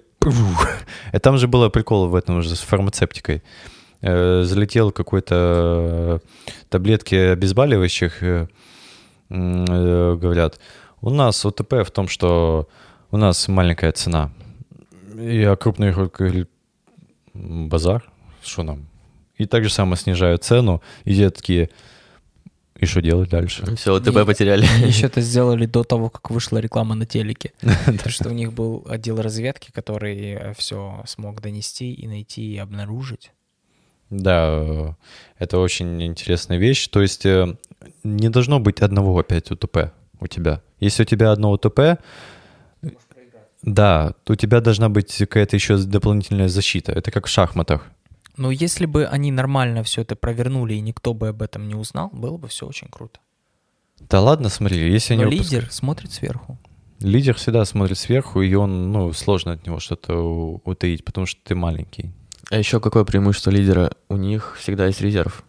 И 1.12 1.18
там 1.18 1.38
же 1.38 1.48
было 1.48 1.68
прикол 1.68 2.08
в 2.08 2.14
этом 2.14 2.38
уже 2.38 2.54
с 2.54 2.60
фармацевтикой. 2.60 3.42
Э, 4.02 4.42
залетел 4.44 4.92
какой-то 4.92 6.20
э, 6.22 6.26
таблетки 6.68 7.14
обезболивающих, 7.14 8.22
э, 8.22 8.46
говорят, 9.28 10.60
у 11.00 11.10
нас 11.10 11.44
ОТП 11.44 11.84
в 11.84 11.90
том, 11.90 12.06
что 12.06 12.68
у 13.10 13.16
нас 13.16 13.48
маленькая 13.48 13.92
цена. 13.92 14.30
Я 15.14 15.56
крупный 15.56 15.90
игрок 15.90 16.16
говорит, 16.18 16.50
базар, 17.32 18.04
что 18.44 18.62
нам? 18.62 18.86
И 19.36 19.46
так 19.46 19.64
же 19.64 19.70
самое 19.70 19.96
снижают 19.96 20.44
цену, 20.44 20.82
и 21.04 21.14
те 21.14 21.30
такие, 21.30 21.70
и 22.76 22.84
что 22.84 23.00
делать 23.00 23.30
дальше? 23.30 23.64
Все, 23.76 23.94
ОТП 23.94 24.26
потеряли. 24.26 24.66
Еще 24.86 25.06
это 25.06 25.22
сделали 25.22 25.64
до 25.64 25.84
того, 25.84 26.10
как 26.10 26.30
вышла 26.30 26.58
реклама 26.58 26.94
на 26.94 27.06
телеке. 27.06 27.52
Потому 27.86 28.10
что 28.10 28.28
у 28.28 28.32
них 28.32 28.52
был 28.52 28.84
отдел 28.86 29.20
разведки, 29.22 29.70
который 29.72 30.52
все 30.54 31.02
смог 31.06 31.40
донести 31.40 31.94
и 31.94 32.06
найти 32.06 32.52
и 32.52 32.58
обнаружить. 32.58 33.32
Да, 34.10 34.96
это 35.38 35.58
очень 35.58 36.02
интересная 36.02 36.58
вещь. 36.58 36.88
То 36.88 37.02
есть 37.02 37.26
э, 37.26 37.56
не 38.04 38.28
должно 38.28 38.60
быть 38.60 38.80
одного 38.80 39.18
опять 39.18 39.50
УТП 39.50 39.92
у 40.20 40.26
тебя. 40.26 40.62
Если 40.80 41.02
у 41.02 41.06
тебя 41.06 41.32
одно 41.32 41.50
УТП, 41.50 41.98
да, 43.62 44.14
то 44.24 44.34
у 44.34 44.36
тебя 44.36 44.60
должна 44.60 44.88
быть 44.88 45.16
какая-то 45.16 45.56
еще 45.56 45.76
дополнительная 45.76 46.48
защита. 46.48 46.92
Это 46.92 47.10
как 47.10 47.26
в 47.26 47.30
шахматах. 47.30 47.86
Но 48.36 48.50
если 48.50 48.86
бы 48.86 49.06
они 49.06 49.32
нормально 49.32 49.82
все 49.82 50.02
это 50.02 50.14
провернули 50.14 50.74
и 50.74 50.80
никто 50.80 51.14
бы 51.14 51.28
об 51.28 51.42
этом 51.42 51.66
не 51.66 51.74
узнал, 51.74 52.10
было 52.12 52.36
бы 52.36 52.48
все 52.48 52.66
очень 52.66 52.88
круто. 52.88 53.18
Да 53.98 54.20
ладно, 54.20 54.50
смотри, 54.50 54.92
если 54.92 55.14
Но 55.14 55.22
они 55.22 55.38
лидер 55.38 55.60
выпуск... 55.60 55.72
смотрит 55.72 56.12
сверху. 56.12 56.58
Лидер 57.00 57.34
всегда 57.34 57.64
смотрит 57.64 57.98
сверху, 57.98 58.42
и 58.42 58.54
он, 58.54 58.92
ну, 58.92 59.12
сложно 59.12 59.52
от 59.52 59.66
него 59.66 59.80
что-то 59.80 60.60
утаить, 60.64 61.04
потому 61.04 61.26
что 61.26 61.40
ты 61.42 61.54
маленький. 61.54 62.12
А 62.50 62.58
еще 62.58 62.80
какое 62.80 63.04
преимущество 63.04 63.50
лидера? 63.50 63.92
У 64.08 64.16
них 64.16 64.56
всегда 64.58 64.86
есть 64.86 65.00
резерв. 65.00 65.44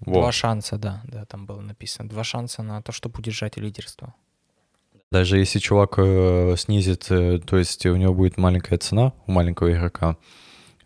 Во. 0.00 0.14
Два 0.14 0.32
шанса, 0.32 0.78
да, 0.78 1.02
да, 1.04 1.24
там 1.26 1.46
было 1.46 1.60
написано. 1.60 2.08
Два 2.08 2.24
шанса 2.24 2.62
на 2.62 2.82
то, 2.82 2.90
чтобы 2.90 3.18
удержать 3.18 3.56
лидерство. 3.56 4.14
Даже 5.12 5.38
если 5.38 5.58
чувак 5.58 5.94
э, 5.98 6.54
снизит, 6.56 7.06
э, 7.10 7.38
то 7.38 7.58
есть 7.58 7.84
у 7.86 7.96
него 7.96 8.14
будет 8.14 8.36
маленькая 8.36 8.78
цена 8.78 9.12
у 9.26 9.32
маленького 9.32 9.72
игрока, 9.72 10.16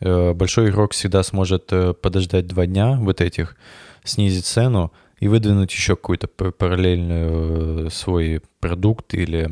э, 0.01 0.33
большой 0.33 0.71
игрок 0.71 0.93
всегда 0.93 1.23
сможет 1.23 1.73
э, 1.73 1.95
подождать 1.95 2.47
два 2.47 2.67
дня 2.67 2.97
вот 2.99 3.21
этих, 3.21 3.57
снизить 4.03 4.47
цену 4.47 4.93
и 5.21 5.29
выдвинуть 5.29 5.73
еще 5.73 5.95
какой-то 5.95 6.27
параллельный 6.27 7.87
э, 7.87 7.91
свой 7.91 8.43
продукт 8.61 9.15
или 9.15 9.51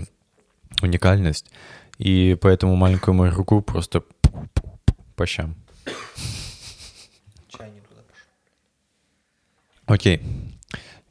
уникальность. 0.83 1.51
И 1.99 2.37
поэтому 2.41 2.75
маленькому 2.75 3.29
игроку 3.29 3.63
просто 3.63 4.03
по 5.15 5.27
щам. 5.27 5.62
Чай 7.49 7.71
не 7.71 7.81
туда 7.81 8.03
пошел. 8.09 8.27
Окей. 9.87 10.21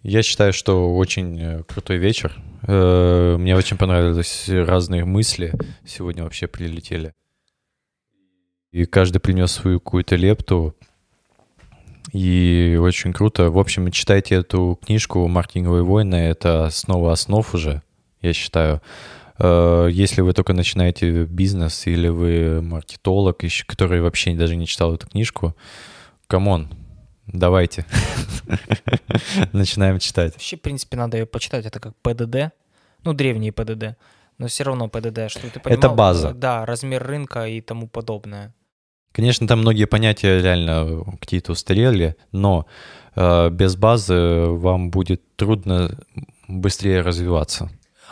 Я 0.03 0.23
считаю, 0.23 0.51
что 0.53 0.95
очень 0.95 1.39
э, 1.39 1.63
крутой 1.63 1.97
вечер. 1.97 2.35
Э, 2.63 3.35
мне 3.37 3.55
очень 3.55 3.77
понравились 3.77 4.49
разные 4.49 5.05
мысли. 5.05 5.53
Сегодня 5.85 6.23
вообще 6.23 6.47
прилетели. 6.47 7.13
И 8.71 8.85
каждый 8.85 9.19
принес 9.19 9.51
свою 9.51 9.79
какую-то 9.79 10.15
лепту. 10.15 10.75
И 12.13 12.77
очень 12.81 13.13
круто. 13.13 13.49
В 13.51 13.59
общем, 13.59 13.91
читайте 13.91 14.35
эту 14.35 14.79
книжку 14.83 15.27
«Маркетинговые 15.27 15.83
войны». 15.83 16.15
Это 16.15 16.65
основа 16.65 17.11
основ 17.11 17.53
уже, 17.53 17.83
я 18.21 18.33
считаю. 18.33 18.81
Э, 19.43 19.89
если 19.91 20.21
вы 20.21 20.33
только 20.33 20.53
начинаете 20.53 21.25
бизнес 21.25 21.87
или 21.87 22.07
вы 22.09 22.61
маркетолог, 22.61 23.39
который 23.65 24.01
вообще 24.01 24.35
даже 24.35 24.55
не 24.55 24.67
читал 24.67 24.93
эту 24.93 25.07
книжку, 25.07 25.55
come 26.27 26.51
on, 26.51 26.69
давайте. 27.25 27.85
Начинаем 29.51 29.97
читать. 29.97 30.33
Вообще, 30.33 30.57
в 30.57 30.61
принципе, 30.61 30.95
надо 30.97 31.17
ее 31.17 31.25
почитать. 31.25 31.65
Это 31.65 31.79
как 31.79 31.95
ПДД, 32.03 32.51
ну, 33.03 33.13
древние 33.13 33.51
ПДД, 33.51 33.97
но 34.37 34.47
все 34.47 34.63
равно 34.63 34.89
ПДД, 34.89 35.29
что 35.29 35.49
ты 35.49 35.59
понимал. 35.59 35.79
Это 35.79 35.89
база. 35.89 36.33
Да, 36.33 36.65
размер 36.65 37.03
рынка 37.03 37.47
и 37.47 37.61
тому 37.61 37.87
подобное. 37.87 38.53
Конечно, 39.11 39.47
там 39.47 39.59
многие 39.59 39.85
понятия 39.85 40.39
реально 40.39 41.03
какие-то 41.19 41.53
устарели, 41.53 42.15
но 42.31 42.67
э, 43.15 43.49
без 43.49 43.75
базы 43.75 44.45
вам 44.45 44.91
будет 44.91 45.35
трудно 45.35 45.97
быстрее 46.47 47.01
развиваться. 47.01 47.71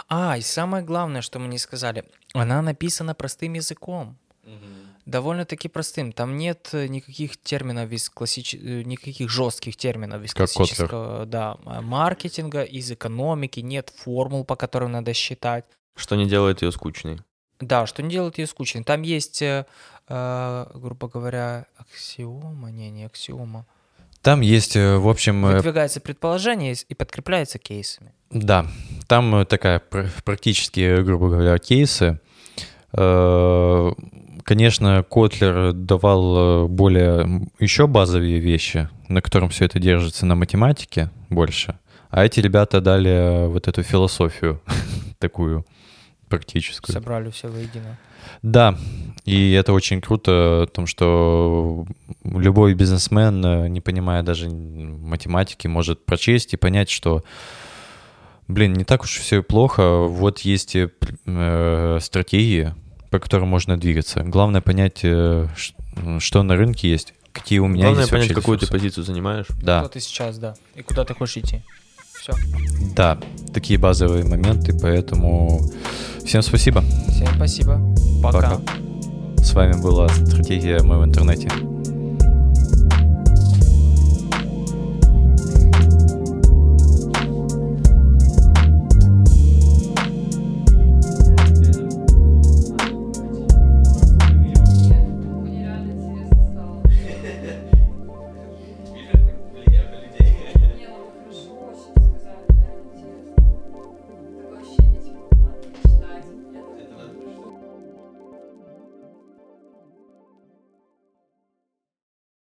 А, 0.09 0.37
и 0.37 0.41
самое 0.41 0.83
главное, 0.83 1.21
что 1.21 1.39
мы 1.39 1.47
не 1.47 1.59
сказали, 1.59 2.03
она 2.33 2.61
написана 2.61 3.13
простым 3.13 3.53
языком. 3.53 4.17
Угу. 4.43 4.89
Довольно-таки 5.05 5.67
простым. 5.69 6.11
Там 6.11 6.37
нет 6.37 6.69
э, 6.73 6.87
никаких 6.87 7.37
терминов 7.37 7.91
из 7.91 8.09
классич... 8.09 8.55
Э, 8.55 8.81
никаких 8.83 9.29
жестких 9.29 9.75
терминов 9.75 10.23
из 10.23 10.33
как 10.33 10.51
классического 10.51 11.25
да, 11.25 11.57
маркетинга, 11.63 12.63
из 12.63 12.91
экономики, 12.91 13.59
нет 13.59 13.93
формул, 13.95 14.43
по 14.45 14.55
которым 14.55 14.91
надо 14.91 15.13
считать. 15.13 15.65
Что 15.95 16.15
не 16.15 16.27
делает 16.27 16.63
ее 16.63 16.71
скучной. 16.71 17.19
Да, 17.59 17.85
что 17.85 18.01
не 18.01 18.09
делает 18.09 18.37
ее 18.39 18.47
скучной. 18.47 18.83
Там 18.83 19.03
есть, 19.03 19.41
э, 19.43 19.65
э 20.07 20.65
грубо 20.73 21.07
говоря, 21.07 21.67
аксиома, 21.77 22.71
не, 22.71 22.89
не 22.89 23.05
аксиома. 23.05 23.67
Там 24.21 24.41
есть, 24.41 24.75
в 24.75 25.07
общем... 25.09 25.41
Выдвигается 25.43 26.01
предположение 26.01 26.75
и 26.87 26.93
подкрепляется 26.93 27.57
кейсами. 27.57 28.11
Да, 28.31 28.67
там 29.07 29.45
такая 29.45 29.81
практически, 30.23 31.01
грубо 31.01 31.29
говоря, 31.29 31.57
кейсы. 31.57 32.19
Э, 32.93 33.91
конечно, 34.43 35.03
Котлер 35.09 35.73
давал 35.73 36.65
э, 36.65 36.67
более 36.67 37.47
еще 37.59 37.87
базовые 37.87 38.39
вещи, 38.39 38.89
на 39.07 39.21
котором 39.21 39.49
все 39.49 39.65
это 39.65 39.79
держится, 39.79 40.25
на 40.25 40.35
математике 40.35 41.09
больше. 41.29 41.77
А 42.09 42.25
эти 42.25 42.39
ребята 42.39 42.81
дали 42.81 43.47
вот 43.47 43.67
эту 43.67 43.83
философию 43.83 44.61
такую 45.19 45.65
практическую. 46.29 46.93
Собрали 46.93 47.29
все 47.31 47.49
воедино. 47.49 47.97
Да, 48.41 48.77
и 49.25 49.51
это 49.51 49.73
очень 49.73 50.01
круто, 50.01 50.63
о 50.63 50.67
том, 50.67 50.85
что 50.87 51.85
любой 52.23 52.73
бизнесмен, 52.73 53.43
э, 53.45 53.67
не 53.67 53.81
понимая 53.81 54.23
даже 54.23 54.49
математики, 54.49 55.67
может 55.67 56.05
прочесть 56.05 56.53
и 56.53 56.57
понять, 56.57 56.89
что 56.89 57.23
блин, 58.49 58.73
не 58.73 58.83
так 58.83 59.03
уж 59.03 59.17
все 59.17 59.41
плохо. 59.41 59.99
Вот 60.01 60.39
есть 60.39 60.75
э, 60.75 61.99
стратегии, 62.01 62.73
по 63.09 63.19
которым 63.19 63.47
можно 63.47 63.79
двигаться. 63.79 64.23
Главное 64.23 64.61
понять, 64.61 64.99
э, 65.03 65.47
что 66.19 66.43
на 66.43 66.55
рынке 66.55 66.89
есть, 66.89 67.13
какие 67.31 67.59
у 67.59 67.67
меня 67.67 67.85
Главное 67.85 68.01
есть 68.01 68.11
понять, 68.11 68.33
какую 68.33 68.57
ты 68.57 68.67
позицию 68.67 69.03
занимаешь. 69.03 69.45
Да. 69.61 69.79
Кто 69.79 69.89
ты 69.89 69.99
сейчас, 70.01 70.37
да. 70.37 70.55
И 70.75 70.81
куда 70.81 71.05
ты 71.05 71.13
хочешь 71.13 71.37
идти. 71.37 71.61
Все. 72.31 72.93
Да, 72.95 73.17
такие 73.53 73.79
базовые 73.79 74.25
моменты, 74.25 74.77
поэтому 74.79 75.61
всем 76.25 76.41
спасибо. 76.41 76.83
Всем 77.09 77.27
спасибо. 77.35 77.81
Пока. 78.21 78.57
Пока. 78.57 78.61
С 79.37 79.53
вами 79.53 79.81
была 79.81 80.09
стратегия 80.09 80.81
мы 80.83 80.99
в 80.99 81.05
интернете. 81.05 81.49